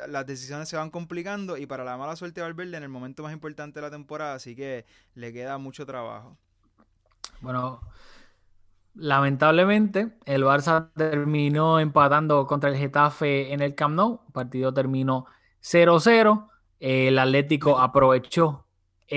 las 0.08 0.26
decisiones 0.26 0.70
se 0.70 0.78
van 0.78 0.92
complicando 0.92 1.58
y 1.58 1.66
para 1.66 1.84
la 1.84 1.98
mala 1.98 2.16
suerte 2.16 2.42
de 2.42 2.48
Valverde 2.48 2.78
en 2.78 2.84
el 2.84 2.90
momento 2.90 3.24
más 3.24 3.34
importante 3.34 3.80
de 3.80 3.88
la 3.88 3.92
temporada, 3.92 4.36
así 4.36 4.56
que 4.56 4.86
le 5.16 5.34
queda 5.34 5.58
mucho 5.58 5.86
trabajo. 5.86 6.38
Bueno, 7.42 7.82
lamentablemente 8.94 10.18
el 10.26 10.44
Barça 10.44 10.92
terminó 10.96 11.80
empatando 11.80 12.46
contra 12.46 12.70
el 12.70 12.78
Getafe 12.78 13.52
en 13.52 13.62
el 13.62 13.76
Camp 13.76 13.96
Nou, 13.96 14.22
el 14.28 14.34
partido 14.34 14.74
terminó 14.74 15.26
0-0, 15.62 16.50
el 16.80 17.18
Atlético 17.18 17.80
aprovechó 17.80 18.63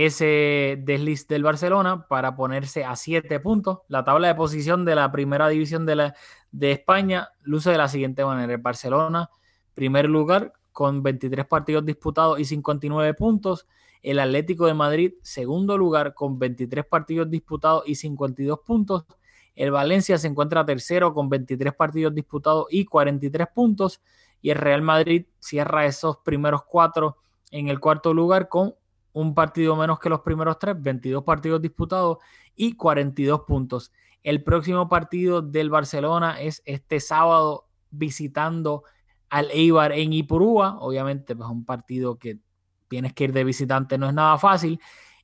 ese 0.05 0.79
desliz 0.85 1.27
del 1.27 1.43
Barcelona 1.43 2.07
para 2.07 2.37
ponerse 2.37 2.85
a 2.85 2.97
siete 2.97 3.41
puntos. 3.41 3.79
La 3.89 4.05
tabla 4.05 4.29
de 4.29 4.35
posición 4.35 4.85
de 4.85 4.95
la 4.95 5.11
primera 5.11 5.49
división 5.49 5.87
de, 5.87 5.97
la, 5.97 6.15
de 6.53 6.73
España 6.73 7.31
luce 7.41 7.71
de 7.71 7.79
la 7.79 7.89
siguiente 7.89 8.23
manera. 8.23 8.53
El 8.53 8.61
Barcelona, 8.61 9.31
primer 9.73 10.07
lugar, 10.11 10.53
con 10.71 11.03
23 11.03 11.47
partidos 11.47 11.87
disputados 11.87 12.39
y 12.39 12.45
59 12.45 13.15
puntos. 13.15 13.67
El 14.03 14.19
Atlético 14.19 14.67
de 14.67 14.75
Madrid, 14.75 15.15
segundo 15.23 15.79
lugar, 15.79 16.13
con 16.13 16.39
23 16.39 16.85
partidos 16.85 17.31
disputados 17.31 17.85
y 17.87 17.95
52 17.95 18.59
puntos. 18.67 19.07
El 19.55 19.71
Valencia 19.71 20.19
se 20.19 20.29
encuentra 20.29 20.67
tercero 20.67 21.15
con 21.15 21.31
23 21.31 21.73
partidos 21.73 22.15
disputados 22.15 22.67
y 22.69 22.85
43 22.85 23.47
puntos. 23.55 24.03
Y 24.43 24.51
el 24.51 24.59
Real 24.59 24.83
Madrid 24.83 25.25
cierra 25.39 25.87
esos 25.87 26.19
primeros 26.19 26.65
cuatro 26.65 27.17
en 27.51 27.69
el 27.69 27.81
cuarto 27.81 28.13
lugar 28.13 28.51
con 28.51 28.75
un 29.17 29.35
partido 29.35 29.75
menos 29.77 29.99
que 29.99 30.11
los 30.11 30.21
primeros 30.21 30.59
tres, 30.59 30.77
22 30.79 31.25
partidos 31.25 31.63
disputados 31.63 32.19
y 32.55 32.75
42 32.75 33.45
puntos. 33.47 33.91
El 34.23 34.43
próximo 34.43 34.91
partido 34.91 35.41
del 35.41 35.71
Barcelona 35.71 36.39
es 36.39 36.61
este 36.67 37.01
sábado 37.01 37.67
visitando 37.91 38.85
al 39.31 39.51
Eibar 39.53 39.93
en 39.93 40.13
Ipurúa. 40.13 40.77
Obviamente, 40.81 41.35
pues 41.35 41.49
un 41.49 41.65
partido 41.65 42.19
que 42.19 42.41
tienes 42.89 43.15
que 43.15 43.25
ir 43.25 43.33
de 43.33 43.45
visitante 43.45 43.97
no 43.97 44.07
es 44.07 44.13
nada 44.13 44.37
fácil. 44.37 44.79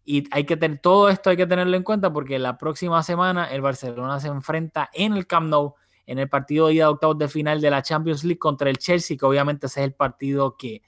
Y 0.06 0.24
hay 0.30 0.44
que 0.44 0.56
tener 0.56 0.78
todo 0.78 1.10
esto 1.10 1.28
hay 1.28 1.36
que 1.36 1.46
tenerlo 1.46 1.76
en 1.76 1.82
cuenta 1.82 2.10
porque 2.10 2.38
la 2.38 2.56
próxima 2.56 3.02
semana 3.02 3.52
el 3.52 3.60
Barcelona 3.60 4.20
se 4.20 4.28
enfrenta 4.28 4.88
en 4.94 5.12
el 5.12 5.26
Camp 5.26 5.50
Nou 5.50 5.74
en 6.06 6.18
el 6.18 6.30
partido 6.30 6.68
de 6.68 6.74
ida 6.74 6.84
de 6.84 6.92
octavos 6.92 7.18
de 7.18 7.28
final 7.28 7.60
de 7.60 7.70
la 7.70 7.82
Champions 7.82 8.24
League 8.24 8.38
contra 8.38 8.70
el 8.70 8.78
Chelsea, 8.78 9.18
que 9.18 9.26
obviamente 9.26 9.66
ese 9.66 9.80
es 9.80 9.84
el 9.84 9.92
partido 9.92 10.56
que, 10.56 10.80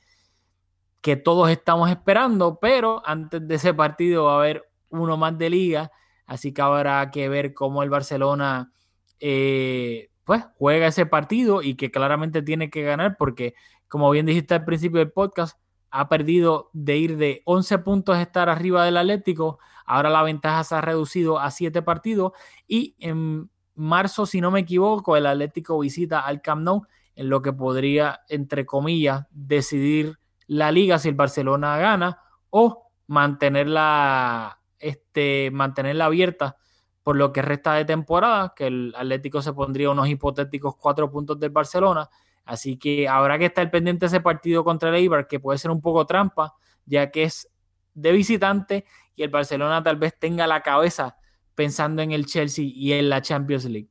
que 1.05 1.17
todos 1.17 1.51
estamos 1.51 1.91
esperando, 1.91 2.59
pero 2.59 3.03
antes 3.05 3.47
de 3.47 3.57
ese 3.57 3.75
partido 3.75 4.25
va 4.25 4.33
a 4.33 4.39
haber 4.39 4.71
uno 4.89 5.19
más 5.19 5.37
de 5.37 5.51
liga, 5.51 5.93
así 6.25 6.55
que 6.55 6.63
habrá 6.63 7.11
que 7.11 7.29
ver 7.29 7.53
cómo 7.53 7.83
el 7.83 7.91
Barcelona 7.91 8.73
eh, 9.21 10.09
pues 10.25 10.47
juega 10.57 10.87
ese 10.87 11.05
partido 11.05 11.61
y 11.61 11.75
que 11.75 11.91
claramente 11.91 12.41
tiene 12.41 12.71
que 12.71 12.81
ganar 12.85 13.19
porque, 13.19 13.55
como 13.87 14.11
bien 14.11 14.25
dijiste 14.25 14.55
al 14.55 14.65
principio 14.65 15.01
del 15.01 15.13
podcast, 15.13 15.59
ha 15.91 16.09
perdido 16.09 16.71
de 16.73 16.97
ir 16.97 17.19
de 17.19 17.43
11 17.45 17.81
puntos 17.81 18.17
a 18.17 18.23
estar 18.23 18.49
arriba 18.49 18.83
del 18.87 18.97
Atlético, 18.97 19.59
ahora 19.85 20.09
la 20.09 20.23
ventaja 20.23 20.65
se 20.65 20.75
ha 20.75 20.81
reducido 20.81 21.39
a 21.39 21.51
7 21.51 21.83
partidos 21.83 22.33
y 22.67 22.97
en 22.99 23.51
marzo, 23.75 24.25
si 24.25 24.41
no 24.41 24.51
me 24.51 24.61
equivoco, 24.61 25.19
el 25.19 25.27
Atlético 25.27 25.79
visita 25.79 26.21
al 26.21 26.41
Camp 26.41 26.63
Nou 26.63 26.87
en 27.15 27.29
lo 27.29 27.43
que 27.43 27.53
podría, 27.53 28.23
entre 28.31 28.65
comillas, 28.65 29.27
decidir 29.33 30.19
la 30.47 30.71
liga 30.71 30.99
si 30.99 31.09
el 31.09 31.15
Barcelona 31.15 31.77
gana 31.79 32.21
o 32.51 32.91
mantenerla, 33.07 34.61
este, 34.79 35.51
mantenerla 35.51 36.07
abierta 36.07 36.57
por 37.03 37.17
lo 37.17 37.33
que 37.33 37.43
resta 37.43 37.75
de 37.75 37.85
temporada, 37.85 38.55
que 38.57 38.67
el 38.67 38.95
Atlético 38.97 39.43
se 39.43 39.53
pondría 39.53 39.91
unos 39.91 40.09
hipotéticos 40.09 40.77
cuatro 40.77 41.11
puntos 41.11 41.39
del 41.39 41.51
Barcelona. 41.51 42.09
Así 42.45 42.79
que 42.79 43.07
habrá 43.09 43.39
que 43.39 43.47
estar 43.47 43.71
pendiente 43.71 44.05
de 44.05 44.09
ese 44.09 44.21
partido 44.21 44.65
contra 44.65 44.89
el 44.89 44.95
Eibar, 44.97 45.27
que 45.27 45.39
puede 45.39 45.59
ser 45.59 45.71
un 45.71 45.83
poco 45.83 46.07
trampa, 46.07 46.55
ya 46.87 47.11
que 47.11 47.25
es 47.25 47.51
de 47.93 48.13
visitante 48.13 48.87
y 49.17 49.23
el 49.23 49.31
Barcelona 49.31 49.83
tal 49.83 49.97
vez 49.97 50.19
tenga 50.19 50.47
la 50.47 50.63
cabeza 50.63 51.17
pensando 51.55 52.03
en 52.03 52.13
el 52.13 52.27
Chelsea 52.27 52.65
y 52.67 52.93
en 52.93 53.09
la 53.09 53.23
Champions 53.23 53.67
League. 53.67 53.91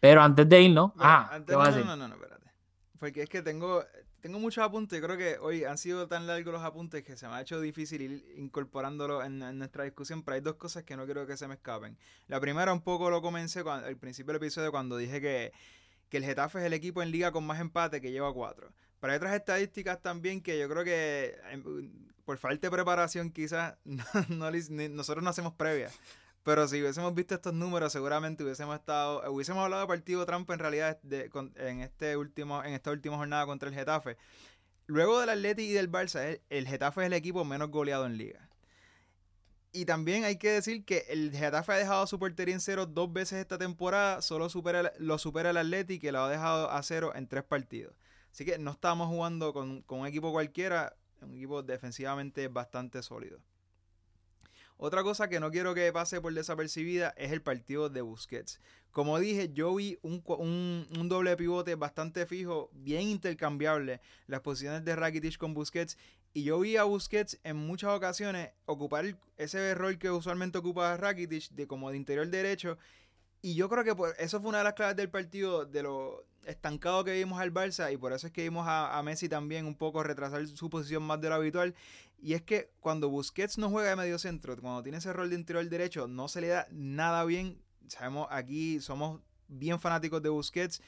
Pero 0.00 0.22
antes 0.22 0.48
de 0.48 0.62
irnos, 0.62 0.92
ah, 0.98 1.30
antes, 1.32 1.56
no, 1.56 1.64
no, 1.64 1.96
no, 1.96 2.08
no, 2.08 2.14
espérate. 2.14 2.50
Porque 2.98 3.22
es 3.22 3.28
que 3.28 3.42
tengo, 3.42 3.84
tengo 4.22 4.38
muchos 4.38 4.64
apuntes. 4.64 5.02
Creo 5.02 5.16
que 5.16 5.36
hoy 5.38 5.64
han 5.64 5.76
sido 5.76 6.06
tan 6.06 6.28
largos 6.28 6.52
los 6.52 6.62
apuntes 6.62 7.02
que 7.02 7.16
se 7.16 7.26
me 7.26 7.34
ha 7.34 7.40
hecho 7.40 7.60
difícil 7.60 8.00
ir 8.00 8.34
incorporándolo 8.36 9.22
en, 9.22 9.40
nuestra 9.58 9.82
discusión. 9.82 10.22
Pero 10.22 10.36
hay 10.36 10.40
dos 10.40 10.54
cosas 10.54 10.84
que 10.84 10.96
no 10.96 11.04
quiero 11.04 11.26
que 11.26 11.36
se 11.36 11.48
me 11.48 11.54
escapen. 11.54 11.98
La 12.28 12.40
primera, 12.40 12.72
un 12.72 12.80
poco 12.80 13.10
lo 13.10 13.20
comencé 13.20 13.60
al 13.60 13.96
principio 13.96 14.32
del 14.32 14.36
episodio 14.36 14.70
cuando 14.70 14.96
dije 14.96 15.20
que, 15.20 15.52
que 16.08 16.18
el 16.18 16.24
Getafe 16.24 16.60
es 16.60 16.64
el 16.64 16.72
equipo 16.72 17.02
en 17.02 17.10
liga 17.10 17.32
con 17.32 17.44
más 17.44 17.60
empate 17.60 18.00
que 18.00 18.12
lleva 18.12 18.32
cuatro. 18.32 18.72
Pero 19.00 19.12
hay 19.12 19.16
otras 19.16 19.34
estadísticas 19.34 20.00
también 20.00 20.40
que 20.40 20.56
yo 20.56 20.68
creo 20.68 20.84
que 20.84 21.36
em, 21.50 21.90
por 22.24 22.38
falta 22.38 22.68
de 22.68 22.70
preparación 22.70 23.30
quizás 23.30 23.74
nosotros 24.28 25.24
no 25.24 25.30
hacemos 25.30 25.54
previa. 25.54 25.90
Pero 26.42 26.66
si 26.66 26.80
hubiésemos 26.80 27.14
visto 27.14 27.34
estos 27.34 27.54
números, 27.54 27.92
seguramente 27.92 28.42
hubiésemos 28.42 28.74
estado, 28.74 29.30
hubiésemos 29.30 29.62
hablado 29.62 29.82
de 29.82 29.88
partido 29.88 30.26
trampa 30.26 30.54
en 30.54 30.58
realidad 30.58 30.98
en 31.56 31.80
este 31.80 32.16
último, 32.16 32.64
en 32.64 32.74
esta 32.74 32.90
última 32.90 33.16
jornada 33.16 33.46
contra 33.46 33.68
el 33.68 33.74
Getafe. 33.74 34.16
Luego 34.86 35.20
del 35.20 35.30
Atleti 35.30 35.62
y 35.62 35.72
del 35.72 35.90
Barça, 35.90 36.40
el, 36.50 36.66
Getafe 36.66 37.02
es 37.02 37.06
el 37.06 37.12
equipo 37.12 37.44
menos 37.44 37.70
goleado 37.70 38.06
en 38.06 38.18
liga. 38.18 38.48
Y 39.72 39.84
también 39.84 40.24
hay 40.24 40.36
que 40.36 40.50
decir 40.50 40.84
que 40.84 41.06
el 41.08 41.30
Getafe 41.30 41.72
ha 41.72 41.76
dejado 41.76 42.06
su 42.06 42.18
portería 42.18 42.54
en 42.54 42.60
cero 42.60 42.86
dos 42.86 43.12
veces 43.12 43.38
esta 43.38 43.56
temporada, 43.56 44.20
solo 44.20 44.48
supera, 44.48 44.92
lo 44.98 45.18
supera 45.18 45.50
el 45.50 45.56
Atleti 45.56 45.98
que 46.00 46.12
lo 46.12 46.22
ha 46.22 46.28
dejado 46.28 46.70
a 46.70 46.82
cero 46.82 47.12
en 47.14 47.28
tres 47.28 47.44
partidos. 47.44 47.94
Así 48.32 48.44
que 48.44 48.58
no 48.58 48.72
estamos 48.72 49.08
jugando 49.08 49.52
con, 49.52 49.82
con 49.82 50.00
un 50.00 50.06
equipo 50.06 50.32
cualquiera, 50.32 50.96
un 51.20 51.34
equipo 51.34 51.62
defensivamente 51.62 52.48
bastante 52.48 53.02
sólido. 53.02 53.38
Otra 54.84 55.04
cosa 55.04 55.28
que 55.28 55.38
no 55.38 55.52
quiero 55.52 55.74
que 55.74 55.92
pase 55.92 56.20
por 56.20 56.34
desapercibida 56.34 57.14
es 57.16 57.30
el 57.30 57.40
partido 57.40 57.88
de 57.88 58.00
Busquets. 58.00 58.60
Como 58.90 59.20
dije, 59.20 59.52
yo 59.52 59.72
vi 59.76 59.96
un, 60.02 60.24
un, 60.26 61.08
doble 61.08 61.36
pivote 61.36 61.76
bastante 61.76 62.26
fijo, 62.26 62.68
bien 62.72 63.02
intercambiable, 63.02 64.00
las 64.26 64.40
posiciones 64.40 64.84
de 64.84 64.96
Rakitic 64.96 65.38
con 65.38 65.54
Busquets. 65.54 65.96
Y 66.34 66.42
yo 66.42 66.58
vi 66.58 66.78
a 66.78 66.82
Busquets 66.82 67.38
en 67.44 67.58
muchas 67.58 67.90
ocasiones 67.90 68.50
ocupar 68.64 69.04
ese 69.36 69.72
rol 69.76 69.98
que 69.98 70.10
usualmente 70.10 70.58
ocupa 70.58 70.96
Rakitic 70.96 71.50
de 71.50 71.68
como 71.68 71.92
de 71.92 71.98
interior 71.98 72.26
derecho. 72.26 72.76
Y 73.42 73.54
yo 73.54 73.68
creo 73.68 73.82
que 73.82 73.94
eso 74.18 74.40
fue 74.40 74.48
una 74.50 74.58
de 74.58 74.64
las 74.64 74.74
claves 74.74 74.96
del 74.96 75.10
partido, 75.10 75.66
de 75.66 75.82
lo 75.82 76.24
estancado 76.44 77.04
que 77.04 77.12
vimos 77.12 77.40
al 77.40 77.52
Barça. 77.52 77.92
Y 77.92 77.96
por 77.96 78.12
eso 78.12 78.28
es 78.28 78.32
que 78.32 78.42
vimos 78.42 78.66
a, 78.68 78.96
a 78.96 79.02
Messi 79.02 79.28
también 79.28 79.66
un 79.66 79.74
poco 79.74 80.02
retrasar 80.04 80.46
su 80.46 80.70
posición 80.70 81.02
más 81.02 81.20
de 81.20 81.28
lo 81.28 81.34
habitual. 81.34 81.74
Y 82.22 82.34
es 82.34 82.42
que 82.42 82.70
cuando 82.78 83.08
Busquets 83.08 83.58
no 83.58 83.68
juega 83.68 83.90
de 83.90 83.96
medio 83.96 84.16
centro, 84.16 84.56
cuando 84.56 84.82
tiene 84.84 84.98
ese 84.98 85.12
rol 85.12 85.28
de 85.28 85.34
interior 85.34 85.68
derecho, 85.68 86.06
no 86.06 86.28
se 86.28 86.40
le 86.40 86.48
da 86.48 86.68
nada 86.70 87.24
bien. 87.24 87.60
Sabemos, 87.88 88.28
aquí 88.30 88.80
somos 88.80 89.20
bien 89.48 89.80
fanáticos 89.80 90.22
de 90.22 90.28
Busquets. 90.28 90.80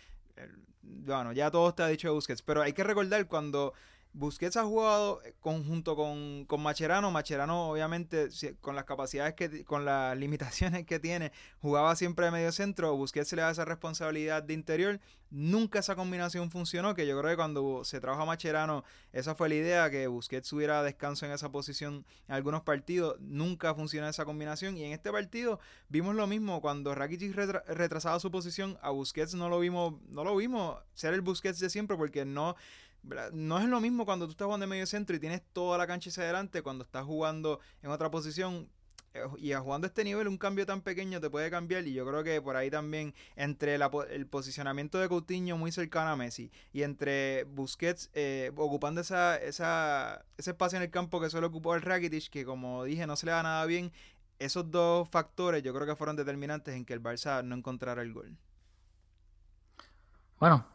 Bueno, 0.82 1.32
ya 1.32 1.50
todo 1.50 1.70
está 1.70 1.88
dicho 1.88 2.06
de 2.06 2.14
Busquets, 2.14 2.42
pero 2.42 2.62
hay 2.62 2.72
que 2.72 2.84
recordar 2.84 3.26
cuando 3.26 3.74
Busquets 4.14 4.56
ha 4.56 4.62
jugado 4.62 5.20
eh, 5.24 5.34
conjunto 5.40 5.96
con, 5.96 6.44
con 6.46 6.62
Macherano. 6.62 7.10
Macherano, 7.10 7.68
obviamente, 7.68 8.28
con 8.60 8.76
las 8.76 8.84
capacidades 8.84 9.34
que 9.34 9.64
con 9.64 9.84
las 9.84 10.16
limitaciones 10.24 10.86
que 10.86 11.00
tiene, 11.00 11.32
jugaba 11.60 11.96
siempre 11.96 12.26
de 12.26 12.30
medio 12.30 12.52
centro. 12.52 12.96
Busquets 12.96 13.28
se 13.28 13.36
le 13.36 13.42
da 13.42 13.50
esa 13.50 13.64
responsabilidad 13.64 14.44
de 14.44 14.54
interior. 14.54 15.00
Nunca 15.30 15.80
esa 15.80 15.96
combinación 15.96 16.52
funcionó. 16.52 16.94
Que 16.94 17.08
yo 17.08 17.18
creo 17.18 17.32
que 17.32 17.36
cuando 17.36 17.84
se 17.84 18.00
trabaja 18.00 18.24
Macherano, 18.24 18.84
esa 19.12 19.34
fue 19.34 19.48
la 19.48 19.56
idea, 19.56 19.90
que 19.90 20.06
Busquets 20.06 20.48
tuviera 20.48 20.84
descanso 20.84 21.26
en 21.26 21.32
esa 21.32 21.50
posición 21.50 22.06
en 22.28 22.36
algunos 22.36 22.62
partidos. 22.62 23.18
Nunca 23.18 23.74
funcionó 23.74 24.08
esa 24.08 24.24
combinación. 24.24 24.76
Y 24.76 24.84
en 24.84 24.92
este 24.92 25.10
partido 25.10 25.58
vimos 25.88 26.14
lo 26.14 26.28
mismo. 26.28 26.60
Cuando 26.60 26.94
Rakitic 26.94 27.34
retrasaba 27.34 28.20
su 28.20 28.30
posición, 28.30 28.78
a 28.80 28.90
Busquets 28.90 29.34
no 29.34 29.48
lo 29.48 29.58
vimos, 29.58 29.94
no 30.08 30.22
lo 30.22 30.36
vimos 30.36 30.78
ser 30.94 31.14
el 31.14 31.20
Busquets 31.20 31.58
de 31.58 31.68
siempre, 31.68 31.96
porque 31.96 32.24
no 32.24 32.54
no 33.32 33.58
es 33.58 33.66
lo 33.66 33.80
mismo 33.80 34.04
cuando 34.04 34.26
tú 34.26 34.32
estás 34.32 34.46
jugando 34.46 34.64
en 34.64 34.70
medio 34.70 34.86
centro 34.86 35.14
y 35.16 35.20
tienes 35.20 35.42
toda 35.52 35.78
la 35.78 35.86
cancha 35.86 36.10
hacia 36.10 36.24
adelante, 36.24 36.62
cuando 36.62 36.84
estás 36.84 37.04
jugando 37.04 37.60
en 37.82 37.90
otra 37.90 38.10
posición. 38.10 38.68
Eh, 39.14 39.22
y 39.38 39.52
jugando 39.52 39.86
a 39.86 39.88
este 39.88 40.02
nivel, 40.02 40.26
un 40.26 40.36
cambio 40.36 40.66
tan 40.66 40.80
pequeño 40.80 41.20
te 41.20 41.30
puede 41.30 41.50
cambiar. 41.50 41.86
Y 41.86 41.92
yo 41.92 42.06
creo 42.06 42.24
que 42.24 42.40
por 42.42 42.56
ahí 42.56 42.70
también, 42.70 43.14
entre 43.36 43.76
el 43.76 44.26
posicionamiento 44.26 44.98
de 44.98 45.08
Coutinho 45.08 45.56
muy 45.56 45.70
cercano 45.70 46.10
a 46.10 46.16
Messi 46.16 46.50
y 46.72 46.82
entre 46.82 47.44
Busquets 47.44 48.10
eh, 48.14 48.50
ocupando 48.56 49.00
esa, 49.00 49.36
esa, 49.36 50.24
ese 50.36 50.50
espacio 50.50 50.76
en 50.76 50.82
el 50.82 50.90
campo 50.90 51.20
que 51.20 51.30
suele 51.30 51.46
ocupar 51.46 51.76
el 51.76 51.82
Rakitic, 51.82 52.28
que 52.28 52.44
como 52.44 52.84
dije, 52.84 53.06
no 53.06 53.16
se 53.16 53.26
le 53.26 53.32
da 53.32 53.42
nada 53.42 53.64
bien. 53.66 53.92
Esos 54.40 54.68
dos 54.70 55.08
factores 55.08 55.62
yo 55.62 55.72
creo 55.72 55.86
que 55.86 55.94
fueron 55.94 56.16
determinantes 56.16 56.74
en 56.74 56.84
que 56.84 56.92
el 56.92 57.02
Barça 57.02 57.44
no 57.44 57.54
encontrara 57.54 58.02
el 58.02 58.12
gol. 58.12 58.36
Bueno, 60.40 60.66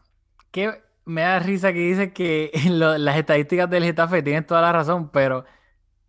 ¿qué, 0.50 0.82
me 1.10 1.22
da 1.22 1.40
risa 1.40 1.72
que 1.72 1.80
dice 1.80 2.12
que 2.12 2.50
las 2.70 3.16
estadísticas 3.16 3.68
del 3.68 3.84
Getafe 3.84 4.22
tienen 4.22 4.46
toda 4.46 4.62
la 4.62 4.72
razón, 4.72 5.10
pero 5.10 5.44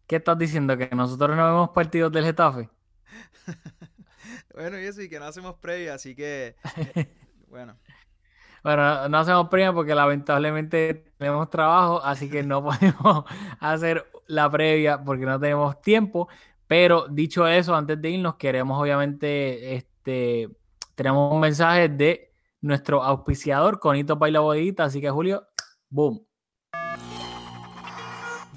¿qué 0.07 0.17
estás 0.17 0.37
diciendo? 0.37 0.77
¿Que 0.77 0.89
nosotros 0.95 1.35
no 1.35 1.45
vemos 1.45 1.69
partidos 1.69 2.11
del 2.11 2.25
Getafe? 2.25 2.69
bueno, 4.53 4.79
y 4.79 4.93
sí, 4.93 5.09
que 5.09 5.19
no 5.19 5.25
hacemos 5.25 5.55
previa, 5.55 5.95
así 5.95 6.15
que, 6.15 6.55
bueno. 7.49 7.77
Bueno, 8.63 9.09
no 9.09 9.17
hacemos 9.17 9.49
previa 9.49 9.73
porque 9.73 9.95
lamentablemente 9.95 11.05
tenemos 11.17 11.49
trabajo, 11.49 11.99
así 12.03 12.29
que 12.29 12.43
no 12.43 12.63
podemos 12.63 13.25
hacer 13.59 14.05
la 14.27 14.51
previa 14.51 15.03
porque 15.03 15.25
no 15.25 15.39
tenemos 15.39 15.81
tiempo. 15.81 16.29
Pero 16.67 17.07
dicho 17.07 17.47
eso, 17.47 17.75
antes 17.75 17.99
de 17.99 18.11
irnos, 18.11 18.35
queremos 18.35 18.79
obviamente, 18.79 19.75
este, 19.75 20.47
tenemos 20.93 21.33
un 21.33 21.39
mensaje 21.39 21.89
de 21.89 22.30
nuestro 22.61 23.03
auspiciador, 23.03 23.79
Conito 23.79 24.15
Baila 24.15 24.39
Bodeguita. 24.39 24.85
Así 24.85 25.01
que, 25.01 25.09
Julio, 25.09 25.47
boom. 25.89 26.25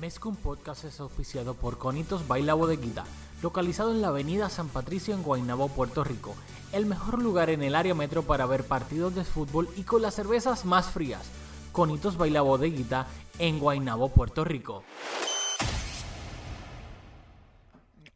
Mezcum 0.00 0.36
Podcast 0.36 0.84
es 0.84 1.00
auspiciado 1.00 1.54
por 1.54 1.78
Conitos 1.78 2.28
Baila 2.28 2.52
Bodeguita, 2.52 3.04
localizado 3.42 3.92
en 3.92 4.02
la 4.02 4.08
avenida 4.08 4.50
San 4.50 4.68
Patricio 4.68 5.14
en 5.14 5.22
Guaynabo, 5.22 5.68
Puerto 5.68 6.04
Rico. 6.04 6.34
El 6.72 6.84
mejor 6.84 7.22
lugar 7.22 7.48
en 7.48 7.62
el 7.62 7.74
área 7.74 7.94
metro 7.94 8.22
para 8.22 8.44
ver 8.44 8.64
partidos 8.64 9.14
de 9.14 9.24
fútbol 9.24 9.68
y 9.76 9.84
con 9.84 10.02
las 10.02 10.14
cervezas 10.14 10.66
más 10.66 10.90
frías. 10.90 11.30
Conitos 11.72 12.18
Baila 12.18 12.42
Bodeguita 12.42 13.06
en 13.38 13.58
Guaynabo, 13.58 14.10
Puerto 14.10 14.44
Rico. 14.44 14.84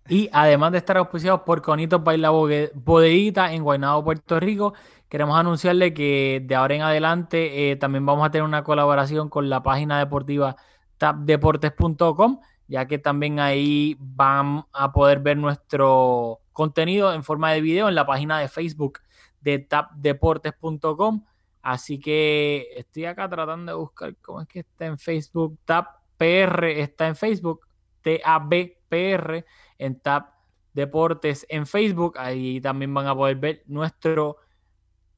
Y 0.08 0.30
además 0.32 0.72
de 0.72 0.78
estar 0.78 0.96
auspiciados 0.96 1.42
por 1.42 1.60
Conitos 1.60 2.02
Baila 2.02 2.30
Bodeguita 2.30 3.52
en 3.52 3.62
Guaynabo, 3.62 4.04
Puerto 4.04 4.40
Rico, 4.40 4.72
queremos 5.06 5.38
anunciarle 5.38 5.92
que 5.92 6.42
de 6.44 6.54
ahora 6.54 6.74
en 6.76 6.82
adelante 6.82 7.70
eh, 7.70 7.76
también 7.76 8.06
vamos 8.06 8.26
a 8.26 8.30
tener 8.30 8.42
una 8.42 8.64
colaboración 8.64 9.28
con 9.28 9.50
la 9.50 9.62
página 9.62 9.98
deportiva 9.98 10.56
tapdeportes.com, 10.96 12.40
ya 12.68 12.86
que 12.86 12.98
también 12.98 13.38
ahí 13.38 13.96
van 14.00 14.64
a 14.72 14.92
poder 14.92 15.20
ver 15.20 15.36
nuestro 15.36 16.40
contenido 16.54 17.12
en 17.12 17.22
forma 17.22 17.52
de 17.52 17.60
video 17.60 17.88
en 17.88 17.94
la 17.94 18.06
página 18.06 18.38
de 18.38 18.48
Facebook 18.48 19.00
de 19.42 19.58
tapdeportes.com. 19.58 21.24
Así 21.60 22.00
que 22.00 22.68
estoy 22.76 23.04
acá 23.04 23.28
tratando 23.28 23.72
de 23.72 23.78
buscar 23.78 24.16
cómo 24.22 24.40
es 24.40 24.48
que 24.48 24.60
está 24.60 24.86
en 24.86 24.96
Facebook. 24.96 25.58
TapPR 25.66 26.64
está 26.64 27.08
en 27.08 27.14
Facebook, 27.14 27.66
T-A-B-P-R 28.00 29.44
en 29.78 30.00
Tap 30.00 30.34
Deportes 30.74 31.46
en 31.48 31.66
Facebook. 31.66 32.18
Ahí 32.18 32.60
también 32.60 32.92
van 32.92 33.06
a 33.06 33.14
poder 33.14 33.36
ver 33.36 33.62
nuestro 33.66 34.36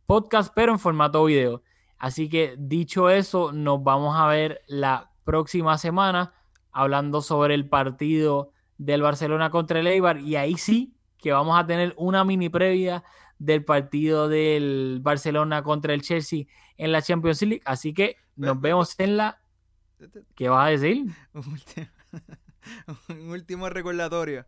podcast, 0.06 0.52
pero 0.54 0.72
en 0.72 0.78
formato 0.78 1.24
video. 1.24 1.62
Así 1.98 2.28
que 2.28 2.54
dicho 2.58 3.10
eso, 3.10 3.52
nos 3.52 3.82
vamos 3.82 4.16
a 4.18 4.26
ver 4.26 4.62
la 4.66 5.12
próxima 5.24 5.76
semana 5.76 6.34
hablando 6.72 7.20
sobre 7.20 7.54
el 7.54 7.68
partido 7.68 8.52
del 8.78 9.02
Barcelona 9.02 9.50
contra 9.50 9.80
el 9.80 9.86
Eibar 9.86 10.18
y 10.18 10.36
ahí 10.36 10.56
sí 10.56 10.96
que 11.18 11.32
vamos 11.32 11.58
a 11.58 11.66
tener 11.66 11.94
una 11.98 12.24
mini 12.24 12.48
previa 12.48 13.04
del 13.38 13.64
partido 13.64 14.28
del 14.28 15.00
Barcelona 15.02 15.62
contra 15.62 15.92
el 15.92 16.02
Chelsea 16.02 16.44
en 16.76 16.92
la 16.92 17.02
Champions 17.02 17.42
League. 17.42 17.62
Así 17.64 17.92
que 17.92 18.16
nos 18.36 18.60
vemos 18.60 18.98
en 18.98 19.16
la... 19.16 19.40
¿Qué 20.34 20.48
vas 20.48 20.66
a 20.66 20.70
decir? 20.70 21.06
Un 23.08 23.30
último, 23.30 23.68
recordatorio. 23.68 24.46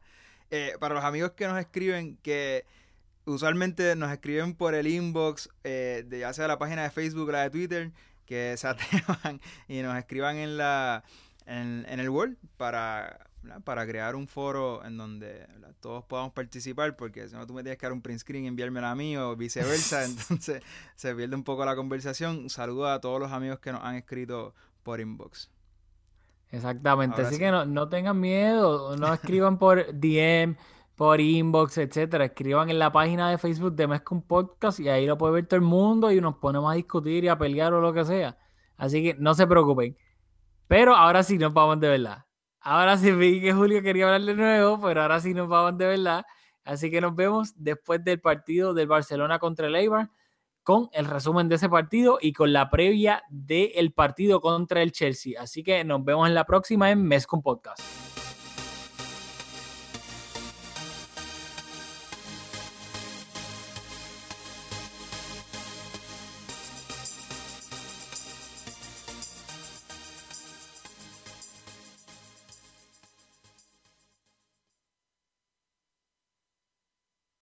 Eh, 0.50 0.74
para 0.78 0.94
los 0.94 1.04
amigos 1.04 1.32
que 1.32 1.46
nos 1.46 1.58
escriben 1.58 2.18
que 2.18 2.66
usualmente 3.24 3.96
nos 3.96 4.12
escriben 4.12 4.54
por 4.54 4.74
el 4.74 4.86
inbox, 4.86 5.48
eh, 5.64 6.04
de 6.06 6.20
ya 6.20 6.32
sea 6.32 6.48
la 6.48 6.58
página 6.58 6.82
de 6.82 6.90
Facebook 6.90 7.28
o 7.28 7.32
la 7.32 7.42
de 7.42 7.50
Twitter, 7.50 7.92
que 8.26 8.54
se 8.56 8.66
atrevan 8.68 9.40
y 9.68 9.82
nos 9.82 9.96
escriban 9.96 10.36
en 10.36 10.56
la 10.56 11.04
en, 11.46 11.86
el 11.86 12.08
Word 12.08 12.36
para, 12.56 13.28
¿verdad? 13.42 13.62
para 13.62 13.86
crear 13.86 14.14
un 14.14 14.28
foro 14.28 14.84
en 14.84 14.96
donde 14.96 15.46
¿verdad? 15.52 15.74
todos 15.80 16.04
podamos 16.04 16.32
participar, 16.32 16.96
porque 16.96 17.28
si 17.28 17.34
no 17.34 17.46
tú 17.46 17.54
me 17.54 17.62
tienes 17.62 17.78
que 17.78 17.86
dar 17.86 17.92
un 17.92 18.02
print 18.02 18.20
screen 18.20 18.44
y 18.44 18.48
enviármelo 18.48 18.86
a 18.86 18.94
mí 18.94 19.16
o 19.16 19.36
viceversa, 19.36 20.04
entonces 20.04 20.62
se 20.94 21.14
pierde 21.14 21.34
un 21.34 21.44
poco 21.44 21.64
la 21.64 21.76
conversación. 21.76 22.48
Saludo 22.50 22.88
a 22.88 23.00
todos 23.00 23.20
los 23.20 23.32
amigos 23.32 23.58
que 23.58 23.72
nos 23.72 23.82
han 23.82 23.96
escrito 23.96 24.54
por 24.82 25.00
inbox. 25.00 25.51
Exactamente, 26.52 27.16
Ahora 27.16 27.28
así 27.28 27.36
sí. 27.36 27.40
que 27.40 27.50
no, 27.50 27.64
no 27.64 27.88
tengan 27.88 28.20
miedo, 28.20 28.94
no 28.96 29.12
escriban 29.12 29.58
por 29.58 29.86
DM, 29.94 30.56
por 30.94 31.20
inbox, 31.20 31.78
etcétera, 31.78 32.26
escriban 32.26 32.68
en 32.68 32.78
la 32.78 32.92
página 32.92 33.30
de 33.30 33.38
Facebook 33.38 33.74
de 33.74 33.88
Mezcum 33.88 34.20
Podcast 34.22 34.78
y 34.78 34.88
ahí 34.90 35.06
lo 35.06 35.16
puede 35.16 35.32
ver 35.32 35.46
todo 35.46 35.56
el 35.56 35.62
mundo 35.62 36.12
y 36.12 36.20
nos 36.20 36.36
ponemos 36.36 36.70
a 36.70 36.74
discutir 36.76 37.24
y 37.24 37.28
a 37.28 37.38
pelear 37.38 37.72
o 37.72 37.80
lo 37.80 37.92
que 37.94 38.04
sea. 38.04 38.36
Así 38.76 39.02
que 39.02 39.14
no 39.18 39.34
se 39.34 39.46
preocupen. 39.46 39.96
Pero 40.68 40.94
ahora 40.94 41.22
sí 41.22 41.38
nos 41.38 41.54
vamos 41.54 41.80
de 41.80 41.88
verdad. 41.88 42.24
Ahora 42.60 42.98
sí 42.98 43.10
vi 43.12 43.40
que 43.40 43.52
Julio 43.52 43.82
quería 43.82 44.04
hablar 44.06 44.22
de 44.22 44.34
nuevo, 44.34 44.80
pero 44.80 45.02
ahora 45.02 45.20
sí 45.20 45.34
nos 45.34 45.48
vamos 45.48 45.78
de 45.78 45.86
verdad. 45.86 46.24
Así 46.64 46.90
que 46.90 47.00
nos 47.00 47.14
vemos 47.16 47.54
después 47.56 48.04
del 48.04 48.20
partido 48.20 48.74
del 48.74 48.88
Barcelona 48.88 49.38
contra 49.38 49.66
el 49.68 49.74
Eibar 49.74 50.10
con 50.62 50.88
el 50.92 51.06
resumen 51.06 51.48
de 51.48 51.56
ese 51.56 51.68
partido 51.68 52.18
y 52.20 52.32
con 52.32 52.52
la 52.52 52.70
previa 52.70 53.22
del 53.30 53.92
partido 53.92 54.40
contra 54.40 54.82
el 54.82 54.92
Chelsea. 54.92 55.40
Así 55.40 55.62
que 55.62 55.84
nos 55.84 56.04
vemos 56.04 56.28
en 56.28 56.34
la 56.34 56.44
próxima 56.44 56.90
en 56.90 57.02
Mezcum 57.02 57.42
Podcast. 57.42 58.11